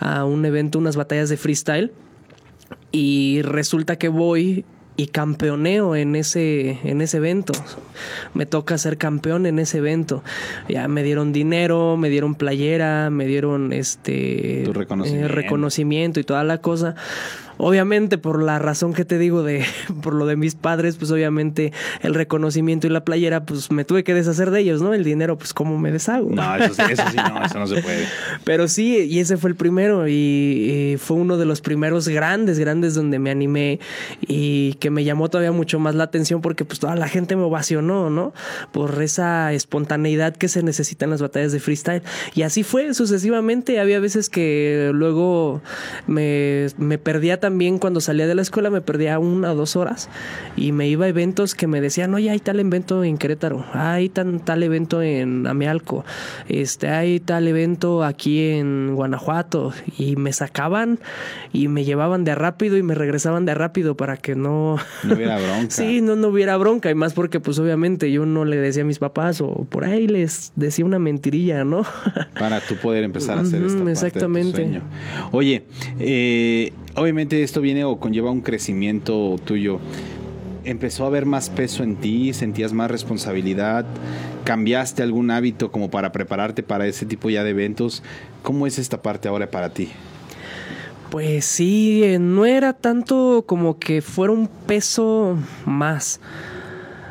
a 0.00 0.26
un 0.26 0.44
evento, 0.44 0.78
unas 0.78 0.96
batallas 0.96 1.30
de 1.30 1.38
freestyle. 1.38 1.92
Y 2.90 3.40
resulta 3.40 3.96
que 3.96 4.08
voy 4.08 4.66
y 4.96 5.06
campeoneo 5.06 5.96
en 5.96 6.16
ese, 6.16 6.78
en 6.84 7.00
ese 7.00 7.16
evento. 7.16 7.52
Me 8.34 8.46
toca 8.46 8.76
ser 8.78 8.98
campeón 8.98 9.46
en 9.46 9.58
ese 9.58 9.78
evento. 9.78 10.22
Ya 10.68 10.86
me 10.88 11.02
dieron 11.02 11.32
dinero, 11.32 11.96
me 11.96 12.10
dieron 12.10 12.34
playera, 12.34 13.10
me 13.10 13.26
dieron 13.26 13.72
este 13.72 14.64
reconocimiento. 14.72 15.26
Eh, 15.26 15.28
reconocimiento 15.28 16.20
y 16.20 16.24
toda 16.24 16.44
la 16.44 16.58
cosa. 16.58 16.94
Obviamente, 17.64 18.18
por 18.18 18.42
la 18.42 18.58
razón 18.58 18.92
que 18.92 19.04
te 19.04 19.18
digo 19.18 19.44
de 19.44 19.64
por 20.02 20.14
lo 20.14 20.26
de 20.26 20.34
mis 20.34 20.56
padres, 20.56 20.96
pues 20.96 21.12
obviamente 21.12 21.72
el 22.00 22.12
reconocimiento 22.12 22.88
y 22.88 22.90
la 22.90 23.04
playera, 23.04 23.46
pues 23.46 23.70
me 23.70 23.84
tuve 23.84 24.02
que 24.02 24.14
deshacer 24.14 24.50
de 24.50 24.58
ellos, 24.58 24.82
¿no? 24.82 24.94
El 24.94 25.04
dinero, 25.04 25.38
pues 25.38 25.54
cómo 25.54 25.78
me 25.78 25.92
deshago. 25.92 26.28
No, 26.28 26.56
eso, 26.56 26.74
sí, 26.74 26.82
no, 27.16 27.44
eso 27.44 27.60
no 27.60 27.68
se 27.68 27.80
puede. 27.80 28.08
Pero 28.44 28.66
sí, 28.66 29.06
y 29.08 29.20
ese 29.20 29.36
fue 29.36 29.50
el 29.50 29.54
primero 29.54 30.08
y, 30.08 30.96
fue 30.98 31.16
uno 31.16 31.36
de 31.36 31.44
los 31.44 31.60
primeros 31.60 32.08
grandes, 32.08 32.58
grandes 32.58 32.96
donde 32.96 33.20
me 33.20 33.30
animé 33.30 33.78
y 34.22 34.74
que 34.74 34.90
me 34.90 35.04
llamó 35.04 35.30
todavía 35.30 35.52
mucho 35.52 35.78
más 35.78 35.94
la 35.94 36.02
atención 36.02 36.40
porque 36.40 36.64
pues 36.64 36.80
toda 36.80 36.96
la 36.96 37.06
gente 37.06 37.36
me 37.36 37.44
ovacionó, 37.44 38.10
¿no? 38.10 38.34
Por 38.72 39.00
esa 39.00 39.52
espontaneidad 39.52 40.34
que 40.34 40.48
se 40.48 40.64
necesita 40.64 41.04
en 41.04 41.12
las 41.12 41.22
batallas 41.22 41.52
de 41.52 41.60
freestyle. 41.60 42.02
Y 42.34 42.42
así 42.42 42.64
fue 42.64 42.92
sucesivamente. 42.92 43.78
Había 43.78 44.00
veces 44.00 44.28
que 44.28 44.90
luego 44.92 45.62
me, 46.08 46.66
me 46.76 46.98
perdía 46.98 47.38
también 47.38 47.51
también 47.52 47.78
cuando 47.78 48.00
salía 48.00 48.26
de 48.26 48.34
la 48.34 48.40
escuela 48.40 48.70
me 48.70 48.80
perdía 48.80 49.18
una 49.18 49.52
o 49.52 49.54
dos 49.54 49.76
horas 49.76 50.08
y 50.56 50.72
me 50.72 50.88
iba 50.88 51.04
a 51.04 51.08
eventos 51.08 51.54
que 51.54 51.66
me 51.66 51.82
decían, 51.82 52.14
oye, 52.14 52.30
hay 52.30 52.38
tal 52.38 52.58
evento 52.58 53.04
en 53.04 53.18
Querétaro, 53.18 53.66
hay 53.74 54.08
tan, 54.08 54.40
tal 54.40 54.62
evento 54.62 55.02
en 55.02 55.46
Amealco, 55.46 56.02
este, 56.48 56.88
hay 56.88 57.20
tal 57.20 57.46
evento 57.46 58.04
aquí 58.04 58.52
en 58.52 58.94
Guanajuato 58.94 59.74
y 59.98 60.16
me 60.16 60.32
sacaban 60.32 60.98
y 61.52 61.68
me 61.68 61.84
llevaban 61.84 62.24
de 62.24 62.34
rápido 62.34 62.78
y 62.78 62.82
me 62.82 62.94
regresaban 62.94 63.44
de 63.44 63.52
rápido 63.54 63.98
para 63.98 64.16
que 64.16 64.34
no... 64.34 64.78
No 65.04 65.14
hubiera 65.14 65.36
bronca. 65.36 65.66
sí, 65.68 66.00
no, 66.00 66.16
no 66.16 66.28
hubiera 66.28 66.56
bronca 66.56 66.90
y 66.90 66.94
más 66.94 67.12
porque 67.12 67.38
pues 67.38 67.58
obviamente 67.58 68.10
yo 68.10 68.24
no 68.24 68.46
le 68.46 68.56
decía 68.56 68.82
a 68.82 68.86
mis 68.86 68.98
papás 68.98 69.42
o 69.42 69.66
por 69.68 69.84
ahí 69.84 70.08
les 70.08 70.52
decía 70.56 70.86
una 70.86 70.98
mentirilla, 70.98 71.64
¿no? 71.64 71.84
Para 72.38 72.60
tú 72.62 72.76
poder 72.76 73.04
empezar 73.04 73.36
a 73.36 73.42
hacer 73.42 73.62
esta 73.62 73.76
Ujú, 73.82 73.84
parte 73.84 73.90
de 73.90 73.92
tu 73.92 74.06
exactamente. 74.06 74.56
sueño. 74.56 74.82
Oye, 75.32 75.64
eh, 75.98 76.72
obviamente 76.96 77.42
esto 77.42 77.60
viene 77.60 77.84
o 77.84 77.98
conlleva 77.98 78.30
un 78.30 78.40
crecimiento 78.40 79.36
tuyo. 79.44 79.80
¿Empezó 80.64 81.04
a 81.04 81.08
haber 81.08 81.26
más 81.26 81.50
peso 81.50 81.82
en 81.82 81.96
ti? 81.96 82.32
¿Sentías 82.32 82.72
más 82.72 82.90
responsabilidad? 82.90 83.84
¿Cambiaste 84.44 85.02
algún 85.02 85.30
hábito 85.30 85.72
como 85.72 85.90
para 85.90 86.12
prepararte 86.12 86.62
para 86.62 86.86
ese 86.86 87.04
tipo 87.04 87.30
ya 87.30 87.42
de 87.42 87.50
eventos? 87.50 88.02
¿Cómo 88.42 88.66
es 88.66 88.78
esta 88.78 89.02
parte 89.02 89.28
ahora 89.28 89.50
para 89.50 89.72
ti? 89.72 89.88
Pues 91.10 91.44
sí, 91.44 92.04
eh, 92.04 92.18
no 92.18 92.46
era 92.46 92.72
tanto 92.72 93.44
como 93.46 93.78
que 93.78 94.02
fuera 94.02 94.32
un 94.32 94.48
peso 94.48 95.36
más, 95.66 96.20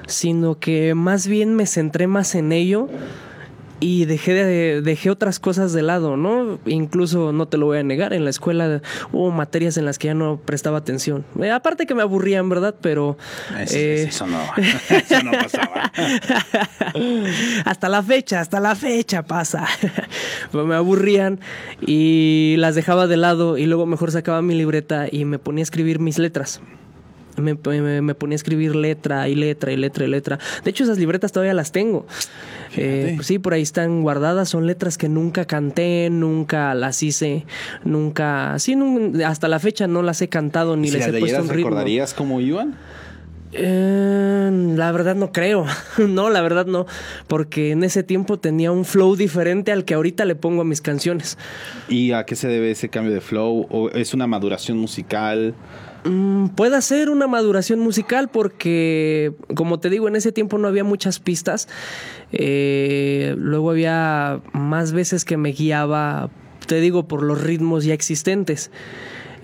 sino 0.08 0.58
que 0.58 0.96
más 0.96 1.28
bien 1.28 1.56
me 1.56 1.68
centré 1.68 2.08
más 2.08 2.34
en 2.36 2.52
ello 2.52 2.90
y 3.82 4.06
dejé, 4.06 4.34
de, 4.34 4.82
dejé 4.82 5.10
otras 5.10 5.40
cosas 5.40 5.74
de 5.74 5.82
lado, 5.82 6.16
¿no? 6.16 6.60
Incluso 6.66 7.34
no 7.34 7.48
te 7.48 7.58
lo 7.58 7.66
voy 7.66 7.80
a 7.80 7.84
negar, 7.84 8.14
en 8.14 8.24
la 8.24 8.30
escuela 8.30 8.82
hubo 9.12 9.32
materias 9.32 9.76
en 9.76 9.86
las 9.86 9.98
que 9.98 10.08
ya 10.08 10.14
no 10.14 10.38
prestaba 10.38 10.78
atención. 10.78 11.26
Eh, 11.42 11.50
aparte 11.50 11.88
que 11.88 11.96
me 11.96 12.04
aburrían, 12.04 12.48
¿verdad? 12.48 12.76
Pero... 12.80 13.18
Eso, 13.60 13.76
eh, 13.76 14.04
eso 14.04 14.28
no, 14.28 14.40
eso 14.90 15.24
no 15.24 15.32
pasaba. 15.32 15.92
hasta 17.66 17.90
la 17.90 18.04
fecha, 18.04 18.40
hasta 18.40 18.60
la 18.60 18.76
fecha 18.76 19.24
pasa. 19.24 19.68
Me 20.54 20.76
aburrían 20.76 21.40
y 21.82 22.56
las 22.60 22.76
dejaba 22.76 23.08
de 23.08 23.18
lado 23.18 23.58
y 23.58 23.66
luego 23.66 23.88
mejor 23.88 24.12
sacaba 24.12 24.42
mi 24.42 24.54
libreta 24.54 25.08
y 25.12 25.26
me 25.26 25.40
ponía 25.40 25.62
a 25.62 25.64
escribir 25.64 26.00
mis 26.00 26.20
letras. 26.20 26.62
Me, 27.42 27.56
me- 27.82 28.02
me 28.02 28.16
ponía 28.16 28.36
a 28.36 28.38
escribir 28.38 28.76
letra 28.76 29.28
y 29.28 29.36
letra 29.36 29.72
y 29.72 29.78
letra 29.78 30.06
y 30.06 30.08
letra. 30.08 30.40
De 30.64 30.70
hecho, 30.70 30.84
esas 30.84 30.98
libretas 30.98 31.32
todavía 31.32 31.54
las 31.54 31.72
tengo. 31.72 32.06
Eh, 32.78 33.14
pues 33.16 33.28
sí, 33.28 33.38
por 33.40 33.54
ahí 33.54 33.62
están 33.62 34.02
guardadas. 34.02 34.50
Son 34.50 34.66
letras 34.68 34.98
que 34.98 35.10
nunca 35.10 35.46
canté, 35.46 36.10
nunca 36.10 36.74
las 36.74 37.04
hice, 37.04 37.46
nunca. 37.84 38.58
Sí, 38.60 38.76
nun- 38.76 39.22
hasta 39.24 39.48
la 39.48 39.60
fecha 39.60 39.88
no 39.88 40.02
las 40.04 40.22
he 40.22 40.30
cantado 40.30 40.78
ni 40.78 40.88
si 40.90 40.98
les 40.98 41.08
he 41.08 41.20
puesto 41.20 41.42
un 41.42 41.50
ritmo. 41.50 41.70
¿recordarías 41.70 42.14
cómo 42.14 42.40
iban? 42.40 42.76
Eh, 43.54 44.50
la 44.76 44.92
verdad 44.92 45.16
no 45.16 45.32
creo. 45.32 45.66
no, 45.98 46.30
la 46.30 46.42
verdad 46.42 46.66
no. 46.66 46.86
Porque 47.28 47.72
en 47.72 47.84
ese 47.84 48.04
tiempo 48.04 48.40
tenía 48.40 48.72
un 48.72 48.86
flow 48.86 49.16
diferente 49.16 49.72
al 49.72 49.86
que 49.86 49.94
ahorita 49.94 50.26
le 50.26 50.36
pongo 50.36 50.62
a 50.62 50.66
mis 50.66 50.82
canciones. 50.82 51.38
¿Y 51.90 52.12
a 52.12 52.26
qué 52.26 52.36
se 52.36 52.48
debe 52.48 52.72
ese 52.72 52.90
cambio 52.90 53.14
de 53.14 53.22
flow? 53.22 53.68
¿O 53.70 53.90
es 53.90 54.14
una 54.14 54.28
maduración 54.28 54.78
musical? 54.78 55.54
Mm, 56.04 56.48
puede 56.50 56.82
ser 56.82 57.10
una 57.10 57.28
maduración 57.28 57.80
musical 57.80 58.30
porque, 58.30 59.34
como 59.54 59.80
te 59.80 59.90
digo, 59.90 60.08
en 60.08 60.16
ese 60.16 60.32
tiempo 60.32 60.58
no 60.58 60.68
había 60.68 60.84
muchas 60.84 61.20
pistas. 61.20 61.68
Eh, 62.32 63.36
luego 63.38 63.72
había 63.72 64.42
más 64.54 64.94
veces 64.94 65.26
que 65.26 65.38
me 65.38 65.52
guiaba, 65.52 66.30
te 66.66 66.80
digo, 66.80 67.08
por 67.08 67.22
los 67.22 67.42
ritmos 67.42 67.84
ya 67.84 67.94
existentes 67.94 68.72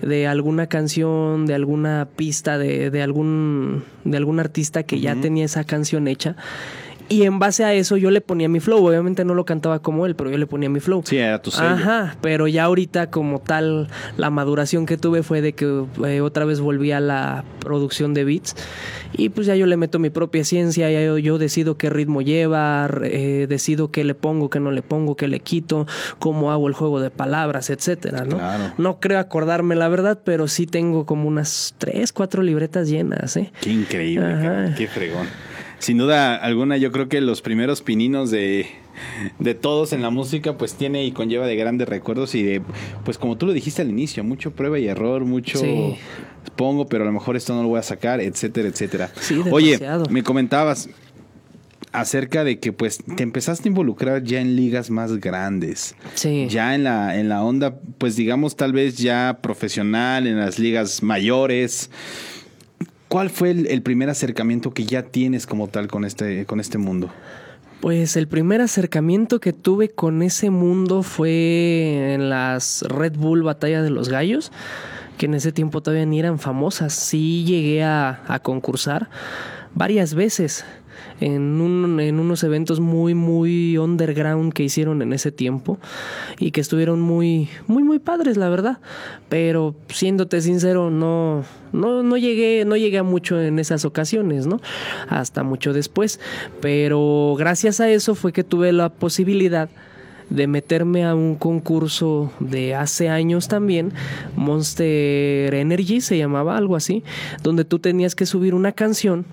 de 0.02 0.26
alguna 0.26 0.66
canción, 0.66 1.46
de 1.46 1.54
alguna 1.54 2.08
pista, 2.16 2.58
de, 2.58 2.90
de 2.90 3.02
algún, 3.02 3.84
de 4.04 4.16
algún 4.16 4.40
artista 4.40 4.82
que 4.82 5.00
ya 5.00 5.14
tenía 5.16 5.44
esa 5.44 5.64
canción 5.64 6.08
hecha. 6.08 6.36
Y 7.08 7.22
en 7.22 7.38
base 7.38 7.64
a 7.64 7.72
eso 7.72 7.96
yo 7.96 8.10
le 8.10 8.20
ponía 8.20 8.48
mi 8.48 8.60
flow. 8.60 8.84
Obviamente 8.86 9.24
no 9.24 9.34
lo 9.34 9.44
cantaba 9.44 9.80
como 9.80 10.04
él, 10.06 10.14
pero 10.14 10.30
yo 10.30 10.38
le 10.38 10.46
ponía 10.46 10.68
mi 10.68 10.80
flow. 10.80 11.02
Sí, 11.04 11.16
era 11.16 11.40
tu 11.40 11.50
sello. 11.50 11.68
Ajá, 11.68 12.16
pero 12.20 12.48
ya 12.48 12.64
ahorita 12.64 13.10
como 13.10 13.40
tal 13.40 13.88
la 14.16 14.30
maduración 14.30 14.84
que 14.86 14.96
tuve 14.96 15.22
fue 15.22 15.40
de 15.40 15.54
que 15.54 15.84
eh, 16.06 16.20
otra 16.20 16.44
vez 16.44 16.60
volví 16.60 16.92
a 16.92 17.00
la 17.00 17.44
producción 17.60 18.14
de 18.14 18.24
beats 18.24 18.54
y 19.12 19.30
pues 19.30 19.46
ya 19.46 19.56
yo 19.56 19.66
le 19.66 19.76
meto 19.76 19.98
mi 19.98 20.10
propia 20.10 20.44
ciencia, 20.44 20.90
ya 20.90 21.02
yo, 21.02 21.18
yo 21.18 21.38
decido 21.38 21.78
qué 21.78 21.88
ritmo 21.90 22.20
lleva, 22.20 22.88
eh, 23.04 23.46
decido 23.48 23.90
qué 23.90 24.04
le 24.04 24.14
pongo, 24.14 24.50
qué 24.50 24.60
no 24.60 24.70
le 24.70 24.82
pongo, 24.82 25.16
qué 25.16 25.28
le 25.28 25.40
quito, 25.40 25.86
cómo 26.18 26.52
hago 26.52 26.68
el 26.68 26.74
juego 26.74 27.00
de 27.00 27.10
palabras, 27.10 27.70
etcétera, 27.70 28.24
¿no? 28.24 28.36
Claro. 28.36 28.72
No 28.76 29.00
creo 29.00 29.18
acordarme 29.18 29.76
la 29.76 29.88
verdad, 29.88 30.20
pero 30.22 30.46
sí 30.46 30.66
tengo 30.66 31.06
como 31.06 31.26
unas 31.26 31.74
tres, 31.78 32.12
cuatro 32.12 32.42
libretas 32.42 32.88
llenas, 32.88 33.36
¿eh? 33.36 33.50
Qué 33.60 33.70
increíble, 33.70 34.26
Ajá. 34.26 34.74
qué 34.76 34.86
fregón. 34.88 35.26
Sin 35.78 35.98
duda 35.98 36.34
alguna, 36.36 36.76
yo 36.76 36.90
creo 36.92 37.08
que 37.08 37.20
los 37.20 37.40
primeros 37.40 37.82
pininos 37.82 38.30
de, 38.30 38.66
de 39.38 39.54
todos 39.54 39.92
en 39.92 40.02
la 40.02 40.10
música, 40.10 40.56
pues 40.58 40.74
tiene 40.74 41.04
y 41.04 41.12
conlleva 41.12 41.46
de 41.46 41.54
grandes 41.56 41.88
recuerdos 41.88 42.34
y 42.34 42.42
de, 42.42 42.62
pues 43.04 43.16
como 43.18 43.36
tú 43.36 43.46
lo 43.46 43.52
dijiste 43.52 43.82
al 43.82 43.90
inicio, 43.90 44.24
mucho 44.24 44.50
prueba 44.50 44.78
y 44.78 44.88
error, 44.88 45.24
mucho 45.24 45.58
Sí. 45.60 45.96
pongo, 46.56 46.86
pero 46.88 47.04
a 47.04 47.06
lo 47.06 47.12
mejor 47.12 47.36
esto 47.36 47.54
no 47.54 47.62
lo 47.62 47.68
voy 47.68 47.78
a 47.78 47.82
sacar, 47.84 48.20
etcétera, 48.20 48.68
etcétera. 48.68 49.10
Sí, 49.20 49.40
Oye, 49.52 49.78
me 50.10 50.22
comentabas 50.24 50.88
acerca 51.92 52.44
de 52.44 52.58
que 52.58 52.72
pues 52.72 52.98
te 53.16 53.22
empezaste 53.22 53.68
a 53.68 53.70
involucrar 53.70 54.22
ya 54.22 54.40
en 54.40 54.56
ligas 54.56 54.90
más 54.90 55.18
grandes. 55.18 55.94
Sí. 56.14 56.46
Ya 56.50 56.74
en 56.74 56.84
la, 56.84 57.18
en 57.18 57.28
la 57.28 57.42
onda, 57.42 57.78
pues 57.98 58.16
digamos 58.16 58.56
tal 58.56 58.72
vez 58.72 58.98
ya 58.98 59.38
profesional, 59.42 60.26
en 60.26 60.38
las 60.38 60.58
ligas 60.58 61.02
mayores. 61.02 61.90
¿Cuál 63.08 63.30
fue 63.30 63.50
el, 63.50 63.82
primer 63.82 64.10
acercamiento 64.10 64.72
que 64.72 64.84
ya 64.84 65.02
tienes 65.02 65.46
como 65.46 65.68
tal 65.68 65.88
con 65.88 66.04
este, 66.04 66.44
con 66.44 66.60
este 66.60 66.76
mundo? 66.76 67.10
Pues 67.80 68.16
el 68.16 68.28
primer 68.28 68.60
acercamiento 68.60 69.40
que 69.40 69.52
tuve 69.54 69.88
con 69.88 70.22
ese 70.22 70.50
mundo 70.50 71.02
fue 71.02 72.14
en 72.14 72.28
las 72.28 72.82
Red 72.82 73.16
Bull 73.16 73.42
Batalla 73.42 73.82
de 73.82 73.90
los 73.90 74.10
Gallos, 74.10 74.52
que 75.16 75.26
en 75.26 75.34
ese 75.34 75.52
tiempo 75.52 75.80
todavía 75.80 76.04
ni 76.04 76.18
eran 76.18 76.38
famosas. 76.38 76.92
Sí 76.92 77.44
llegué 77.44 77.82
a, 77.82 78.22
a 78.28 78.40
concursar 78.40 79.08
varias 79.74 80.14
veces 80.14 80.66
en, 81.20 81.60
un- 81.60 82.00
en 82.00 82.18
unos 82.20 82.42
eventos 82.44 82.80
muy, 82.80 83.14
muy 83.14 83.76
underground 83.78 84.52
que 84.52 84.62
hicieron 84.62 85.02
en 85.02 85.12
ese 85.12 85.32
tiempo 85.32 85.78
y 86.38 86.50
que 86.50 86.60
estuvieron 86.60 87.00
muy, 87.00 87.48
muy, 87.66 87.82
muy 87.84 87.98
padres, 87.98 88.36
la 88.36 88.48
verdad. 88.48 88.78
Pero 89.28 89.74
siéndote 89.88 90.40
sincero, 90.40 90.90
no, 90.90 91.44
no, 91.72 92.02
no 92.02 92.16
llegué, 92.16 92.64
no 92.64 92.76
llegué 92.76 92.98
a 92.98 93.02
mucho 93.02 93.40
en 93.40 93.58
esas 93.58 93.84
ocasiones, 93.84 94.46
¿no? 94.46 94.60
Hasta 95.08 95.42
mucho 95.42 95.72
después. 95.72 96.20
Pero 96.60 97.34
gracias 97.38 97.80
a 97.80 97.90
eso 97.90 98.14
fue 98.14 98.32
que 98.32 98.44
tuve 98.44 98.72
la 98.72 98.88
posibilidad 98.88 99.68
de 100.30 100.46
meterme 100.46 101.06
a 101.06 101.14
un 101.14 101.36
concurso 101.36 102.30
de 102.38 102.74
hace 102.74 103.08
años 103.08 103.48
también, 103.48 103.92
Monster 104.36 105.54
Energy 105.54 106.00
se 106.02 106.18
llamaba 106.18 106.56
algo 106.58 106.76
así, 106.76 107.02
donde 107.42 107.64
tú 107.64 107.78
tenías 107.78 108.14
que 108.14 108.26
subir 108.26 108.54
una 108.54 108.72
canción 108.72 109.24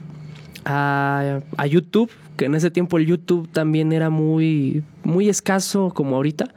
a, 0.66 1.42
YouTube, 1.70 2.12
que 2.38 2.46
en 2.46 2.56
ese 2.56 2.72
tiempo 2.72 2.98
el 2.98 3.06
YouTube 3.06 3.48
también 3.52 3.94
era 3.94 4.10
muy, 4.10 4.84
muy 5.04 5.30
escaso 5.30 5.92
como 5.94 6.16
ahorita. 6.16 6.54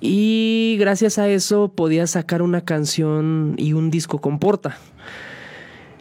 Y 0.00 0.76
gracias 0.78 1.18
a 1.18 1.28
eso 1.28 1.68
podías 1.68 2.10
sacar 2.10 2.42
una 2.42 2.62
canción 2.62 3.54
y 3.56 3.72
un 3.72 3.90
disco 3.90 4.20
con 4.20 4.38
porta. 4.38 4.76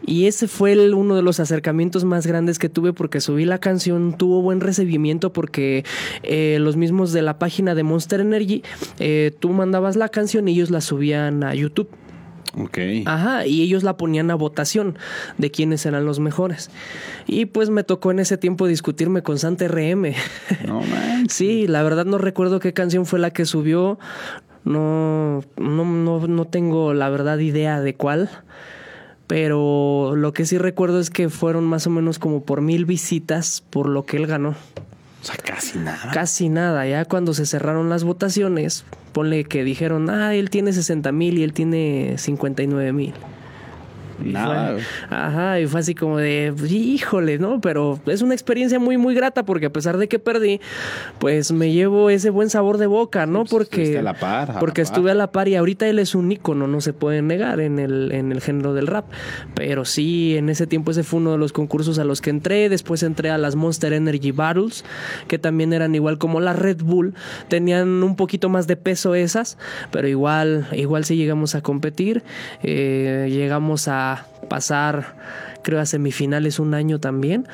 Y 0.06 0.26
ese 0.26 0.50
fue 0.50 0.92
uno 0.94 1.16
de 1.16 1.22
los 1.22 1.40
acercamientos 1.40 2.04
más 2.04 2.28
grandes 2.28 2.60
que 2.60 2.68
tuve 2.68 2.92
porque 2.92 3.22
subí 3.22 3.46
la 3.46 3.60
canción, 3.60 4.18
tuvo 4.18 4.42
buen 4.42 4.60
recibimiento 4.60 5.32
porque 5.32 5.86
eh, 6.24 6.58
los 6.60 6.76
mismos 6.76 7.14
de 7.14 7.22
la 7.22 7.40
página 7.40 7.74
de 7.74 7.84
Monster 7.84 8.20
Energy, 8.20 8.64
eh, 9.00 9.32
tú 9.40 9.52
mandabas 9.52 9.96
la 9.96 10.10
canción 10.10 10.48
y 10.50 10.54
ellos 10.54 10.72
la 10.72 10.82
subían 10.82 11.46
a 11.46 11.56
YouTube. 11.56 11.88
Ok. 12.58 12.78
Ajá, 13.06 13.46
y 13.48 13.64
ellos 13.64 13.84
la 13.84 13.98
ponían 13.98 14.30
a 14.30 14.36
votación 14.36 14.98
de 15.38 15.50
quiénes 15.50 15.86
eran 15.86 16.06
los 16.06 16.20
mejores. 16.20 16.70
Y 17.26 17.46
pues 17.46 17.70
me 17.70 17.84
tocó 17.84 18.12
en 18.12 18.20
ese 18.20 18.38
tiempo 18.38 18.68
discutirme 18.68 19.24
con 19.24 19.40
Santa 19.40 19.68
RM. 19.68 20.14
No 20.68 20.82
man. 20.82 21.30
sí, 21.30 21.68
la 21.68 21.84
verdad 21.84 22.06
no 22.06 22.18
recuerdo 22.18 22.60
qué 22.60 22.74
canción 22.74 23.06
fue 23.06 23.20
la 23.20 23.32
que 23.32 23.46
subió. 23.46 24.00
No, 24.66 25.44
no, 25.58 25.86
no, 25.86 26.28
no 26.28 26.46
tengo 26.46 26.94
la 26.94 27.10
verdad 27.10 27.40
idea 27.40 27.82
de 27.82 27.96
cuál. 27.96 28.30
Pero 29.28 30.14
lo 30.16 30.34
que 30.34 30.46
sí 30.46 30.58
recuerdo 30.58 31.00
es 31.00 31.10
que 31.10 31.30
fueron 31.30 31.64
más 31.64 31.88
o 31.88 31.90
menos 31.90 32.20
como 32.20 32.44
por 32.44 32.62
mil 32.62 32.86
visitas 32.86 33.64
por 33.70 33.90
lo 33.90 34.06
que 34.06 34.18
él 34.18 34.28
ganó. 34.28 34.56
O 35.24 35.26
sea, 35.26 35.38
casi 35.38 35.80
nada. 35.80 36.12
Casi 36.14 36.50
nada, 36.50 36.86
ya 36.86 37.06
cuando 37.06 37.34
se 37.34 37.46
cerraron 37.46 37.90
las 37.90 38.04
votaciones, 38.04 38.84
ponle 39.14 39.46
que 39.46 39.64
dijeron, 39.64 40.10
ah, 40.10 40.36
él 40.36 40.50
tiene 40.50 40.74
60 40.74 41.14
mil 41.14 41.38
y 41.38 41.44
él 41.44 41.54
tiene 41.54 42.16
59 42.18 42.92
mil. 42.92 43.14
Nada. 44.20 44.78
ajá, 45.10 45.60
y 45.60 45.68
fue 45.68 45.80
así 45.80 45.96
como 45.96 46.18
de, 46.18 46.54
híjole, 46.70 47.40
¿no? 47.40 47.62
Pero 47.62 48.00
es 48.06 48.22
una 48.22 48.34
experiencia 48.34 48.80
muy, 48.80 48.98
muy 48.98 49.16
grata 49.16 49.44
porque 49.44 49.68
a 49.68 49.74
pesar 49.74 49.98
de 49.98 50.08
que 50.08 50.20
perdí, 50.20 50.62
pues 51.20 51.52
me 51.52 51.72
llevo 51.72 52.10
ese 52.10 52.30
buen 52.30 52.50
sabor 52.50 52.78
de 52.78 52.88
boca, 52.88 53.26
¿no? 53.26 53.40
Pues, 53.40 53.52
porque 53.52 53.98
a 53.98 54.02
la 54.02 54.14
par, 54.14 54.52
a 54.52 54.54
la 54.56 54.60
porque 54.60 54.84
par. 54.84 54.92
estuve 54.92 55.12
a 55.12 55.16
la 55.16 55.32
par 55.32 55.48
y 55.48 55.56
ahorita 55.56 55.88
él 55.88 56.00
es 56.00 56.16
un 56.16 56.32
ícono, 56.32 56.68
no 56.68 56.82
se 56.82 56.94
puede 56.94 57.22
negar 57.22 57.60
en 57.60 57.80
el, 57.80 58.12
en 58.12 58.32
el 58.32 58.42
género 58.42 58.74
del 58.74 58.88
rap. 58.88 59.06
Pero 59.56 59.86
sí, 59.86 60.38
en 60.38 60.50
ese 60.50 60.68
tiempo 60.68 60.92
ese 60.92 61.04
fue 61.04 61.20
uno 61.20 61.32
de 61.32 61.38
los 61.38 61.54
concursos 61.54 62.00
a 62.00 62.04
los 62.04 62.22
que 62.22 62.30
entré. 62.30 62.70
Después 62.70 63.04
entré 63.04 63.30
a 63.30 63.38
las 63.38 63.56
Monster 63.56 63.94
Energy 63.94 64.32
Battles, 64.32 64.86
que 65.28 65.40
también 65.40 65.74
eran 65.74 65.96
igual 65.96 66.18
como 66.18 66.40
la 66.40 66.54
Red 66.54 66.82
Bull. 66.84 67.14
Tenían 67.48 68.04
un 68.04 68.16
poquito 68.16 68.50
más 68.50 68.68
de 68.68 68.76
peso 68.76 69.16
esas, 69.16 69.58
pero 69.92 70.08
igual, 70.08 70.68
igual 70.72 71.06
sí 71.06 71.16
llegamos 71.16 71.56
a 71.56 71.62
competir. 71.62 72.24
Eh, 72.62 73.30
llegamos 73.32 73.88
a 73.88 74.03
pasar, 74.50 75.16
creo, 75.64 75.80
a 75.80 75.86
semifinales 75.86 76.60
un 76.60 76.74
año 76.74 77.00
también. 77.00 77.48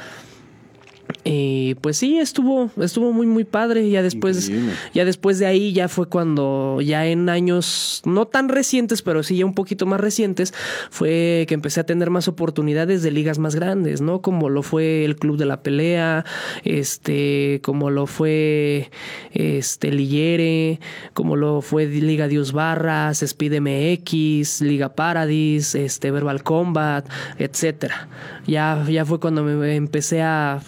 Y 1.31 1.75
pues 1.75 1.97
sí, 1.97 2.17
estuvo, 2.17 2.71
estuvo 2.81 3.11
muy, 3.11 3.27
muy 3.27 3.43
padre. 3.43 3.87
Ya 3.87 4.01
después, 4.01 4.49
Increíble. 4.49 4.73
ya 4.95 5.05
después 5.05 5.37
de 5.37 5.45
ahí 5.45 5.73
ya 5.73 5.87
fue 5.87 6.07
cuando, 6.07 6.79
ya 6.81 7.05
en 7.05 7.29
años 7.29 8.01
no 8.03 8.25
tan 8.25 8.49
recientes, 8.49 9.03
pero 9.03 9.21
sí 9.21 9.37
ya 9.37 9.45
un 9.45 9.53
poquito 9.53 9.85
más 9.85 10.01
recientes, 10.01 10.55
fue 10.89 11.45
que 11.47 11.53
empecé 11.53 11.81
a 11.81 11.83
tener 11.85 12.09
más 12.09 12.27
oportunidades 12.27 13.03
de 13.03 13.11
ligas 13.11 13.37
más 13.37 13.53
grandes, 13.55 14.01
¿no? 14.01 14.23
Como 14.23 14.49
lo 14.49 14.63
fue 14.63 15.05
el 15.05 15.17
Club 15.17 15.37
de 15.37 15.45
la 15.45 15.61
Pelea, 15.61 16.25
este, 16.63 17.61
como 17.63 17.91
lo 17.91 18.07
fue 18.07 18.89
este 19.31 19.91
Lillere, 19.91 20.79
como 21.13 21.35
lo 21.35 21.61
fue 21.61 21.85
Liga 21.85 22.27
Dios 22.27 22.53
Barras, 22.53 23.21
Speed 23.21 23.61
MX, 23.61 24.61
Liga 24.61 24.95
Paradis, 24.95 25.75
este, 25.75 26.09
Verbal 26.09 26.41
Combat, 26.41 27.07
etcétera. 27.37 28.09
Ya, 28.47 28.83
ya 28.89 29.05
fue 29.05 29.19
cuando 29.19 29.43
me 29.43 29.75
empecé 29.75 30.23
a 30.23 30.59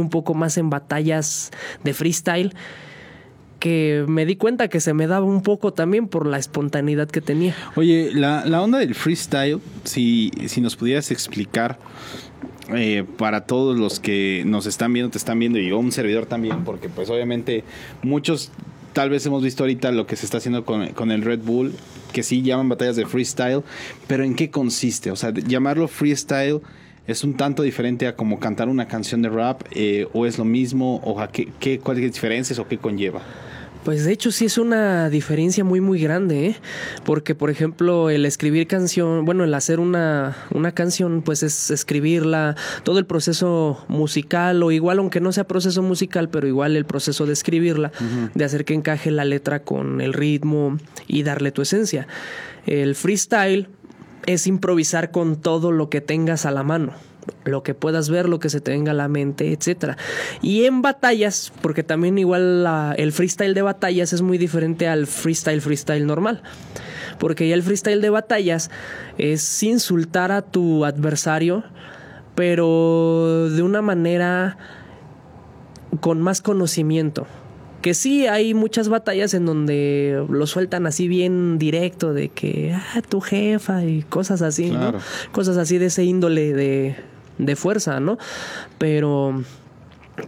un 0.00 0.10
poco 0.10 0.34
más 0.34 0.58
en 0.58 0.70
batallas 0.70 1.50
de 1.84 1.94
freestyle 1.94 2.54
que 3.62 4.04
me 4.08 4.26
di 4.26 4.34
cuenta 4.34 4.66
que 4.66 4.80
se 4.80 4.92
me 4.92 5.06
daba 5.06 5.24
un 5.24 5.40
poco 5.40 5.72
también 5.72 6.08
por 6.08 6.26
la 6.26 6.36
espontaneidad 6.36 7.08
que 7.08 7.20
tenía. 7.20 7.54
Oye, 7.76 8.10
la, 8.12 8.44
la 8.44 8.60
onda 8.60 8.78
del 8.78 8.96
freestyle, 8.96 9.60
si, 9.84 10.32
si 10.48 10.60
nos 10.60 10.74
pudieras 10.74 11.12
explicar 11.12 11.78
eh, 12.74 13.04
para 13.18 13.42
todos 13.46 13.78
los 13.78 14.00
que 14.00 14.42
nos 14.46 14.66
están 14.66 14.92
viendo, 14.92 15.10
te 15.10 15.18
están 15.18 15.38
viendo 15.38 15.60
y 15.60 15.70
un 15.70 15.92
servidor 15.92 16.26
también, 16.26 16.64
porque 16.64 16.88
pues 16.88 17.08
obviamente 17.08 17.62
muchos 18.02 18.50
tal 18.92 19.10
vez 19.10 19.24
hemos 19.26 19.44
visto 19.44 19.62
ahorita 19.62 19.92
lo 19.92 20.08
que 20.08 20.16
se 20.16 20.26
está 20.26 20.38
haciendo 20.38 20.64
con, 20.64 20.88
con 20.88 21.12
el 21.12 21.22
Red 21.22 21.40
Bull, 21.40 21.72
que 22.12 22.24
sí 22.24 22.42
llaman 22.42 22.68
batallas 22.68 22.96
de 22.96 23.06
freestyle, 23.06 23.62
pero 24.08 24.24
¿en 24.24 24.34
qué 24.34 24.50
consiste? 24.50 25.12
O 25.12 25.16
sea, 25.16 25.32
llamarlo 25.32 25.86
freestyle 25.86 26.60
es 27.12 27.24
un 27.24 27.34
tanto 27.34 27.62
diferente 27.62 28.06
a 28.06 28.16
como 28.16 28.40
cantar 28.40 28.68
una 28.68 28.88
canción 28.88 29.22
de 29.22 29.28
rap, 29.28 29.62
eh, 29.70 30.08
o 30.12 30.26
es 30.26 30.38
lo 30.38 30.44
mismo, 30.44 30.96
o 31.04 31.20
a 31.20 31.30
qué, 31.30 31.48
qué, 31.60 31.78
cuáles 31.78 32.12
diferencias 32.12 32.58
o 32.58 32.66
qué 32.66 32.78
conlleva. 32.78 33.22
Pues 33.84 34.04
de 34.04 34.12
hecho 34.12 34.30
sí 34.30 34.44
es 34.44 34.58
una 34.58 35.10
diferencia 35.10 35.64
muy 35.64 35.80
muy 35.80 36.00
grande, 36.00 36.46
¿eh? 36.46 36.56
porque 37.04 37.34
por 37.34 37.50
ejemplo 37.50 38.10
el 38.10 38.24
escribir 38.26 38.68
canción, 38.68 39.24
bueno, 39.24 39.42
el 39.42 39.52
hacer 39.54 39.80
una, 39.80 40.36
una 40.54 40.70
canción 40.70 41.20
pues 41.22 41.42
es 41.42 41.68
escribirla, 41.72 42.54
todo 42.84 43.00
el 43.00 43.06
proceso 43.06 43.84
musical 43.88 44.62
o 44.62 44.70
igual 44.70 45.00
aunque 45.00 45.20
no 45.20 45.32
sea 45.32 45.48
proceso 45.48 45.82
musical, 45.82 46.28
pero 46.28 46.46
igual 46.46 46.76
el 46.76 46.84
proceso 46.84 47.26
de 47.26 47.32
escribirla, 47.32 47.90
de 48.34 48.44
hacer 48.44 48.64
que 48.64 48.74
encaje 48.74 49.10
la 49.10 49.24
letra 49.24 49.64
con 49.64 50.00
el 50.00 50.12
ritmo 50.12 50.78
y 51.08 51.24
darle 51.24 51.50
tu 51.50 51.62
esencia. 51.62 52.06
El 52.66 52.94
freestyle 52.94 53.68
es 54.26 54.46
improvisar 54.46 55.10
con 55.10 55.36
todo 55.36 55.72
lo 55.72 55.90
que 55.90 56.00
tengas 56.00 56.46
a 56.46 56.50
la 56.50 56.62
mano 56.62 56.92
lo 57.44 57.62
que 57.62 57.74
puedas 57.74 58.08
ver, 58.08 58.28
lo 58.28 58.40
que 58.40 58.50
se 58.50 58.60
te 58.60 58.72
venga 58.72 58.92
a 58.92 58.94
la 58.94 59.08
mente, 59.08 59.52
etcétera. 59.52 59.96
Y 60.40 60.64
en 60.64 60.82
batallas, 60.82 61.52
porque 61.60 61.82
también 61.82 62.18
igual 62.18 62.66
el 62.96 63.12
freestyle 63.12 63.54
de 63.54 63.62
batallas 63.62 64.12
es 64.12 64.22
muy 64.22 64.38
diferente 64.38 64.88
al 64.88 65.06
freestyle 65.06 65.60
freestyle 65.60 66.06
normal. 66.06 66.42
Porque 67.18 67.48
ya 67.48 67.54
el 67.54 67.62
freestyle 67.62 68.00
de 68.00 68.10
batallas 68.10 68.70
es 69.18 69.62
insultar 69.62 70.32
a 70.32 70.42
tu 70.42 70.84
adversario, 70.84 71.64
pero 72.34 73.48
de 73.50 73.62
una 73.62 73.82
manera 73.82 74.56
con 76.00 76.20
más 76.20 76.42
conocimiento. 76.42 77.26
Que 77.82 77.94
sí, 77.94 78.28
hay 78.28 78.54
muchas 78.54 78.88
batallas 78.88 79.34
en 79.34 79.44
donde 79.44 80.24
lo 80.28 80.46
sueltan 80.46 80.86
así 80.86 81.08
bien 81.08 81.58
directo, 81.58 82.14
de 82.14 82.28
que, 82.28 82.72
ah, 82.72 83.02
tu 83.06 83.20
jefa 83.20 83.84
y 83.84 84.02
cosas 84.02 84.40
así, 84.40 84.70
¿no? 84.70 84.94
Cosas 85.32 85.56
así 85.56 85.78
de 85.78 85.86
ese 85.86 86.04
índole 86.04 86.52
de, 86.52 86.94
de 87.38 87.56
fuerza, 87.56 87.98
¿no? 87.98 88.18
Pero, 88.78 89.42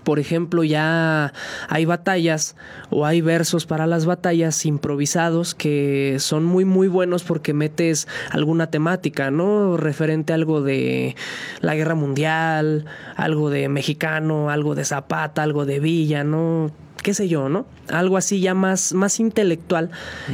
por 0.03 0.19
ejemplo, 0.19 0.65
ya 0.65 1.33
hay 1.69 1.85
batallas 1.85 2.57
o 2.91 3.07
hay 3.07 3.21
versos 3.21 3.67
para 3.67 3.87
las 3.87 4.05
batallas 4.05 4.67
improvisados 4.67 5.55
que 5.55 6.17
son 6.19 6.45
muy, 6.45 6.65
muy 6.65 6.89
buenos 6.89 7.23
porque 7.23 7.53
metes 7.53 8.09
alguna 8.31 8.69
temática, 8.69 9.31
¿no? 9.31 9.77
Referente 9.77 10.33
a 10.33 10.37
algo 10.37 10.61
de 10.61 11.15
la 11.61 11.75
guerra 11.75 11.95
mundial, 11.95 12.87
algo 13.15 13.51
de 13.51 13.69
mexicano, 13.69 14.51
algo 14.51 14.75
de 14.75 14.85
Zapata, 14.85 15.43
algo 15.43 15.67
de 15.67 15.81
Villa, 15.81 16.25
¿no? 16.25 16.73
Qué 17.05 17.15
sé 17.15 17.29
yo, 17.29 17.49
¿no? 17.49 17.67
Algo 17.89 18.17
así 18.17 18.41
ya 18.41 18.55
más, 18.55 18.95
más 18.95 19.21
intelectual 19.21 19.91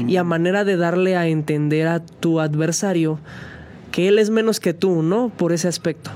y 0.06 0.16
a 0.16 0.24
manera 0.24 0.64
de 0.64 0.76
darle 0.76 1.16
a 1.16 1.26
entender 1.26 1.88
a 1.88 1.98
tu 2.00 2.40
adversario 2.40 3.18
que 3.90 4.06
él 4.06 4.18
es 4.20 4.30
menos 4.30 4.60
que 4.60 4.72
tú, 4.72 5.02
¿no? 5.02 5.30
Por 5.36 5.52
ese 5.52 5.66
aspecto. 5.68 6.10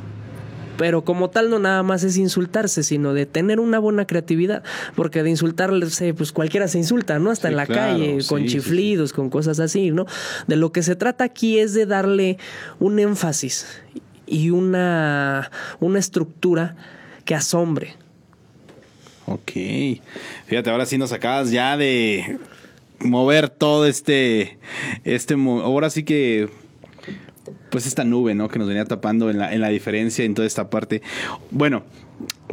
Pero 0.77 1.05
como 1.05 1.29
tal 1.29 1.51
no 1.51 1.59
nada 1.59 1.83
más 1.83 2.05
es 2.05 2.17
insultarse, 2.17 2.85
sino 2.85 3.15
de 3.15 3.27
tener 3.27 3.59
una 3.59 3.81
buena 3.81 4.07
creatividad, 4.07 4.63
porque 4.95 5.25
de 5.25 5.31
insultarse, 5.31 6.15
pues 6.15 6.31
cualquiera 6.33 6.69
se 6.69 6.79
insulta, 6.79 7.19
¿no? 7.19 7.31
Hasta 7.31 7.49
Sí, 7.49 7.53
en 7.53 7.57
la 7.57 7.67
claro, 7.67 7.93
calle, 7.93 8.21
sí, 8.23 8.29
con 8.29 8.43
sí. 8.43 8.47
chiflidos, 8.49 9.13
con 9.13 9.31
cosas 9.31 9.59
así, 9.59 9.91
¿no? 9.91 10.07
De 10.47 10.55
lo 10.57 10.71
que 10.71 10.83
se 10.85 10.95
trata 10.95 11.25
aquí 11.25 11.59
es 11.59 11.75
de 11.75 11.87
darle 11.87 12.39
un 12.79 13.01
énfasis 13.01 13.67
y 14.27 14.51
una, 14.51 15.51
una 15.81 15.99
estructura 15.99 16.77
que 17.25 17.35
asombre. 17.35 17.97
Ok. 19.27 19.53
Fíjate, 20.47 20.71
ahora 20.71 20.87
sí 20.87 20.99
nos 20.99 21.13
acabas 21.13 21.51
ya 21.51 21.77
de 21.77 22.39
mover 23.01 23.49
todo 23.49 23.87
este. 23.87 24.59
este 25.05 25.35
ahora 25.35 25.91
sí 25.91 26.05
que. 26.05 26.49
Pues 27.75 27.89
esta 27.89 28.05
nube, 28.05 28.37
¿no? 28.37 28.47
Que 28.49 28.61
nos 28.61 28.69
venía 28.69 28.85
tapando 28.85 29.31
en 29.31 29.39
la, 29.39 29.53
en 29.53 29.61
la 29.61 29.69
diferencia 29.69 30.25
en 30.25 30.35
toda 30.35 30.47
esta 30.47 30.71
parte. 30.71 31.03
Bueno, 31.51 31.83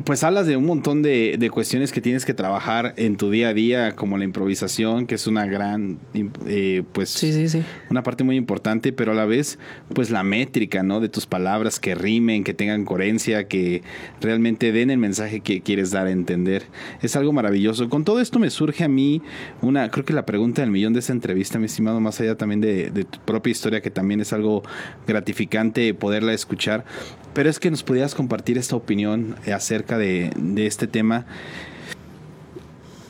pues 0.05 0.23
hablas 0.23 0.47
de 0.47 0.57
un 0.57 0.65
montón 0.65 1.03
de, 1.03 1.35
de 1.37 1.49
cuestiones 1.51 1.91
que 1.91 2.01
tienes 2.01 2.25
que 2.25 2.33
trabajar 2.33 2.95
en 2.97 3.17
tu 3.17 3.29
día 3.29 3.49
a 3.49 3.53
día, 3.53 3.95
como 3.95 4.17
la 4.17 4.23
improvisación, 4.23 5.05
que 5.05 5.13
es 5.13 5.27
una 5.27 5.45
gran. 5.45 5.99
eh, 6.47 6.81
pues 6.91 7.09
Sí, 7.09 7.31
sí, 7.33 7.49
sí. 7.49 7.61
una 7.91 8.01
parte 8.01 8.23
muy 8.23 8.35
importante, 8.35 8.93
pero 8.93 9.11
a 9.11 9.15
la 9.15 9.25
vez, 9.25 9.59
pues 9.93 10.09
la 10.09 10.23
métrica, 10.23 10.81
¿no? 10.81 11.01
De 11.01 11.09
tus 11.09 11.27
palabras 11.27 11.79
que 11.79 11.93
rimen, 11.93 12.43
que 12.43 12.55
tengan 12.55 12.83
coherencia, 12.83 13.47
que 13.47 13.83
realmente 14.21 14.71
den 14.71 14.89
el 14.89 14.97
mensaje 14.97 15.41
que 15.41 15.61
quieres 15.61 15.91
dar 15.91 16.07
a 16.07 16.11
entender. 16.11 16.63
Es 17.03 17.15
algo 17.15 17.31
maravilloso. 17.31 17.89
Con 17.89 18.03
todo 18.05 18.21
esto 18.21 18.39
me 18.39 18.49
surge 18.49 18.83
a 18.85 18.87
mí 18.87 19.21
una, 19.61 19.91
creo 19.91 20.03
que 20.03 20.13
la 20.13 20.25
pregunta 20.25 20.63
del 20.63 20.71
millón 20.71 20.93
de 20.93 20.99
esta 21.01 21.13
entrevista, 21.13 21.59
mi 21.59 21.65
estimado, 21.65 21.99
más 21.99 22.19
allá 22.21 22.35
también 22.35 22.61
de, 22.61 22.89
de 22.89 23.03
tu 23.03 23.19
propia 23.19 23.51
historia, 23.51 23.81
que 23.81 23.91
también 23.91 24.19
es 24.21 24.33
algo 24.33 24.63
gratificante 25.11 25.93
poderla 25.93 26.33
escuchar, 26.33 26.85
pero 27.33 27.49
es 27.49 27.59
que 27.59 27.69
nos 27.69 27.83
pudieras 27.83 28.15
compartir 28.15 28.57
esta 28.57 28.75
opinión 28.75 29.35
acerca 29.53 29.97
de, 29.97 30.31
este 30.57 30.87
tema. 30.87 31.25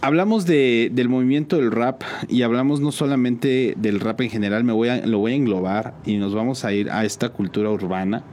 Hablamos 0.01 0.45
de, 0.45 0.89
del 0.91 1.09
movimiento 1.09 1.57
del 1.57 1.71
rap 1.71 2.01
y 2.27 2.41
hablamos 2.41 2.79
no 2.79 2.91
solamente 2.91 3.75
del 3.77 3.99
rap 3.99 4.21
en 4.21 4.29
general, 4.29 4.63
me 4.63 4.71
lo 4.71 5.17
voy 5.19 5.31
a 5.31 5.35
englobar 5.35 5.93
y 6.05 6.17
nos 6.17 6.33
vamos 6.33 6.65
a 6.65 6.73
ir 6.73 6.89
a 6.89 7.05
esta 7.05 7.29
cultura 7.29 7.69
urbana 7.69 8.23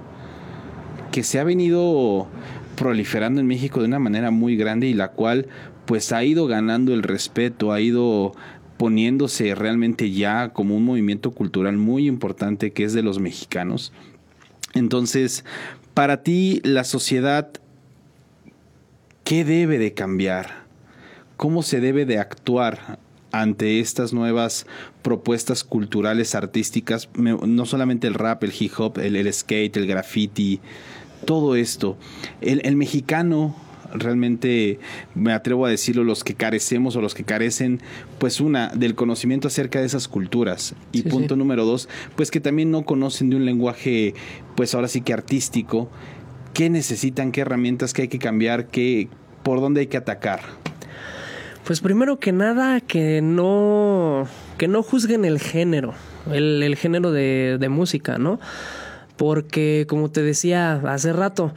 que 1.11 1.23
se 1.23 1.39
ha 1.39 1.45
venido 1.45 2.29
proliferando 2.77 3.41
en 3.41 3.47
México 3.47 3.81
de 3.81 3.87
una 3.87 3.99
manera 3.99 4.31
muy 4.31 4.57
grande 4.57 4.87
y 4.87 4.95
la 4.95 5.09
cual 5.09 5.49
pues 5.85 6.12
ha 6.12 6.23
ido 6.23 6.47
ganando 6.47 6.93
el 6.93 7.03
respeto, 7.03 7.73
ha 7.73 7.81
ido 7.81 8.33
poniéndose 8.79 9.55
realmente 9.55 10.11
ya 10.11 10.51
como 10.51 10.76
un 10.76 10.85
movimiento 10.85 11.33
cultural 11.33 11.76
muy 11.76 12.07
importante 12.07 12.72
que 12.72 12.85
es 12.85 12.95
de 12.95 13.03
los 13.03 13.18
mexicanos. 13.18 13.93
Entonces, 14.74 15.45
para 15.95 16.22
ti 16.22 16.61
la 16.64 16.85
sociedad, 16.85 17.51
¿qué 19.24 19.45
debe 19.45 19.79
de 19.79 19.93
cambiar? 19.93 20.68
cómo 21.39 21.62
se 21.62 21.81
debe 21.81 22.05
de 22.05 22.18
actuar 22.18 22.99
ante 23.31 23.81
estas 23.81 24.12
nuevas 24.12 24.66
propuestas 25.03 25.64
culturales 25.64 26.35
artísticas, 26.35 27.09
no 27.14 27.64
solamente 27.64 28.07
el 28.07 28.14
rap, 28.14 28.43
el 28.43 28.53
hip 28.59 28.72
hop, 28.76 28.99
el, 28.99 29.33
skate, 29.33 29.76
el 29.76 29.87
graffiti, 29.87 30.61
todo 31.24 31.55
esto. 31.55 31.97
El 32.41 32.76
mexicano 32.76 33.55
realmente 33.93 34.78
me 35.14 35.32
atrevo 35.32 35.66
a 35.66 35.70
decirlo, 35.70 36.05
los 36.05 36.24
que 36.24 36.34
carecemos 36.34 36.97
o 36.97 37.01
los 37.01 37.14
que 37.14 37.24
carecen, 37.24 37.80
pues 38.18 38.41
una, 38.41 38.68
del 38.68 38.95
conocimiento 38.95 39.49
acerca 39.49 39.80
de 39.80 39.86
esas 39.86 40.09
culturas. 40.09 40.74
Y 40.93 41.03
Sí, 41.03 41.09
punto 41.09 41.34
sí. 41.34 41.39
número 41.39 41.64
dos, 41.64 41.89
pues 42.16 42.30
que 42.30 42.41
también 42.41 42.70
no 42.70 42.82
conocen 42.84 43.30
de 43.30 43.36
un 43.36 43.45
lenguaje, 43.45 44.14
pues 44.57 44.74
ahora 44.74 44.89
sí 44.89 45.01
que 45.01 45.12
artístico. 45.12 45.91
¿Qué 46.55 46.70
necesitan? 46.70 47.30
¿Qué 47.32 47.43
herramientas 47.43 47.93
que 47.93 48.03
hay 48.03 48.09
que 48.09 48.18
cambiar? 48.18 48.66
¿Qué, 48.66 49.09
¿Por 49.43 49.61
dónde 49.61 49.80
hay 49.80 49.86
que 49.86 49.97
atacar? 49.97 50.41
Pues 51.64 51.80
primero 51.80 52.18
que 52.18 52.32
nada, 52.32 52.80
que 52.80 53.20
no, 53.22 54.26
que 54.57 54.68
no 54.68 54.82
juzguen 54.82 55.24
el 55.26 55.39
género, 55.39 55.93
el, 56.32 56.62
el 56.62 56.76
género 56.76 57.12
de, 57.12 57.59
de 57.61 57.68
música, 57.68 58.16
¿no? 58.18 58.41
Porque 59.18 59.84
como 59.89 60.11
te 60.11 60.22
decía 60.22 60.80
hace 60.86 61.12
rato, 61.12 61.53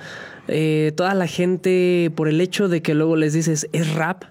eh, 0.47 0.91
toda 0.95 1.13
la 1.13 1.27
gente, 1.27 2.11
por 2.15 2.27
el 2.27 2.41
hecho 2.41 2.67
de 2.67 2.81
que 2.81 2.93
luego 2.93 3.15
les 3.15 3.33
dices 3.33 3.67
es 3.71 3.93
rap, 3.93 4.25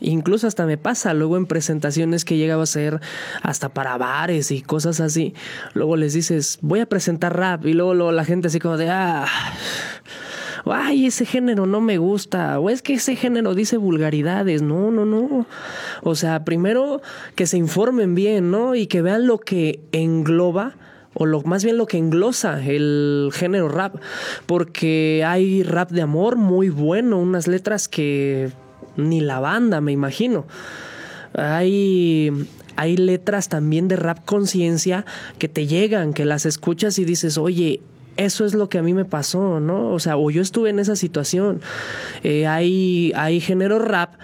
Incluso 0.00 0.46
hasta 0.46 0.66
me 0.66 0.76
pasa 0.76 1.14
luego 1.14 1.36
en 1.36 1.46
presentaciones 1.46 2.24
que 2.24 2.36
llegaba 2.36 2.64
a 2.64 2.66
ser 2.66 3.00
hasta 3.42 3.70
para 3.70 3.96
bares 3.96 4.50
y 4.50 4.60
cosas 4.60 5.00
así. 5.00 5.34
Luego 5.72 5.96
les 5.96 6.12
dices, 6.12 6.58
voy 6.60 6.80
a 6.80 6.86
presentar 6.86 7.36
rap 7.36 7.64
y 7.64 7.72
luego, 7.72 7.94
luego 7.94 8.12
la 8.12 8.24
gente 8.24 8.48
así 8.48 8.58
como 8.58 8.76
de, 8.76 8.90
ah, 8.90 9.26
ay, 10.66 11.06
ese 11.06 11.24
género 11.24 11.66
no 11.66 11.80
me 11.80 11.98
gusta, 11.98 12.58
o 12.60 12.68
es 12.68 12.82
que 12.82 12.94
ese 12.94 13.16
género 13.16 13.54
dice 13.54 13.78
vulgaridades, 13.78 14.62
no, 14.62 14.90
no, 14.90 15.06
no. 15.06 15.46
O 16.02 16.14
sea, 16.14 16.44
primero 16.44 17.00
que 17.34 17.46
se 17.46 17.56
informen 17.56 18.14
bien, 18.14 18.50
¿no? 18.50 18.74
Y 18.74 18.86
que 18.88 19.00
vean 19.00 19.26
lo 19.26 19.38
que 19.38 19.80
engloba 19.92 20.76
o 21.18 21.24
lo, 21.24 21.40
más 21.42 21.64
bien 21.64 21.78
lo 21.78 21.86
que 21.86 21.96
englosa 21.96 22.62
el 22.62 23.30
género 23.32 23.68
rap, 23.68 23.96
porque 24.44 25.24
hay 25.26 25.62
rap 25.62 25.90
de 25.90 26.02
amor 26.02 26.36
muy 26.36 26.68
bueno, 26.68 27.18
unas 27.18 27.48
letras 27.48 27.88
que 27.88 28.50
ni 28.96 29.20
la 29.20 29.40
banda, 29.40 29.80
me 29.80 29.92
imagino. 29.92 30.46
Hay, 31.32 32.30
hay 32.76 32.96
letras 32.98 33.48
también 33.48 33.88
de 33.88 33.96
rap 33.96 34.26
conciencia 34.26 35.06
que 35.38 35.48
te 35.48 35.66
llegan, 35.66 36.12
que 36.12 36.26
las 36.26 36.44
escuchas 36.44 36.98
y 36.98 37.06
dices, 37.06 37.38
oye, 37.38 37.80
eso 38.18 38.44
es 38.44 38.52
lo 38.52 38.68
que 38.68 38.76
a 38.76 38.82
mí 38.82 38.92
me 38.92 39.06
pasó, 39.06 39.58
¿no? 39.58 39.92
O 39.92 39.98
sea, 39.98 40.18
o 40.18 40.30
yo 40.30 40.42
estuve 40.42 40.68
en 40.68 40.78
esa 40.78 40.96
situación. 40.96 41.62
Eh, 42.24 42.46
hay, 42.46 43.12
hay 43.14 43.40
género 43.40 43.78
rap 43.78 44.14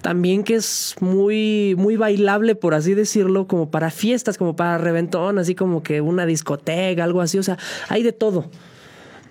también 0.00 0.44
que 0.44 0.54
es 0.54 0.94
muy, 1.00 1.74
muy 1.76 1.96
bailable, 1.96 2.54
por 2.54 2.74
así 2.74 2.94
decirlo, 2.94 3.46
como 3.46 3.70
para 3.70 3.90
fiestas, 3.90 4.38
como 4.38 4.56
para 4.56 4.78
reventón, 4.78 5.38
así 5.38 5.54
como 5.54 5.82
que 5.82 6.00
una 6.00 6.26
discoteca, 6.26 7.04
algo 7.04 7.20
así. 7.20 7.38
O 7.38 7.42
sea, 7.42 7.58
hay 7.88 8.02
de 8.02 8.12
todo. 8.12 8.50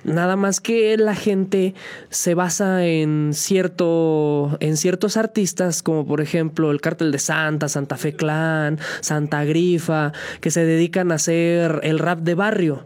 Nada 0.04 0.38
más 0.38 0.62
que 0.62 0.96
la 0.98 1.14
gente 1.14 1.74
se 2.10 2.34
basa 2.34 2.86
en 2.86 3.32
cierto 3.34 4.58
en 4.62 4.78
ciertos 4.78 5.18
artistas 5.18 5.84
como 5.84 6.08
por 6.08 6.22
ejemplo 6.22 6.72
el 6.72 6.80
Cártel 6.80 7.12
de 7.12 7.20
Santa, 7.20 7.68
Santa 7.68 7.98
Fe 7.98 8.14
Clan, 8.14 8.80
Santa 9.02 9.44
Grifa, 9.44 10.14
que 10.40 10.52
se 10.52 10.64
dedican 10.64 11.12
a 11.12 11.16
hacer 11.16 11.82
el 11.84 12.00
rap 12.00 12.20
de 12.20 12.34
barrio. 12.34 12.86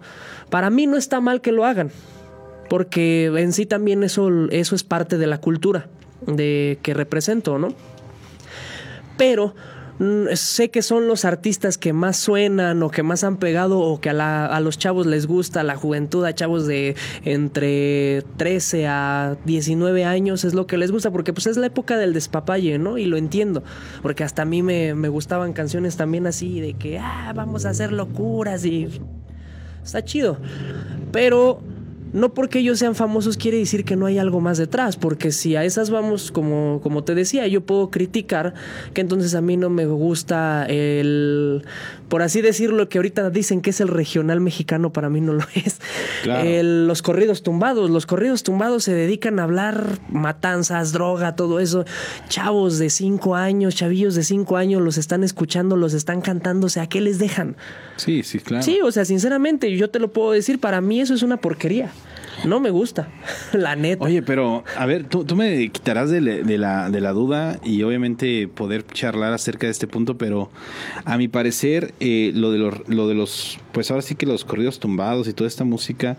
Para 0.50 0.72
mí 0.72 0.88
no 0.88 0.98
está 0.98 1.22
mal 1.22 1.42
que 1.42 1.52
lo 1.52 1.66
hagan, 1.66 1.92
porque 2.68 3.26
en 3.26 3.54
sí 3.54 3.68
también 3.68 4.04
eso 4.04 4.50
eso 4.50 4.74
es 4.74 4.84
parte 4.84 5.20
de 5.20 5.28
la 5.28 5.40
cultura 5.40 5.88
de 6.28 6.80
que 6.82 6.94
represento, 6.94 7.58
¿no? 7.58 7.70
Pero 9.18 9.54
mm, 10.00 10.28
sé 10.34 10.70
que 10.70 10.82
son 10.82 11.08
los 11.08 11.26
artistas 11.26 11.78
que 11.78 11.94
más 11.94 12.18
suenan 12.18 12.82
o 12.84 12.90
que 12.90 13.04
más 13.04 13.24
han 13.24 13.38
pegado 13.38 13.80
o 13.80 14.02
que 14.02 14.10
a, 14.10 14.60
los 14.60 14.78
chavos 14.78 15.06
les 15.06 15.28
gusta, 15.28 15.64
la 15.64 15.76
juventud, 15.76 16.26
a 16.26 16.34
chavos 16.34 16.66
de 16.66 16.96
entre 17.24 18.24
13 18.38 18.88
a 18.88 19.38
19 19.46 20.06
años 20.06 20.44
es 20.44 20.54
lo 20.54 20.68
que 20.68 20.78
les 20.78 20.92
gusta, 20.92 21.12
porque 21.12 21.34
pues 21.34 21.48
es 21.48 21.58
la 21.58 21.68
época 21.68 21.98
del 21.98 22.14
despapalle, 22.14 22.78
¿no? 22.80 22.98
Y 22.98 23.06
lo 23.06 23.18
entiendo, 23.18 23.64
porque 24.02 24.24
hasta 24.24 24.42
a 24.42 24.46
mí 24.46 24.64
me, 24.64 24.96
me 24.96 25.10
gustaban 25.10 25.54
canciones 25.54 25.96
también 25.98 26.28
así 26.28 26.60
de 26.60 26.74
que, 26.74 27.00
ah, 27.00 27.32
vamos 27.36 27.66
a 27.66 27.70
hacer 27.70 27.92
locuras 27.92 28.66
y... 28.66 28.90
Está 29.84 30.02
chido, 30.02 30.38
pero 31.12 31.60
no 32.14 32.34
porque 32.34 32.60
ellos 32.60 32.80
sean 32.80 32.96
famosos 32.96 33.38
quiere 33.38 33.58
decir 33.58 33.84
que 33.84 33.96
no 33.96 34.06
hay 34.06 34.20
algo 34.20 34.40
más 34.40 34.58
detrás, 34.58 34.96
porque 34.96 35.32
si 35.32 35.56
a 35.56 35.66
esas 35.66 35.90
vamos, 35.90 36.32
como, 36.32 36.80
como 36.82 37.04
te 37.04 37.16
decía, 37.16 37.48
yo 37.48 37.62
puedo 37.62 37.90
criticar 37.90 38.54
que 38.94 39.02
entonces 39.02 39.36
a 39.36 39.42
mí 39.42 39.58
no 39.58 39.70
me 39.70 39.86
gusta 39.88 40.66
el, 40.70 41.64
por 42.14 42.22
así 42.22 42.44
decirlo, 42.44 42.90
que 42.90 43.00
ahorita 43.00 43.32
dicen 43.32 43.60
que 43.60 43.72
es 43.72 43.82
el 43.82 43.88
regional 43.88 44.40
mexicano, 44.40 44.94
para 44.94 45.10
mí 45.10 45.20
no 45.20 45.34
lo 45.34 45.44
es. 45.56 45.80
Claro. 46.22 46.48
Los 46.62 47.02
corridos 47.02 47.42
tumbados, 47.42 47.90
los 47.90 48.06
corridos 48.06 48.44
tumbados 48.44 48.84
se 48.84 48.94
dedican 48.94 49.40
a 49.40 49.46
hablar 49.46 49.98
matanzas, 50.12 50.92
droga, 50.92 51.36
todo 51.36 51.60
eso. 51.60 51.86
Chavos 52.30 52.78
de 52.78 52.92
cinco 52.92 53.34
años, 53.34 53.74
chavillos 53.74 54.14
de 54.14 54.24
cinco 54.24 54.58
años 54.58 54.80
los 54.80 55.00
están 55.00 55.24
escuchando, 55.24 55.76
los 55.76 55.96
están 55.96 56.22
cantando, 56.22 56.68
o 56.68 56.70
sea, 56.70 56.86
¿qué 56.86 57.02
les 57.02 57.18
dejan? 57.18 57.56
Sí, 57.96 58.22
sí, 58.22 58.38
claro. 58.38 58.64
Sí, 58.64 58.80
o 58.84 58.92
sea, 58.92 59.06
sinceramente, 59.06 59.76
yo 59.76 59.90
te 59.90 59.98
lo 59.98 60.12
puedo 60.12 60.34
decir, 60.34 60.60
para 60.60 60.82
mí 60.82 61.02
eso 61.02 61.16
es 61.16 61.24
una 61.24 61.38
porquería. 61.38 61.90
No 62.46 62.60
me 62.60 62.70
gusta, 62.70 63.08
la 63.54 63.76
neta. 63.76 64.04
Oye, 64.04 64.22
pero 64.22 64.64
a 64.78 64.86
ver, 64.86 65.06
tú, 65.06 65.24
tú 65.26 65.36
me 65.36 65.70
quitarás 65.70 66.10
de, 66.10 66.22
la- 66.22 66.36
de 66.38 66.58
la, 66.58 66.90
de 66.90 67.02
la 67.02 67.12
duda 67.12 67.60
y 67.64 67.84
obviamente 67.84 68.48
poder 68.48 68.86
charlar 68.86 69.34
acerca 69.34 69.68
de 69.68 69.72
este 69.72 69.88
punto, 69.88 70.18
pero 70.18 70.50
a 71.06 71.18
mi 71.18 71.28
parecer 71.28 71.94
eh, 72.00 72.32
lo, 72.36 72.52
de 72.52 72.58
los, 72.60 72.88
lo 72.90 73.08
de 73.08 73.16
los, 73.16 73.60
pues 73.72 73.90
ahora 73.92 74.02
sí 74.02 74.16
que 74.16 74.26
los 74.26 74.46
corridos 74.46 74.80
tumbados 74.80 75.28
y 75.28 75.34
toda 75.34 75.48
esta 75.48 75.64
música 75.64 76.18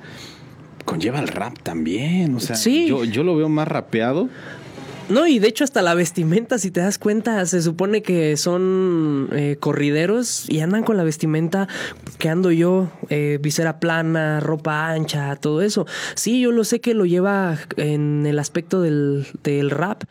conlleva 0.84 1.18
el 1.20 1.28
rap 1.28 1.58
también, 1.62 2.34
o 2.34 2.40
sea, 2.40 2.56
Sí. 2.56 2.86
yo, 2.88 3.04
yo 3.04 3.24
lo 3.24 3.36
veo 3.36 3.48
más 3.48 3.66
rapeado. 3.68 4.28
No, 5.08 5.26
y 5.26 5.38
de 5.38 5.48
hecho 5.48 5.64
hasta 5.64 5.82
la 5.82 5.94
vestimenta, 5.94 6.58
si 6.58 6.70
te 6.70 6.80
das 6.80 6.98
cuenta, 6.98 7.44
se 7.44 7.60
supone 7.60 8.02
que 8.02 8.38
son 8.38 9.28
eh, 9.32 9.56
corrideros 9.60 10.48
y 10.48 10.60
andan 10.60 10.82
con 10.82 10.96
la 10.96 11.04
vestimenta 11.04 11.68
que 12.18 12.30
ando 12.30 12.50
yo, 12.50 12.90
eh, 13.10 13.38
visera 13.40 13.80
plana, 13.80 14.40
ropa 14.40 14.88
ancha, 14.88 15.36
todo 15.36 15.60
eso. 15.60 15.86
Sí, 16.14 16.40
yo 16.40 16.52
lo 16.52 16.64
sé 16.64 16.80
que 16.80 16.94
lo 16.94 17.04
lleva 17.04 17.58
en 17.76 18.24
el 18.26 18.38
aspecto 18.38 18.80
del, 18.80 19.26
del 19.42 19.70
rap. 19.70 20.04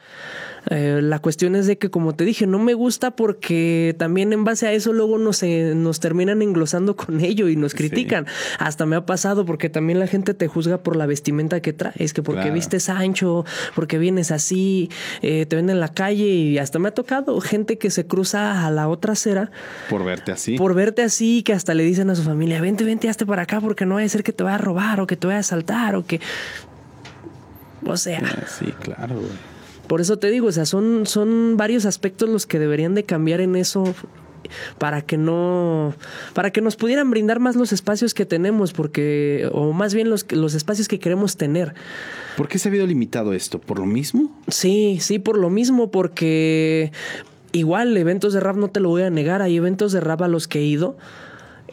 Eh, 0.69 0.99
la 1.01 1.19
cuestión 1.19 1.55
es 1.55 1.67
de 1.67 1.77
que, 1.77 1.89
como 1.89 2.13
te 2.15 2.23
dije, 2.23 2.47
no 2.47 2.59
me 2.59 2.73
gusta 2.73 3.11
porque 3.11 3.95
también 3.99 4.31
en 4.33 4.43
base 4.43 4.67
a 4.67 4.71
eso 4.73 4.93
luego 4.93 5.17
nos, 5.17 5.43
eh, 5.43 5.73
nos 5.75 5.99
terminan 5.99 6.41
englosando 6.41 6.95
con 6.95 7.19
ello 7.21 7.49
y 7.49 7.55
nos 7.55 7.73
critican. 7.73 8.25
Hasta 8.59 8.85
me 8.85 8.95
ha 8.95 9.05
pasado 9.05 9.45
porque 9.45 9.69
también 9.69 9.99
la 9.99 10.07
gente 10.07 10.33
te 10.33 10.47
juzga 10.47 10.77
por 10.79 10.95
la 10.95 11.05
vestimenta 11.05 11.59
que 11.61 11.73
traes, 11.73 12.13
que 12.13 12.21
porque 12.23 12.41
Claro. 12.43 12.53
vistes 12.55 12.89
ancho, 12.89 13.45
porque 13.75 13.97
vienes 13.97 14.31
así, 14.31 14.89
eh, 15.21 15.45
te 15.45 15.55
ven 15.55 15.69
en 15.69 15.79
la 15.79 15.89
calle 15.89 16.25
y 16.25 16.57
hasta 16.57 16.79
me 16.79 16.87
ha 16.89 16.91
tocado 16.93 17.39
gente 17.41 17.77
que 17.77 17.89
se 17.89 18.05
cruza 18.07 18.65
a 18.65 18.71
la 18.71 18.87
otra 18.87 19.13
acera 19.13 19.51
Por 19.89 20.03
verte 20.05 20.31
así. 20.31 20.57
por 20.57 20.73
verte 20.73 21.01
así 21.03 21.43
que 21.43 21.53
hasta 21.53 21.73
le 21.73 21.83
dicen 21.83 22.09
a 22.09 22.15
su 22.15 22.23
familia, 22.23 22.61
vente, 22.61 22.83
vente, 22.83 23.09
hazte 23.09 23.25
para 23.25 23.43
acá 23.43 23.59
porque 23.61 23.85
no 23.85 23.95
vaya 23.95 24.05
a 24.05 24.09
ser 24.09 24.23
que 24.23 24.33
te 24.33 24.43
vaya 24.43 24.55
a 24.55 24.59
robar 24.59 24.99
o 25.01 25.07
que 25.07 25.15
te 25.17 25.27
vaya 25.27 25.37
a 25.37 25.41
asaltar 25.41 25.95
o 25.95 26.05
que... 26.05 26.19
O 27.85 27.97
sea, 27.97 28.21
Ah, 28.23 28.43
Sí, 28.47 28.73
claro, 28.81 29.15
güey. 29.15 29.52
Por 29.93 30.01
eso 30.01 30.17
te 30.17 30.31
digo, 30.31 30.47
o 30.47 30.51
sea, 30.51 30.65
son, 30.65 31.05
son 31.05 31.55
varios 31.55 31.85
aspectos 31.85 32.27
los 32.27 32.47
que 32.47 32.57
deberían 32.57 32.95
de 32.95 33.03
cambiar 33.03 33.41
en 33.41 33.55
eso 33.55 33.93
para 34.79 35.03
que 35.03 35.19
no 35.19 35.93
para 36.33 36.49
que 36.49 36.61
nos 36.61 36.77
pudieran 36.77 37.11
brindar 37.11 37.39
más 37.39 37.55
los 37.55 37.71
espacios 37.71 38.15
que 38.15 38.25
tenemos 38.25 38.73
porque 38.73 39.47
o 39.51 39.71
más 39.71 39.93
bien 39.93 40.09
los, 40.09 40.25
los 40.31 40.55
espacios 40.55 40.87
que 40.87 40.97
queremos 40.97 41.37
tener. 41.37 41.75
¿Por 42.37 42.47
qué 42.47 42.57
se 42.57 42.67
ha 42.67 42.71
habido 42.71 42.87
limitado 42.87 43.33
esto? 43.33 43.59
¿Por 43.59 43.77
lo 43.77 43.85
mismo? 43.85 44.35
Sí, 44.47 44.97
sí, 44.99 45.19
por 45.19 45.37
lo 45.37 45.51
mismo, 45.51 45.91
porque 45.91 46.91
igual 47.51 47.95
eventos 47.95 48.33
de 48.33 48.39
rap 48.39 48.55
no 48.55 48.69
te 48.69 48.79
lo 48.79 48.89
voy 48.89 49.03
a 49.03 49.11
negar, 49.11 49.43
hay 49.43 49.57
eventos 49.57 49.91
de 49.91 49.99
rap 49.99 50.23
a 50.23 50.27
los 50.27 50.47
que 50.47 50.57
he 50.57 50.63
ido 50.63 50.97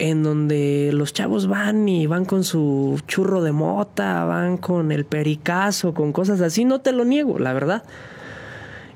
en 0.00 0.22
donde 0.22 0.90
los 0.94 1.12
chavos 1.12 1.46
van 1.46 1.86
y 1.86 2.06
van 2.06 2.24
con 2.24 2.42
su 2.42 2.98
churro 3.06 3.42
de 3.42 3.52
mota, 3.52 4.24
van 4.24 4.56
con 4.56 4.92
el 4.92 5.04
pericazo, 5.04 5.92
con 5.92 6.12
cosas 6.12 6.40
así, 6.40 6.64
no 6.64 6.80
te 6.80 6.92
lo 6.92 7.04
niego, 7.04 7.38
la 7.38 7.52
verdad. 7.52 7.84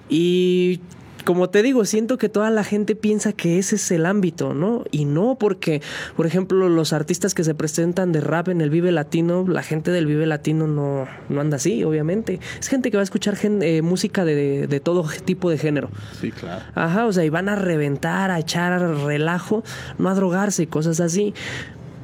Y 0.08 0.80
como 1.24 1.50
te 1.50 1.62
digo, 1.62 1.84
siento 1.84 2.18
que 2.18 2.28
toda 2.28 2.50
la 2.50 2.64
gente 2.64 2.94
piensa 2.94 3.32
que 3.32 3.58
ese 3.58 3.76
es 3.76 3.90
el 3.90 4.06
ámbito, 4.06 4.54
¿no? 4.54 4.84
Y 4.90 5.04
no, 5.06 5.36
porque, 5.38 5.82
por 6.16 6.26
ejemplo, 6.26 6.68
los 6.68 6.92
artistas 6.92 7.34
que 7.34 7.44
se 7.44 7.54
presentan 7.54 8.12
de 8.12 8.20
rap 8.20 8.48
en 8.48 8.60
el 8.60 8.70
Vive 8.70 8.92
Latino, 8.92 9.44
la 9.48 9.62
gente 9.62 9.90
del 9.90 10.06
Vive 10.06 10.26
Latino 10.26 10.66
no, 10.66 11.06
no 11.28 11.40
anda 11.40 11.56
así, 11.56 11.82
obviamente. 11.84 12.40
Es 12.60 12.68
gente 12.68 12.90
que 12.90 12.96
va 12.96 13.00
a 13.00 13.04
escuchar 13.04 13.36
gen- 13.36 13.62
eh, 13.62 13.82
música 13.82 14.24
de, 14.24 14.66
de 14.66 14.80
todo 14.80 15.06
tipo 15.24 15.50
de 15.50 15.58
género. 15.58 15.88
Sí, 16.20 16.30
claro. 16.30 16.64
Ajá, 16.74 17.06
o 17.06 17.12
sea, 17.12 17.24
y 17.24 17.30
van 17.30 17.48
a 17.48 17.56
reventar, 17.56 18.30
a 18.30 18.38
echar 18.38 18.80
relajo, 19.04 19.64
no 19.98 20.08
a 20.08 20.14
drogarse 20.14 20.64
y 20.64 20.66
cosas 20.66 21.00
así. 21.00 21.34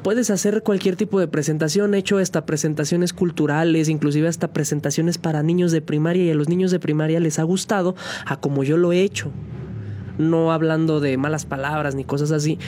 Puedes 0.03 0.31
hacer 0.31 0.63
cualquier 0.63 0.97
tipo 0.97 1.21
de 1.21 1.29
presentación, 1.29 1.95
he 1.95 1.99
hecho 1.99 2.17
hasta 2.17 2.47
presentaciones 2.47 3.13
culturales, 3.13 3.91
inclusive 3.91 4.29
hasta 4.29 4.49
presentaciones 4.49 5.19
para 5.19 5.43
niños 5.43 5.73
de 5.73 5.83
primaria 5.83 6.25
y 6.25 6.31
a 6.31 6.35
los 6.35 6.49
niños 6.49 6.71
de 6.71 6.81
primaria 6.81 7.21
les 7.21 7.39
ha 7.39 7.43
gustado 7.43 7.95
a 8.25 8.41
como 8.41 8.65
yo 8.65 8.79
lo 8.79 8.93
he 8.93 9.03
hecho. 9.03 9.31
No 10.17 10.53
hablando 10.53 11.01
de 11.01 11.19
malas 11.19 11.45
palabras 11.45 11.95
ni 11.95 12.05
cosas 12.05 12.31
así. 12.31 12.59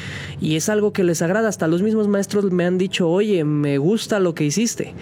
Y 0.40 0.56
es 0.56 0.68
algo 0.68 0.92
que 0.92 1.04
les 1.04 1.22
agrada. 1.22 1.48
Hasta 1.48 1.68
los 1.68 1.82
mismos 1.82 2.08
maestros 2.08 2.50
me 2.50 2.64
han 2.64 2.78
dicho, 2.78 3.08
oye, 3.08 3.44
me 3.44 3.78
gusta 3.78 4.20
lo 4.20 4.34
que 4.34 4.44
hiciste. 4.44 4.94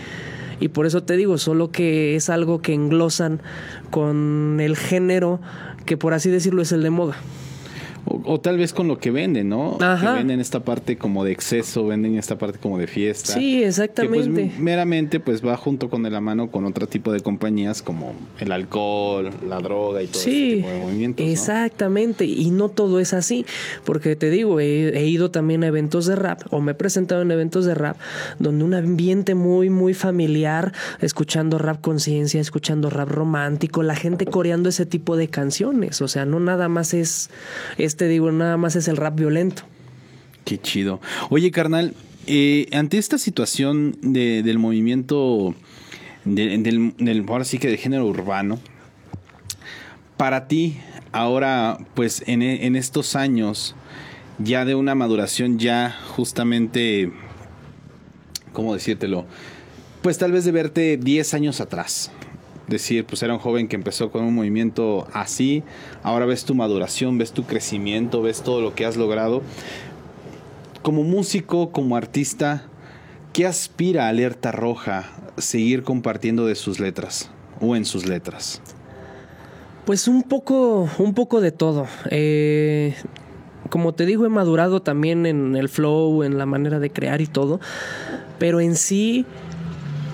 Y 0.61 0.69
por 0.69 0.87
eso 0.87 1.03
te 1.03 1.17
digo, 1.17 1.39
solo 1.39 1.71
que 1.71 2.17
es 2.17 2.29
algo 2.29 2.61
que 2.61 2.75
englosan 2.75 3.41
con 3.91 4.59
el 4.61 4.77
género 4.77 5.41
que 5.85 5.97
por 5.97 6.15
así 6.15 6.31
decirlo 6.31 6.63
es 6.63 6.71
el 6.71 6.83
de 6.83 6.91
moda. 6.91 7.17
O, 8.05 8.41
tal 8.41 8.59
vez 8.59 8.73
con 8.73 8.89
lo 8.89 8.99
que 8.99 9.11
venden, 9.11 9.49
¿no? 9.49 9.79
Ajá. 9.81 10.13
Que 10.13 10.19
venden 10.19 10.41
esta 10.41 10.61
parte 10.61 10.97
como 10.97 11.25
de 11.25 11.33
exceso, 11.33 11.87
venden 11.87 12.17
esta 12.17 12.39
parte 12.39 12.59
como 12.59 12.79
de 12.79 12.87
fiesta. 12.87 13.35
Sí, 13.35 13.63
exactamente. 13.63 14.43
Que 14.43 14.49
pues 14.49 14.59
meramente 14.59 15.21
pues 15.21 15.45
va 15.45 15.57
junto 15.57 15.91
con 15.91 16.03
de 16.03 16.11
la 16.11 16.21
mano 16.21 16.51
con 16.51 16.65
otro 16.65 16.87
tipo 16.87 17.13
de 17.13 17.21
compañías 17.21 17.83
como 17.83 18.15
el 18.39 18.53
alcohol, 18.53 19.31
la 19.47 19.61
droga 19.61 20.03
y 20.03 20.07
todo 20.07 20.23
ese 20.23 20.31
tipo 20.31 20.69
de 20.69 20.79
movimientos. 20.81 21.27
¿no? 21.27 21.33
exactamente. 21.33 22.25
Y 22.25 22.51
no 22.51 22.69
todo 22.69 23.01
es 23.01 23.13
así. 23.13 23.45
Porque 23.85 24.17
te 24.17 24.31
digo, 24.31 24.61
he, 24.61 24.97
he 24.99 25.07
ido 25.07 25.31
también 25.31 25.65
a 25.65 25.69
eventos 25.69 26.07
de 26.07 26.17
rap 26.17 26.43
o 26.51 26.61
me 26.61 26.73
he 26.73 26.75
presentado 26.75 27.23
en 27.23 27.31
eventos 27.31 27.65
de 27.65 27.75
rap 27.75 27.97
donde 28.39 28.65
un 28.65 28.75
ambiente 28.75 29.35
muy, 29.35 29.71
muy 29.71 29.95
familiar, 29.95 30.73
escuchando 31.01 31.59
rap 31.59 31.81
conciencia, 31.81 32.41
escuchando 32.41 32.91
rap 32.91 33.09
romántico, 33.09 33.83
la 33.83 33.95
gente 33.95 34.27
coreando 34.27 34.69
ese 34.69 34.87
tipo 34.87 35.17
de 35.17 35.29
canciones. 35.29 36.01
O 36.03 36.09
sea, 36.09 36.25
no 36.25 36.41
nada 36.41 36.69
más 36.69 36.95
es, 36.95 37.31
este 37.91 38.07
digo, 38.09 38.31
nada 38.31 38.57
más 38.57 38.77
es 38.77 38.87
el 38.89 38.97
rap 38.97 39.17
violento. 39.19 39.63
Qué 40.45 40.59
chido. 40.59 41.01
Oye, 41.29 41.51
carnal, 41.51 41.95
eh, 42.27 42.69
ante 42.73 42.99
esta 42.99 43.19
situación 43.19 43.97
de- 44.01 44.43
del 44.45 44.59
movimiento 44.61 45.55
de- 46.25 46.57
del, 46.59 47.25
ahora 47.29 47.45
sí 47.45 47.59
que 47.59 47.69
de 47.69 47.77
género 47.77 48.07
urbano, 48.07 48.61
para 50.17 50.47
ti, 50.49 50.77
ahora, 51.13 51.79
pues 51.95 52.23
en, 52.27 52.43
en 52.43 52.77
estos 52.77 53.17
años, 53.17 53.75
ya 54.39 54.65
de 54.65 54.75
una 54.75 54.95
maduración 54.95 55.59
ya 55.59 55.97
justamente, 56.15 57.11
¿cómo 58.53 58.75
decírtelo? 58.75 59.27
Pues 60.03 60.19
tal 60.19 60.33
vez 60.33 60.45
de 60.45 60.53
verte 60.53 60.97
10 60.97 61.35
años 61.35 61.61
atrás. 61.61 62.11
Decir, 62.71 63.05
pues 63.05 63.23
era 63.23 63.35
un 63.35 63.41
joven 63.41 63.69
que 63.69 63.77
empezó 63.77 64.11
con 64.11 64.25
un 64.25 64.35
movimiento 64.35 65.07
así, 65.13 65.63
ahora 66.03 66.25
ves 66.25 66.47
tu 66.47 66.55
maduración, 66.55 67.19
ves 67.19 67.33
tu 67.33 67.45
crecimiento, 67.45 68.23
ves 68.23 68.43
todo 68.43 68.63
lo 68.63 68.75
que 68.75 68.87
has 68.87 68.97
logrado 68.97 69.43
como 70.83 71.03
músico, 71.03 71.71
como 71.73 71.97
artista, 71.97 72.65
¿qué 73.33 73.47
aspira 73.47 74.09
Alerta 74.09 74.53
Roja 74.53 75.11
seguir 75.37 75.83
compartiendo 75.83 76.47
de 76.47 76.55
sus 76.55 76.81
letras 76.81 77.31
o 77.61 77.77
en 77.77 77.85
sus 77.85 78.07
letras? 78.07 78.63
Pues 79.85 80.09
un 80.09 80.23
poco, 80.23 80.89
un 80.99 81.15
poco 81.15 81.41
de 81.41 81.53
todo. 81.53 81.87
Eh, 82.11 82.95
como 83.69 83.95
te 83.95 84.07
digo, 84.07 84.25
he 84.25 84.31
madurado 84.31 84.83
también 84.83 85.27
en 85.27 85.57
el 85.57 85.69
flow, 85.69 86.23
en 86.23 86.39
la 86.39 86.47
manera 86.47 86.79
de 86.79 86.91
crear 86.91 87.21
y 87.21 87.27
todo. 87.27 87.61
Pero 88.39 88.61
en 88.61 88.77
sí, 88.77 89.27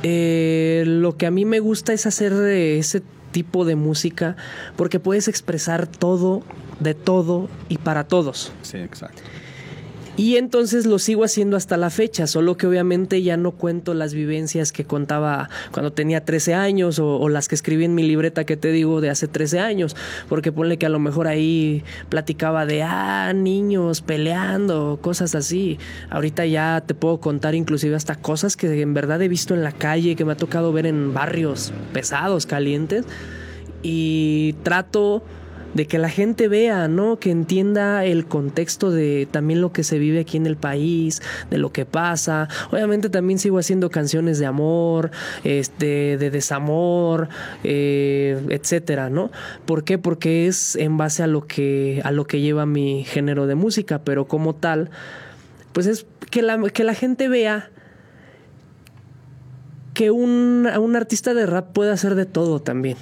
eh, 0.09 0.85
lo 0.87 1.17
que 1.17 1.27
a 1.27 1.33
mí 1.33 1.45
me 1.45 1.59
gusta 1.59 1.93
es 1.93 2.07
hacer 2.07 2.33
ese 2.33 3.03
tipo 3.33 3.65
de 3.65 3.75
música 3.75 4.37
porque 4.77 5.01
puedes 5.01 5.27
expresar 5.27 5.89
todo, 5.89 6.45
de 6.79 6.95
todo 6.95 7.49
y 7.69 7.79
para 7.79 8.05
todos. 8.05 8.53
Sí, 8.63 8.77
exacto. 8.77 9.21
Y 10.17 10.37
entonces 10.37 10.87
lo 10.87 10.99
sigo 10.99 11.25
haciendo 11.25 11.59
hasta 11.59 11.77
la 11.77 11.91
fecha, 11.91 12.27
solo 12.27 12.57
que 12.57 12.67
obviamente 12.67 13.23
ya 13.23 13.37
no 13.37 13.51
cuento 13.51 13.93
las 13.93 14.15
vivencias 14.15 14.73
que 14.73 14.85
contaba 14.85 15.51
cuando 15.73 15.93
tenía 15.93 16.25
13 16.25 16.55
años 16.55 16.99
o, 16.99 17.29
las 17.29 17.49
que 17.49 17.55
escribí 17.55 17.85
en 17.85 17.95
mi 17.95 18.03
libreta 18.03 18.45
que 18.45 18.57
te 18.57 18.73
digo 18.73 19.03
de 19.03 19.11
hace 19.11 19.29
13 19.29 19.61
años, 19.61 19.95
porque 20.29 20.53
ponle 20.53 20.79
que 20.79 20.87
a 20.87 20.89
lo 20.89 20.99
mejor 20.99 21.27
ahí 21.27 21.85
platicaba 22.09 22.65
de, 22.65 22.83
ah, 22.83 23.33
niños 23.35 24.01
peleando, 24.01 24.99
cosas 25.03 25.35
así. 25.35 25.79
Ahorita 26.09 26.47
ya 26.47 26.83
te 26.87 26.95
puedo 26.95 27.21
contar 27.21 27.55
inclusive 27.55 27.95
hasta 27.95 28.17
cosas 28.17 28.57
que 28.57 28.81
en 28.81 28.95
verdad 28.95 29.21
he 29.21 29.29
visto 29.29 29.53
en 29.53 29.63
la 29.63 29.73
calle, 29.73 30.17
que 30.17 30.25
me 30.25 30.33
ha 30.33 30.37
tocado 30.37 30.73
ver 30.73 30.87
en 30.87 31.13
barrios 31.13 31.75
pesados, 31.93 32.47
calientes, 32.47 33.05
y 33.83 34.55
trato 34.63 35.23
de 35.77 35.87
que 35.87 35.99
la 35.99 36.09
gente 36.09 36.49
vea, 36.49 36.89
¿no? 36.89 37.19
Que 37.19 37.31
entienda 37.31 38.07
el 38.07 38.25
contexto 38.25 38.91
de 38.91 39.29
también 39.31 39.61
lo 39.61 39.73
que 39.73 39.85
se 39.85 39.99
vive 39.99 40.21
aquí 40.21 40.39
en 40.39 40.47
el 40.47 40.57
país, 40.57 41.21
de 41.51 41.59
lo 41.59 41.71
que 41.71 41.85
pasa. 41.85 42.49
Obviamente 42.71 43.11
también 43.11 43.39
sigo 43.39 43.59
haciendo 43.59 43.91
canciones 43.91 44.39
de 44.39 44.47
amor, 44.47 45.11
este, 45.45 46.17
de 46.17 46.31
desamor, 46.31 47.29
eh, 47.63 48.41
etcétera, 48.49 49.11
¿no? 49.11 49.31
¿Por 49.67 49.85
qué? 49.85 49.99
Porque 49.99 50.47
es 50.47 50.77
en 50.77 50.97
base 50.97 51.23
a 51.23 51.27
lo 51.27 51.47
que 51.47 52.01
a 52.05 52.11
lo 52.11 52.27
que 52.27 52.41
lleva 52.41 52.65
mi 52.65 53.05
género 53.05 53.47
de 53.47 53.55
música, 53.55 54.01
pero 54.03 54.25
como 54.27 54.55
tal, 54.55 54.89
pues 55.75 55.87
es 55.87 56.07
que 56.31 56.41
la, 56.41 56.59
que 56.71 56.85
la 56.85 56.95
gente 56.95 57.29
vea 57.29 57.71
que 59.93 60.11
un, 60.11 60.67
un 60.67 60.97
artista 60.97 61.35
de 61.35 61.45
rap 61.45 61.73
puede 61.75 61.93
hacer 61.93 62.15
de 62.15 62.25
todo 62.25 62.61
también 62.61 62.97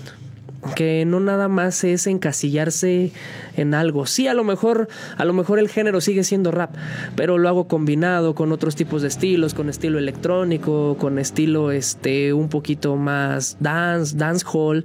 que 0.74 1.04
no 1.04 1.20
nada 1.20 1.48
más 1.48 1.84
es 1.84 2.06
encasillarse 2.06 3.12
en 3.56 3.74
algo. 3.74 4.06
Sí, 4.06 4.26
a 4.26 4.34
lo 4.34 4.44
mejor, 4.44 4.88
a 5.16 5.24
lo 5.24 5.32
mejor 5.32 5.58
el 5.58 5.68
género 5.68 6.00
sigue 6.00 6.24
siendo 6.24 6.50
rap, 6.50 6.74
pero 7.16 7.38
lo 7.38 7.48
hago 7.48 7.68
combinado 7.68 8.34
con 8.34 8.52
otros 8.52 8.76
tipos 8.76 9.02
de 9.02 9.08
estilos, 9.08 9.54
con 9.54 9.68
estilo 9.68 9.98
electrónico, 9.98 10.96
con 10.98 11.18
estilo 11.18 11.70
este 11.70 12.32
un 12.32 12.48
poquito 12.48 12.96
más 12.96 13.56
dance, 13.60 14.16
dancehall, 14.16 14.84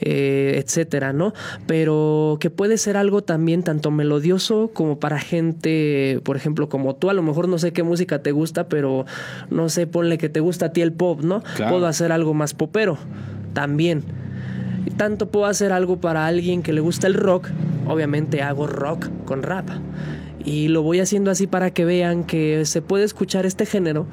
eh, 0.00 0.62
etcétera, 0.64 1.12
¿no? 1.12 1.32
Pero 1.66 2.38
que 2.40 2.50
puede 2.50 2.78
ser 2.78 2.96
algo 2.96 3.22
también 3.22 3.62
tanto 3.62 3.90
melodioso 3.90 4.70
como 4.72 4.98
para 4.98 5.18
gente, 5.18 6.20
por 6.24 6.36
ejemplo, 6.36 6.68
como 6.68 6.96
tú. 6.96 7.10
A 7.10 7.14
lo 7.14 7.22
mejor 7.22 7.48
no 7.48 7.58
sé 7.58 7.72
qué 7.72 7.82
música 7.82 8.22
te 8.22 8.32
gusta, 8.32 8.68
pero 8.68 9.06
no 9.50 9.68
sé, 9.68 9.86
ponle 9.86 10.18
que 10.18 10.28
te 10.28 10.40
gusta 10.40 10.66
a 10.66 10.72
ti 10.72 10.80
el 10.80 10.92
pop, 10.92 11.22
¿no? 11.22 11.42
Claro. 11.56 11.72
Puedo 11.72 11.86
hacer 11.86 12.12
algo 12.12 12.34
más 12.34 12.54
popero 12.54 12.98
también. 13.52 14.04
Tanto 15.00 15.30
puedo 15.30 15.46
hacer 15.46 15.72
algo 15.72 15.96
para 15.98 16.26
alguien 16.26 16.62
que 16.62 16.74
le 16.74 16.82
gusta 16.82 17.06
el 17.06 17.14
rock, 17.14 17.48
obviamente 17.88 18.42
hago 18.42 18.66
rock 18.66 19.06
con 19.24 19.42
rap. 19.42 19.66
Y 20.44 20.68
lo 20.68 20.82
voy 20.82 21.00
haciendo 21.00 21.30
así 21.30 21.46
para 21.46 21.70
que 21.70 21.86
vean 21.86 22.24
que 22.24 22.66
se 22.66 22.82
puede 22.82 23.04
escuchar 23.04 23.46
este 23.46 23.64
género 23.64 24.04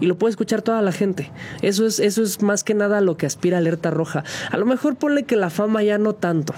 y 0.00 0.06
lo 0.06 0.16
puede 0.16 0.30
escuchar 0.30 0.62
toda 0.62 0.80
la 0.80 0.92
gente. 0.92 1.30
Eso 1.60 1.84
es, 1.84 2.00
eso 2.00 2.22
es 2.22 2.40
más 2.40 2.64
que 2.64 2.72
nada 2.72 3.02
lo 3.02 3.18
que 3.18 3.26
aspira 3.26 3.58
Alerta 3.58 3.90
Roja. 3.90 4.24
A 4.50 4.56
lo 4.56 4.64
mejor 4.64 4.96
ponle 4.96 5.24
que 5.24 5.36
la 5.36 5.50
fama 5.50 5.82
ya 5.82 5.98
no 5.98 6.14
tanto. 6.14 6.54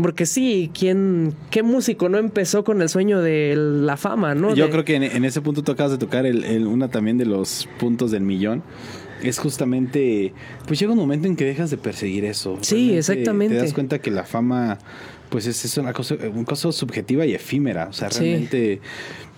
Porque 0.00 0.24
sí, 0.24 0.70
¿quién, 0.72 1.34
¿qué 1.50 1.62
músico 1.64 2.08
no 2.08 2.16
empezó 2.18 2.62
con 2.64 2.80
el 2.80 2.88
sueño 2.88 3.20
de 3.20 3.54
la 3.56 3.96
fama, 3.96 4.34
no? 4.36 4.54
Yo 4.54 4.66
De- 4.66 4.70
creo 4.70 4.84
que 4.84 4.94
en, 4.94 5.02
en 5.02 5.24
ese 5.24 5.40
punto 5.42 5.62
tú 5.64 5.72
acabas 5.72 5.90
de 5.92 5.98
tocar 5.98 6.26
el, 6.26 6.44
el- 6.44 6.66
una 6.68 6.88
también 6.88 7.18
de 7.18 7.26
los 7.26 7.68
puntos 7.80 8.10
del 8.12 8.22
millón. 8.22 8.62
Es 9.22 9.38
justamente, 9.38 10.32
pues 10.66 10.78
llega 10.80 10.92
un 10.92 10.98
momento 10.98 11.26
en 11.28 11.36
que 11.36 11.44
dejas 11.44 11.70
de 11.70 11.76
perseguir 11.76 12.24
eso. 12.24 12.58
Sí, 12.60 12.74
Realmente 12.74 12.98
exactamente. 12.98 13.54
Te 13.56 13.60
das 13.62 13.72
cuenta 13.74 13.98
que 14.00 14.10
la 14.10 14.24
fama, 14.24 14.78
pues 15.30 15.46
es, 15.46 15.64
es 15.64 15.76
una 15.78 15.92
cosa, 15.92 16.16
una 16.34 16.44
cosa 16.44 16.72
subjetiva 16.72 17.24
y 17.26 17.34
efímera. 17.34 17.88
O 17.88 17.92
sea, 17.92 18.10
Sí. 18.10 18.20
realmente 18.24 18.80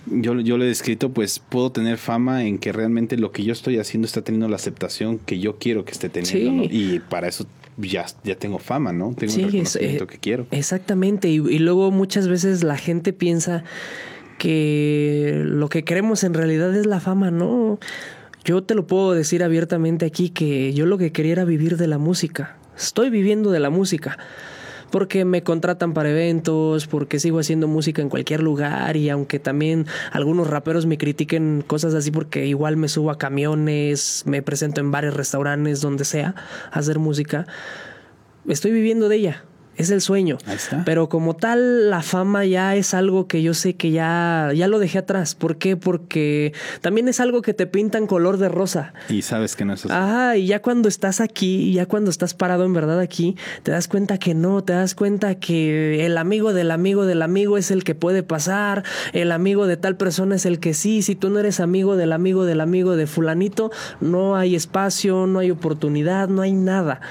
yo, 0.07 0.39
yo 0.39 0.57
lo 0.57 0.63
he 0.63 0.67
descrito, 0.67 1.11
pues 1.11 1.39
puedo 1.39 1.71
tener 1.71 1.97
fama 1.97 2.43
en 2.45 2.57
que 2.59 2.71
realmente 2.71 3.17
lo 3.17 3.31
que 3.31 3.43
yo 3.43 3.53
estoy 3.53 3.77
haciendo 3.79 4.05
está 4.05 4.21
teniendo 4.21 4.47
la 4.47 4.55
aceptación 4.55 5.17
que 5.19 5.39
yo 5.39 5.57
quiero 5.57 5.85
que 5.85 5.91
esté 5.91 6.09
teniendo. 6.09 6.63
Sí. 6.63 6.67
¿no? 6.69 6.95
Y 6.95 6.99
para 6.99 7.27
eso 7.27 7.47
ya, 7.77 8.05
ya 8.23 8.35
tengo 8.35 8.57
fama, 8.59 8.93
¿no? 8.93 9.13
Tengo 9.17 9.33
Sí, 9.33 9.41
un 9.41 9.45
es, 9.47 9.51
reconocimiento 9.53 10.03
eh, 10.03 10.07
que 10.07 10.17
quiero. 10.19 10.47
Exactamente, 10.51 11.27
y, 11.29 11.35
y 11.35 11.59
luego 11.59 11.91
muchas 11.91 12.27
veces 12.27 12.63
la 12.63 12.77
gente 12.77 13.13
piensa 13.13 13.63
que 14.37 15.41
lo 15.45 15.69
que 15.69 15.83
queremos 15.83 16.23
en 16.23 16.33
realidad 16.33 16.75
es 16.75 16.85
la 16.85 16.99
fama, 16.99 17.31
¿no? 17.31 17.79
Yo 18.45 18.61
te 18.61 18.75
lo 18.75 18.85
puedo 18.85 19.13
decir 19.13 19.43
abiertamente 19.43 20.05
aquí 20.05 20.29
que 20.29 20.71
yo 20.71 20.85
lo 20.85 20.99
que 20.99 21.11
quería 21.11 21.31
era 21.31 21.45
vivir 21.45 21.77
de 21.77 21.87
la 21.87 21.97
música. 21.97 22.57
Estoy 22.77 23.09
viviendo 23.09 23.49
de 23.49 23.59
la 23.59 23.71
música. 23.71 24.19
Porque 24.91 25.25
me 25.25 25.41
contratan 25.41 25.95
para 25.95 26.11
eventos, 26.11 26.85
porque 26.85 27.19
sigo 27.19 27.39
haciendo 27.39 27.67
música 27.67 28.03
en 28.03 28.09
cualquier 28.09 28.43
lugar 28.43 28.97
y 28.97 29.09
aunque 29.09 29.39
también 29.39 29.87
algunos 30.11 30.47
raperos 30.47 30.85
me 30.85 30.99
critiquen 30.99 31.63
cosas 31.65 31.95
así 31.95 32.11
porque 32.11 32.45
igual 32.45 32.77
me 32.77 32.87
subo 32.87 33.09
a 33.09 33.17
camiones, 33.17 34.21
me 34.27 34.43
presento 34.43 34.79
en 34.79 34.91
bares, 34.91 35.15
restaurantes, 35.15 35.81
donde 35.81 36.05
sea, 36.05 36.35
a 36.71 36.79
hacer 36.79 36.99
música, 36.99 37.47
estoy 38.47 38.71
viviendo 38.71 39.09
de 39.09 39.15
ella. 39.15 39.43
Es 39.77 39.89
el 39.89 40.01
sueño. 40.01 40.37
Ahí 40.45 40.55
está. 40.55 40.83
Pero 40.85 41.09
como 41.09 41.35
tal, 41.35 41.89
la 41.89 42.01
fama 42.01 42.45
ya 42.45 42.75
es 42.75 42.93
algo 42.93 43.27
que 43.27 43.41
yo 43.41 43.53
sé 43.53 43.75
que 43.75 43.91
ya, 43.91 44.51
ya 44.55 44.67
lo 44.67 44.79
dejé 44.79 44.99
atrás. 44.99 45.35
¿Por 45.35 45.57
qué? 45.57 45.75
Porque 45.75 46.53
también 46.81 47.07
es 47.07 47.19
algo 47.19 47.41
que 47.41 47.53
te 47.53 47.67
pintan 47.67 48.07
color 48.07 48.37
de 48.37 48.49
rosa. 48.49 48.93
Y 49.09 49.21
sabes 49.21 49.55
que 49.55 49.65
no 49.65 49.73
es 49.73 49.85
así. 49.85 49.93
Ajá, 49.93 50.37
y 50.37 50.47
ya 50.47 50.61
cuando 50.61 50.87
estás 50.87 51.19
aquí, 51.21 51.73
ya 51.73 51.85
cuando 51.85 52.09
estás 52.09 52.33
parado 52.33 52.65
en 52.65 52.73
verdad 52.73 52.99
aquí, 52.99 53.35
te 53.63 53.71
das 53.71 53.87
cuenta 53.87 54.17
que 54.17 54.33
no, 54.33 54.63
te 54.63 54.73
das 54.73 54.95
cuenta 54.95 55.35
que 55.35 56.05
el 56.05 56.17
amigo 56.17 56.53
del 56.53 56.71
amigo 56.71 57.05
del 57.05 57.21
amigo 57.21 57.57
es 57.57 57.71
el 57.71 57.83
que 57.83 57.95
puede 57.95 58.23
pasar, 58.23 58.83
el 59.13 59.31
amigo 59.31 59.67
de 59.67 59.77
tal 59.77 59.97
persona 59.97 60.35
es 60.35 60.45
el 60.45 60.59
que 60.59 60.73
sí, 60.73 61.01
si 61.01 61.15
tú 61.15 61.29
no 61.29 61.39
eres 61.39 61.59
amigo 61.59 61.95
del 61.95 62.13
amigo 62.13 62.45
del 62.45 62.61
amigo 62.61 62.95
de 62.95 63.07
fulanito, 63.07 63.71
no 64.01 64.35
hay 64.35 64.55
espacio, 64.55 65.27
no 65.27 65.39
hay 65.39 65.51
oportunidad, 65.51 66.29
no 66.29 66.41
hay 66.41 66.53
nada. 66.53 67.01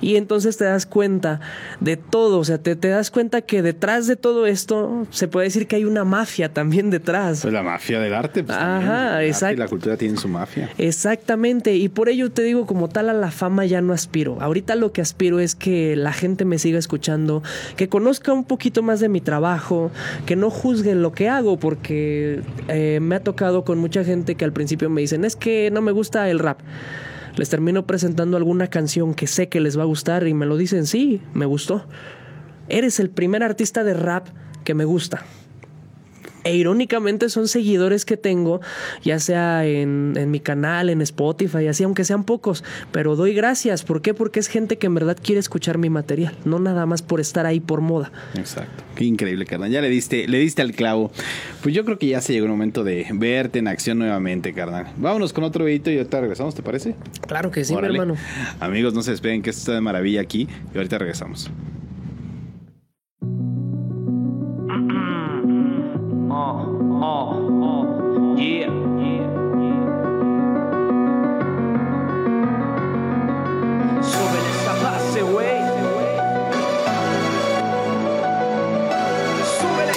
Y 0.00 0.16
entonces 0.16 0.56
te 0.56 0.64
das 0.64 0.86
cuenta 0.86 1.40
de 1.80 2.01
todo, 2.10 2.38
o 2.38 2.44
sea, 2.44 2.58
te, 2.58 2.76
te, 2.76 2.88
das 2.88 3.10
cuenta 3.10 3.40
que 3.42 3.62
detrás 3.62 4.06
de 4.06 4.16
todo 4.16 4.46
esto 4.46 5.06
se 5.10 5.28
puede 5.28 5.46
decir 5.46 5.66
que 5.66 5.76
hay 5.76 5.84
una 5.84 6.04
mafia 6.04 6.52
también 6.52 6.90
detrás. 6.90 7.42
Pues 7.42 7.54
la 7.54 7.62
mafia 7.62 8.00
del 8.00 8.14
arte, 8.14 8.44
pues 8.44 8.56
Ajá, 8.56 9.24
exacto. 9.24 9.58
la 9.58 9.68
cultura 9.68 9.96
tienen 9.96 10.18
su 10.18 10.28
mafia. 10.28 10.70
Exactamente, 10.78 11.74
y 11.76 11.88
por 11.88 12.08
ello 12.08 12.30
te 12.30 12.42
digo, 12.42 12.66
como 12.66 12.88
tal 12.88 13.08
a 13.08 13.12
la 13.12 13.30
fama 13.30 13.64
ya 13.64 13.80
no 13.80 13.92
aspiro. 13.92 14.38
Ahorita 14.40 14.74
lo 14.74 14.92
que 14.92 15.00
aspiro 15.00 15.40
es 15.40 15.54
que 15.54 15.96
la 15.96 16.12
gente 16.12 16.44
me 16.44 16.58
siga 16.58 16.78
escuchando, 16.78 17.42
que 17.76 17.88
conozca 17.88 18.32
un 18.32 18.44
poquito 18.44 18.82
más 18.82 19.00
de 19.00 19.08
mi 19.08 19.20
trabajo, 19.20 19.90
que 20.26 20.36
no 20.36 20.50
juzguen 20.50 21.02
lo 21.02 21.12
que 21.12 21.28
hago, 21.28 21.58
porque 21.58 22.40
eh, 22.68 22.98
me 23.00 23.16
ha 23.16 23.20
tocado 23.20 23.64
con 23.64 23.78
mucha 23.78 24.04
gente 24.04 24.34
que 24.34 24.44
al 24.44 24.52
principio 24.52 24.90
me 24.90 25.00
dicen, 25.00 25.24
es 25.24 25.36
que 25.36 25.70
no 25.70 25.80
me 25.82 25.92
gusta 25.92 26.28
el 26.28 26.38
rap 26.38 26.60
les 27.36 27.48
termino 27.48 27.86
presentando 27.86 28.36
alguna 28.36 28.68
canción 28.68 29.14
que 29.14 29.26
sé 29.26 29.48
que 29.48 29.60
les 29.60 29.78
va 29.78 29.82
a 29.82 29.86
gustar 29.86 30.26
y 30.26 30.34
me 30.34 30.46
lo 30.46 30.56
dicen, 30.56 30.86
sí, 30.86 31.20
me 31.34 31.46
gustó. 31.46 31.86
Eres 32.68 33.00
el 33.00 33.10
primer 33.10 33.42
artista 33.42 33.84
de 33.84 33.94
rap 33.94 34.28
que 34.64 34.74
me 34.74 34.84
gusta. 34.84 35.24
E 36.44 36.56
irónicamente 36.56 37.28
son 37.28 37.48
seguidores 37.48 38.04
que 38.04 38.16
tengo, 38.16 38.60
ya 39.02 39.18
sea 39.18 39.66
en, 39.66 40.14
en, 40.16 40.30
mi 40.30 40.40
canal, 40.40 40.90
en 40.90 41.00
Spotify, 41.02 41.68
así, 41.68 41.84
aunque 41.84 42.04
sean 42.04 42.24
pocos. 42.24 42.64
Pero 42.90 43.16
doy 43.16 43.34
gracias. 43.34 43.84
¿Por 43.84 44.02
qué? 44.02 44.14
Porque 44.14 44.40
es 44.40 44.48
gente 44.48 44.78
que 44.78 44.86
en 44.86 44.94
verdad 44.94 45.16
quiere 45.20 45.38
escuchar 45.38 45.78
mi 45.78 45.90
material, 45.90 46.34
no 46.44 46.58
nada 46.58 46.86
más 46.86 47.02
por 47.02 47.20
estar 47.20 47.46
ahí 47.46 47.60
por 47.60 47.80
moda. 47.80 48.10
Exacto. 48.34 48.82
Qué 48.94 49.04
increíble, 49.04 49.46
carnal. 49.46 49.70
Ya 49.70 49.80
le 49.80 49.88
diste, 49.88 50.28
le 50.28 50.38
diste 50.38 50.62
al 50.62 50.72
clavo. 50.72 51.10
Pues 51.62 51.74
yo 51.74 51.84
creo 51.84 51.98
que 51.98 52.08
ya 52.08 52.20
se 52.20 52.32
llegó 52.32 52.46
el 52.46 52.52
momento 52.52 52.84
de 52.84 53.06
verte 53.12 53.58
en 53.58 53.68
acción 53.68 53.98
nuevamente, 53.98 54.52
carnal. 54.52 54.88
Vámonos 54.96 55.32
con 55.32 55.44
otro 55.44 55.64
videito 55.64 55.90
y 55.90 55.98
ahorita 55.98 56.20
regresamos, 56.20 56.54
¿te 56.54 56.62
parece? 56.62 56.96
Claro 57.26 57.50
que 57.50 57.64
sí, 57.64 57.74
mi 57.74 57.84
hermano. 57.84 58.16
Amigos, 58.60 58.94
no 58.94 59.02
se 59.02 59.12
despeguen 59.12 59.42
que 59.42 59.50
esto 59.50 59.60
está 59.60 59.72
de 59.74 59.80
maravilla 59.80 60.20
aquí 60.20 60.48
y 60.74 60.76
ahorita 60.76 60.98
regresamos. 60.98 61.50
Oh, 67.04 67.34
oh, 67.64 68.36
yeah, 68.36 68.70
yeah, 69.02 69.26
yeah. 69.58 69.82
Súbele 74.00 74.50
esa 74.54 74.74
base, 74.82 75.22
güey. 75.22 75.58
Súbele. 79.58 79.96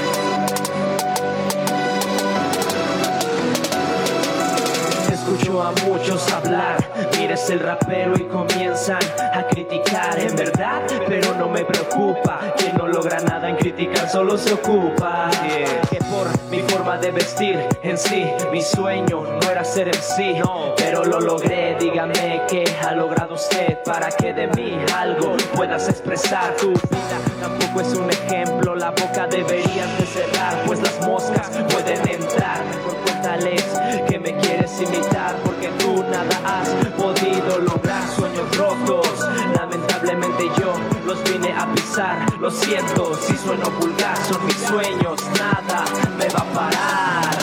Escucho 5.13 5.61
a 5.61 5.71
muchos 5.85 6.31
hablar, 6.33 6.84
mires 7.25 7.49
el 7.49 7.59
rapero 7.59 8.13
y 8.15 8.23
comienzan 8.25 8.99
a 9.33 9.47
criticar 9.47 10.19
en 10.19 10.35
verdad, 10.35 10.83
pero 11.07 11.33
no 11.33 11.49
me 11.49 11.65
preocupa, 11.65 12.39
quien 12.55 12.77
no 12.77 12.87
logra 12.87 13.19
nada 13.21 13.49
en 13.49 13.55
criticar 13.55 14.07
solo 14.07 14.37
se 14.37 14.53
ocupa. 14.53 15.31
Yeah. 15.41 15.81
Que 15.89 15.97
por 16.05 16.27
mi 16.51 16.59
forma 16.59 16.97
de 16.99 17.09
vestir 17.11 17.59
en 17.81 17.97
sí, 17.97 18.27
mi 18.51 18.61
sueño 18.61 19.23
no 19.41 19.49
era 19.49 19.63
ser 19.63 19.87
en 19.87 19.95
sí, 19.95 20.35
pero 20.77 21.03
lo 21.03 21.19
logré, 21.19 21.75
dígame 21.79 22.43
qué 22.47 22.63
ha 22.83 22.91
logrado 22.91 23.33
usted 23.33 23.79
para 23.83 24.09
que 24.09 24.31
de 24.31 24.47
mí 24.49 24.77
algo 24.95 25.35
puedas 25.55 25.89
expresar. 25.89 26.55
Tu 26.57 26.69
vida 26.69 27.17
tampoco 27.41 27.81
es 27.81 27.93
un 27.95 28.09
ejemplo, 28.11 28.75
la 28.75 28.91
boca 28.91 29.25
deberías 29.25 29.97
de 29.97 30.05
cerrar, 30.05 30.61
pues 30.67 30.79
las 30.79 31.07
moscas 31.07 31.49
pueden 31.73 32.07
entrar. 32.07 32.61
Cuéntales 33.03 33.63
que 34.07 34.14
me 34.25 34.35
quieres 34.39 34.81
imitar, 34.81 35.35
porque 35.43 35.67
tú 35.77 36.03
nada 36.09 36.35
has 36.43 36.69
podido 36.97 37.59
lograr. 37.59 38.01
Sueños 38.17 38.57
rotos, 38.57 39.19
lamentablemente 39.55 40.49
yo 40.59 40.73
los 41.05 41.23
vine 41.25 41.53
a 41.53 41.71
pisar. 41.73 42.25
Lo 42.39 42.49
siento 42.49 43.13
si 43.21 43.37
sueno 43.37 43.69
vulgar, 43.79 44.17
son 44.27 44.43
mis 44.47 44.57
sueños, 44.57 45.19
nada 45.37 45.85
me 46.17 46.27
va 46.29 46.39
a 46.39 46.53
parar. 46.53 47.37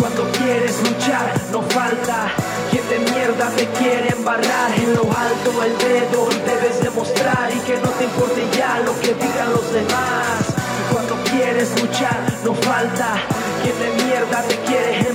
Cuando 0.00 0.24
quieres 0.32 0.82
luchar, 0.82 1.40
no 1.52 1.62
falta 1.62 2.32
quien 2.72 2.88
de 2.88 2.98
mierda 3.12 3.50
te 3.50 3.66
quiere 3.78 4.08
embarrar. 4.08 4.72
En 4.76 4.94
lo 4.94 5.02
alto 5.02 5.62
el 5.62 5.78
dedo 5.78 6.28
debes 6.44 6.82
demostrar 6.82 7.52
y 7.54 7.60
que 7.60 7.76
no 7.78 7.88
te 7.90 8.04
importe 8.04 8.42
ya 8.56 8.80
lo 8.80 8.98
que 9.00 9.14
digan 9.14 9.52
los 9.52 9.72
demás. 9.72 10.53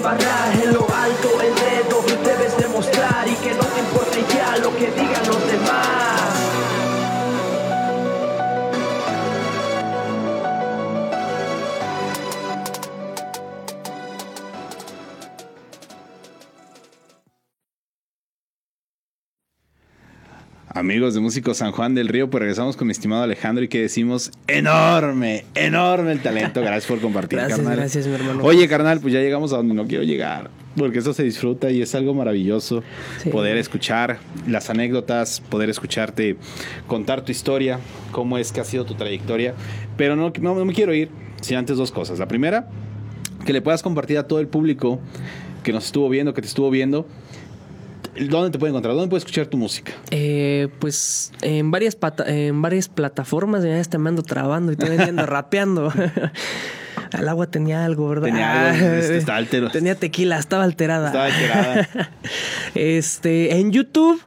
Embarrar. 0.09 0.48
Amigos 20.99 21.13
de 21.13 21.21
Músicos 21.21 21.55
San 21.55 21.71
Juan 21.71 21.95
del 21.95 22.09
Río, 22.09 22.29
pues 22.29 22.41
regresamos 22.41 22.75
con 22.75 22.85
mi 22.87 22.91
estimado 22.91 23.23
Alejandro 23.23 23.63
y 23.63 23.69
que 23.69 23.79
decimos 23.79 24.31
enorme, 24.47 25.45
enorme 25.55 26.11
el 26.11 26.19
talento. 26.19 26.59
Gracias 26.59 26.87
por 26.87 26.99
compartir, 26.99 27.39
Gracias, 27.39 27.57
carnal. 27.57 27.77
gracias, 27.77 28.05
mi 28.05 28.15
hermano. 28.15 28.43
Oye, 28.43 28.67
carnal, 28.67 28.99
pues 28.99 29.13
ya 29.13 29.21
llegamos 29.21 29.53
a 29.53 29.55
donde 29.55 29.73
no 29.73 29.87
quiero 29.87 30.03
llegar, 30.03 30.49
porque 30.75 30.99
eso 30.99 31.13
se 31.13 31.23
disfruta 31.23 31.71
y 31.71 31.81
es 31.81 31.95
algo 31.95 32.13
maravilloso 32.13 32.83
Sí. 33.23 33.29
poder 33.29 33.55
escuchar 33.55 34.17
las 34.45 34.69
anécdotas, 34.69 35.39
poder 35.39 35.69
escucharte 35.69 36.35
contar 36.85 37.23
tu 37.23 37.31
historia, 37.31 37.79
cómo 38.11 38.37
es 38.37 38.51
que 38.51 38.59
ha 38.59 38.65
sido 38.65 38.83
tu 38.83 38.95
trayectoria. 38.95 39.53
Pero 39.95 40.17
no, 40.17 40.33
no, 40.41 40.53
no 40.55 40.65
me 40.65 40.73
quiero 40.73 40.93
ir 40.93 41.07
sin 41.39 41.55
antes 41.55 41.77
dos 41.77 41.93
cosas. 41.93 42.19
La 42.19 42.27
primera, 42.27 42.67
que 43.45 43.53
le 43.53 43.61
puedas 43.61 43.83
compartir 43.83 44.17
a 44.17 44.27
todo 44.27 44.41
el 44.41 44.49
público 44.49 44.99
que 45.63 45.71
nos 45.71 45.85
estuvo 45.85 46.09
viendo, 46.09 46.33
que 46.33 46.41
te 46.41 46.47
estuvo 46.47 46.69
viendo, 46.69 47.07
¿dónde 48.29 48.51
te 48.51 48.59
puede 48.59 48.71
encontrar? 48.71 48.93
¿Dónde 48.95 49.09
puede 49.09 49.19
escuchar 49.19 49.47
tu 49.47 49.57
música? 49.57 49.91
Eh, 50.11 50.67
pues 50.79 51.31
en 51.41 51.71
varias, 51.71 51.95
pata- 51.95 52.25
en 52.27 52.61
varias 52.61 52.89
plataformas 52.89 53.63
ya 53.63 53.97
me 53.99 54.09
ando 54.09 54.23
trabando 54.23 54.71
y 54.71 54.75
estoy 54.75 54.89
vendiendo 54.89 55.25
rapeando. 55.27 55.91
Al 57.13 57.27
agua 57.27 57.47
tenía 57.47 57.85
algo, 57.85 58.07
¿verdad? 58.09 58.27
Tenía 58.27 58.69
algo, 58.71 58.85
Ah, 58.85 58.97
este, 58.99 59.17
estaba 59.19 59.37
altero- 59.39 59.71
Tenía 59.71 59.95
tequila, 59.95 60.37
estaba 60.37 60.63
alterada. 60.63 61.07
Estaba 61.07 61.25
alterada. 61.25 62.09
este, 62.75 63.55
en 63.59 63.71
YouTube 63.71 64.21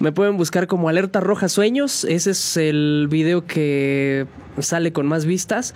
me 0.00 0.12
pueden 0.12 0.36
buscar 0.36 0.66
como 0.68 0.88
Alerta 0.88 1.20
Roja 1.20 1.48
Sueños. 1.48 2.04
Ese 2.04 2.30
es 2.30 2.56
el 2.56 3.08
video 3.10 3.46
que 3.46 4.26
sale 4.60 4.92
con 4.92 5.06
más 5.06 5.24
vistas. 5.24 5.74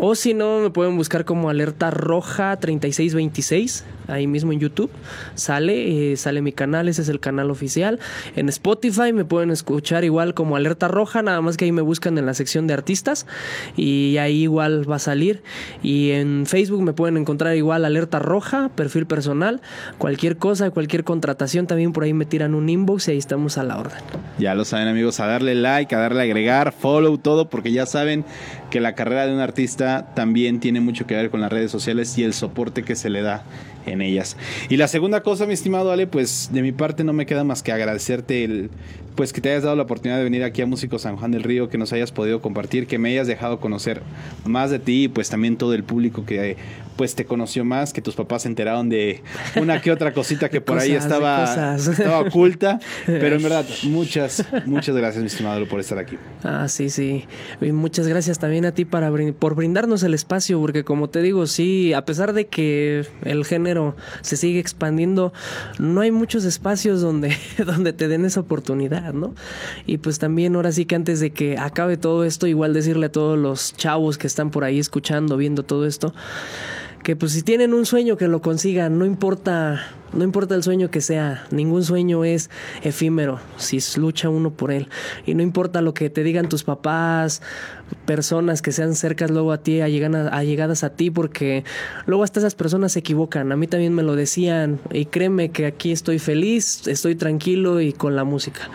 O 0.00 0.14
si 0.14 0.32
no, 0.32 0.60
me 0.60 0.70
pueden 0.70 0.96
buscar 0.96 1.24
como 1.24 1.50
Alerta 1.50 1.90
Roja 1.90 2.56
3626. 2.56 3.84
Ahí 4.06 4.26
mismo 4.26 4.52
en 4.52 4.60
YouTube 4.60 4.90
sale, 5.34 6.12
eh, 6.12 6.16
sale 6.16 6.40
mi 6.40 6.52
canal, 6.52 6.88
ese 6.88 7.02
es 7.02 7.08
el 7.08 7.20
canal 7.20 7.50
oficial. 7.50 7.98
En 8.36 8.48
Spotify 8.48 9.12
me 9.12 9.24
pueden 9.24 9.50
escuchar 9.50 10.04
igual 10.04 10.34
como 10.34 10.56
Alerta 10.56 10.88
Roja, 10.88 11.20
nada 11.20 11.40
más 11.42 11.56
que 11.56 11.66
ahí 11.66 11.72
me 11.72 11.82
buscan 11.82 12.16
en 12.16 12.24
la 12.24 12.32
sección 12.32 12.66
de 12.66 12.74
artistas 12.74 13.26
y 13.76 14.16
ahí 14.18 14.42
igual 14.44 14.90
va 14.90 14.96
a 14.96 15.00
salir. 15.00 15.42
Y 15.82 16.12
en 16.12 16.46
Facebook 16.46 16.82
me 16.82 16.92
pueden 16.94 17.16
encontrar 17.16 17.56
igual 17.56 17.84
Alerta 17.84 18.18
Roja, 18.18 18.70
perfil 18.74 19.04
personal, 19.04 19.60
cualquier 19.98 20.38
cosa, 20.38 20.70
cualquier 20.70 21.04
contratación, 21.04 21.66
también 21.66 21.92
por 21.92 22.04
ahí 22.04 22.14
me 22.14 22.24
tiran 22.24 22.54
un 22.54 22.68
inbox 22.68 23.08
y 23.08 23.10
ahí 23.10 23.18
estamos 23.18 23.58
a 23.58 23.64
la 23.64 23.76
orden. 23.76 23.98
Ya 24.38 24.54
lo 24.54 24.64
saben 24.64 24.88
amigos, 24.88 25.20
a 25.20 25.26
darle 25.26 25.54
like, 25.54 25.94
a 25.94 25.98
darle 25.98 26.22
agregar, 26.22 26.72
follow, 26.72 27.18
todo, 27.18 27.50
porque 27.50 27.72
ya 27.72 27.84
saben 27.84 28.24
que 28.70 28.80
la 28.80 28.94
carrera 28.94 29.26
de 29.26 29.34
un 29.34 29.40
artista 29.40 29.87
también 30.14 30.60
tiene 30.60 30.80
mucho 30.80 31.06
que 31.06 31.14
ver 31.14 31.30
con 31.30 31.40
las 31.40 31.52
redes 31.52 31.70
sociales 31.70 32.16
y 32.18 32.24
el 32.24 32.32
soporte 32.32 32.82
que 32.82 32.96
se 32.96 33.10
le 33.10 33.22
da 33.22 33.44
en 33.86 34.02
ellas. 34.02 34.36
Y 34.68 34.76
la 34.76 34.88
segunda 34.88 35.22
cosa, 35.22 35.46
mi 35.46 35.54
estimado 35.54 35.90
Ale, 35.90 36.06
pues 36.06 36.50
de 36.52 36.62
mi 36.62 36.72
parte 36.72 37.04
no 37.04 37.12
me 37.12 37.26
queda 37.26 37.44
más 37.44 37.62
que 37.62 37.72
agradecerte 37.72 38.44
el 38.44 38.70
pues 39.18 39.32
que 39.32 39.40
te 39.40 39.50
hayas 39.50 39.64
dado 39.64 39.74
la 39.74 39.82
oportunidad 39.82 40.18
de 40.18 40.22
venir 40.22 40.44
aquí 40.44 40.62
a 40.62 40.66
Músico 40.66 40.96
San 41.00 41.16
Juan 41.16 41.32
del 41.32 41.42
Río, 41.42 41.68
que 41.68 41.76
nos 41.76 41.92
hayas 41.92 42.12
podido 42.12 42.40
compartir, 42.40 42.86
que 42.86 42.98
me 42.98 43.08
hayas 43.08 43.26
dejado 43.26 43.58
conocer 43.58 44.00
más 44.44 44.70
de 44.70 44.78
ti 44.78 45.04
y 45.04 45.08
pues 45.08 45.28
también 45.28 45.56
todo 45.56 45.74
el 45.74 45.82
público 45.82 46.24
que 46.24 46.56
pues 46.98 47.14
te 47.14 47.24
conoció 47.24 47.64
más, 47.64 47.94
que 47.94 48.02
tus 48.02 48.14
papás 48.16 48.42
se 48.42 48.48
enteraron 48.48 48.88
de 48.90 49.22
una 49.56 49.80
que 49.80 49.90
otra 49.92 50.12
cosita 50.12 50.50
que 50.50 50.60
por 50.60 50.78
ahí 50.78 50.94
Cosas, 50.96 51.86
estaba, 51.86 52.18
oculta, 52.20 52.80
pero 53.06 53.36
en 53.36 53.42
verdad, 53.42 53.64
muchas, 53.84 54.44
muchas 54.66 54.94
gracias, 54.96 55.22
mi 55.22 55.28
estimado, 55.28 55.66
por 55.68 55.78
estar 55.80 55.96
aquí. 55.98 56.18
Ah, 56.42 56.66
sí, 56.68 56.90
sí. 56.90 57.24
Y 57.60 57.70
muchas 57.72 58.06
gracias 58.08 58.38
también 58.40 58.64
a 58.66 58.72
ti 58.72 58.84
para 58.84 59.10
brin- 59.10 59.32
por 59.32 59.54
brindarnos 59.54 60.02
el 60.02 60.12
espacio, 60.12 60.60
porque 60.60 60.82
como 60.84 61.08
te 61.08 61.22
digo, 61.22 61.46
sí, 61.46 61.92
a 61.94 62.04
pesar 62.04 62.32
de 62.32 62.48
que 62.48 63.06
el 63.22 63.44
género 63.44 63.94
se 64.20 64.36
sigue 64.36 64.58
expandiendo, 64.58 65.32
no 65.78 66.00
hay 66.00 66.10
muchos 66.10 66.44
espacios 66.44 67.00
donde, 67.00 67.34
donde 67.64 67.92
te 67.92 68.08
den 68.08 68.24
esa 68.24 68.40
oportunidad, 68.40 69.12
¿no? 69.12 69.34
Y 69.86 69.98
pues 69.98 70.18
también 70.18 70.56
ahora 70.56 70.72
sí 70.72 70.84
que 70.84 70.96
antes 70.96 71.20
de 71.20 71.30
que 71.30 71.58
acabe 71.58 71.96
todo 71.96 72.24
esto, 72.24 72.48
igual 72.48 72.74
decirle 72.74 73.06
a 73.06 73.12
todos 73.12 73.38
los 73.38 73.76
chavos 73.76 74.18
que 74.18 74.26
están 74.26 74.50
por 74.50 74.64
ahí 74.64 74.80
escuchando, 74.80 75.36
viendo 75.36 75.62
todo 75.62 75.86
esto, 75.86 76.12
que 77.02 77.16
pues 77.16 77.32
si 77.32 77.42
tienen 77.42 77.74
un 77.74 77.86
sueño 77.86 78.16
que 78.16 78.28
lo 78.28 78.42
consigan, 78.42 78.98
no 78.98 79.06
importa, 79.06 79.86
no 80.12 80.24
importa 80.24 80.54
el 80.54 80.62
sueño 80.62 80.90
que 80.90 81.00
sea, 81.00 81.46
ningún 81.50 81.84
sueño 81.84 82.24
es 82.24 82.50
efímero 82.82 83.40
si 83.56 83.78
lucha 83.96 84.28
uno 84.28 84.50
por 84.50 84.72
él. 84.72 84.88
Y 85.24 85.34
no 85.34 85.42
importa 85.42 85.80
lo 85.80 85.94
que 85.94 86.10
te 86.10 86.22
digan 86.22 86.48
tus 86.48 86.64
papás, 86.64 87.42
personas 88.04 88.62
que 88.62 88.72
sean 88.72 88.94
cercas 88.94 89.30
luego 89.30 89.52
a 89.52 89.58
ti, 89.58 89.80
allegadas 89.80 90.84
a 90.84 90.90
ti, 90.90 91.10
porque 91.10 91.64
luego 92.06 92.24
hasta 92.24 92.40
esas 92.40 92.54
personas 92.54 92.92
se 92.92 92.98
equivocan. 93.00 93.52
A 93.52 93.56
mí 93.56 93.66
también 93.66 93.94
me 93.94 94.02
lo 94.02 94.16
decían 94.16 94.80
y 94.92 95.06
créeme 95.06 95.50
que 95.50 95.66
aquí 95.66 95.92
estoy 95.92 96.18
feliz, 96.18 96.86
estoy 96.86 97.14
tranquilo 97.14 97.80
y 97.80 97.92
con 97.92 98.16
la 98.16 98.24
música 98.24 98.70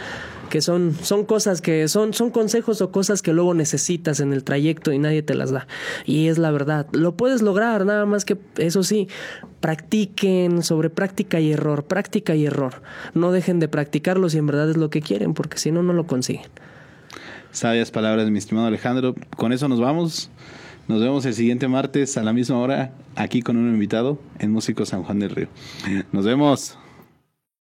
que 0.54 0.62
son, 0.62 0.96
son 1.02 1.26
cosas 1.26 1.62
que 1.62 1.88
son, 1.88 2.14
son 2.14 2.30
consejos 2.30 2.80
o 2.84 2.92
cosas 2.92 3.24
que 3.24 3.34
luego 3.34 3.56
necesitas 3.56 4.20
en 4.20 4.34
el 4.34 4.44
trayecto 4.44 4.92
y 4.92 5.00
nadie 5.00 5.24
te 5.24 5.34
las 5.34 5.50
da. 5.50 5.66
Y 6.06 6.28
es 6.28 6.38
la 6.38 6.52
verdad. 6.52 6.86
Lo 6.92 7.18
puedes 7.18 7.42
lograr, 7.42 7.88
nada 7.88 8.06
más 8.06 8.24
que 8.24 8.38
eso 8.58 8.84
sí, 8.84 9.08
practiquen 9.62 10.62
sobre 10.62 10.92
práctica 10.92 11.40
y 11.40 11.54
error, 11.54 11.86
práctica 11.86 12.36
y 12.36 12.46
error. 12.46 12.84
No 13.16 13.32
dejen 13.32 13.60
de 13.60 13.68
practicarlo 13.68 14.30
si 14.30 14.38
en 14.38 14.46
verdad 14.46 14.70
es 14.70 14.78
lo 14.78 14.92
que 14.92 15.02
quieren, 15.02 15.34
porque 15.34 15.58
si 15.58 15.72
no, 15.72 15.82
no 15.82 15.92
lo 15.92 16.06
consiguen. 16.06 16.46
Sabias 17.52 17.90
palabras, 17.90 18.30
mi 18.30 18.38
estimado 18.38 18.68
Alejandro. 18.68 19.16
Con 19.36 19.54
eso 19.54 19.68
nos 19.68 19.80
vamos. 19.80 20.30
Nos 20.88 21.02
vemos 21.02 21.26
el 21.26 21.34
siguiente 21.34 21.68
martes 21.68 22.16
a 22.16 22.22
la 22.22 22.32
misma 22.32 22.60
hora 22.60 22.94
aquí 23.16 23.42
con 23.42 23.58
un 23.58 23.74
invitado 23.74 24.20
en 24.38 24.52
Músico 24.52 24.86
San 24.86 25.02
Juan 25.02 25.18
del 25.18 25.32
Río. 25.32 25.48
Nos 26.12 26.26
vemos. 26.26 26.78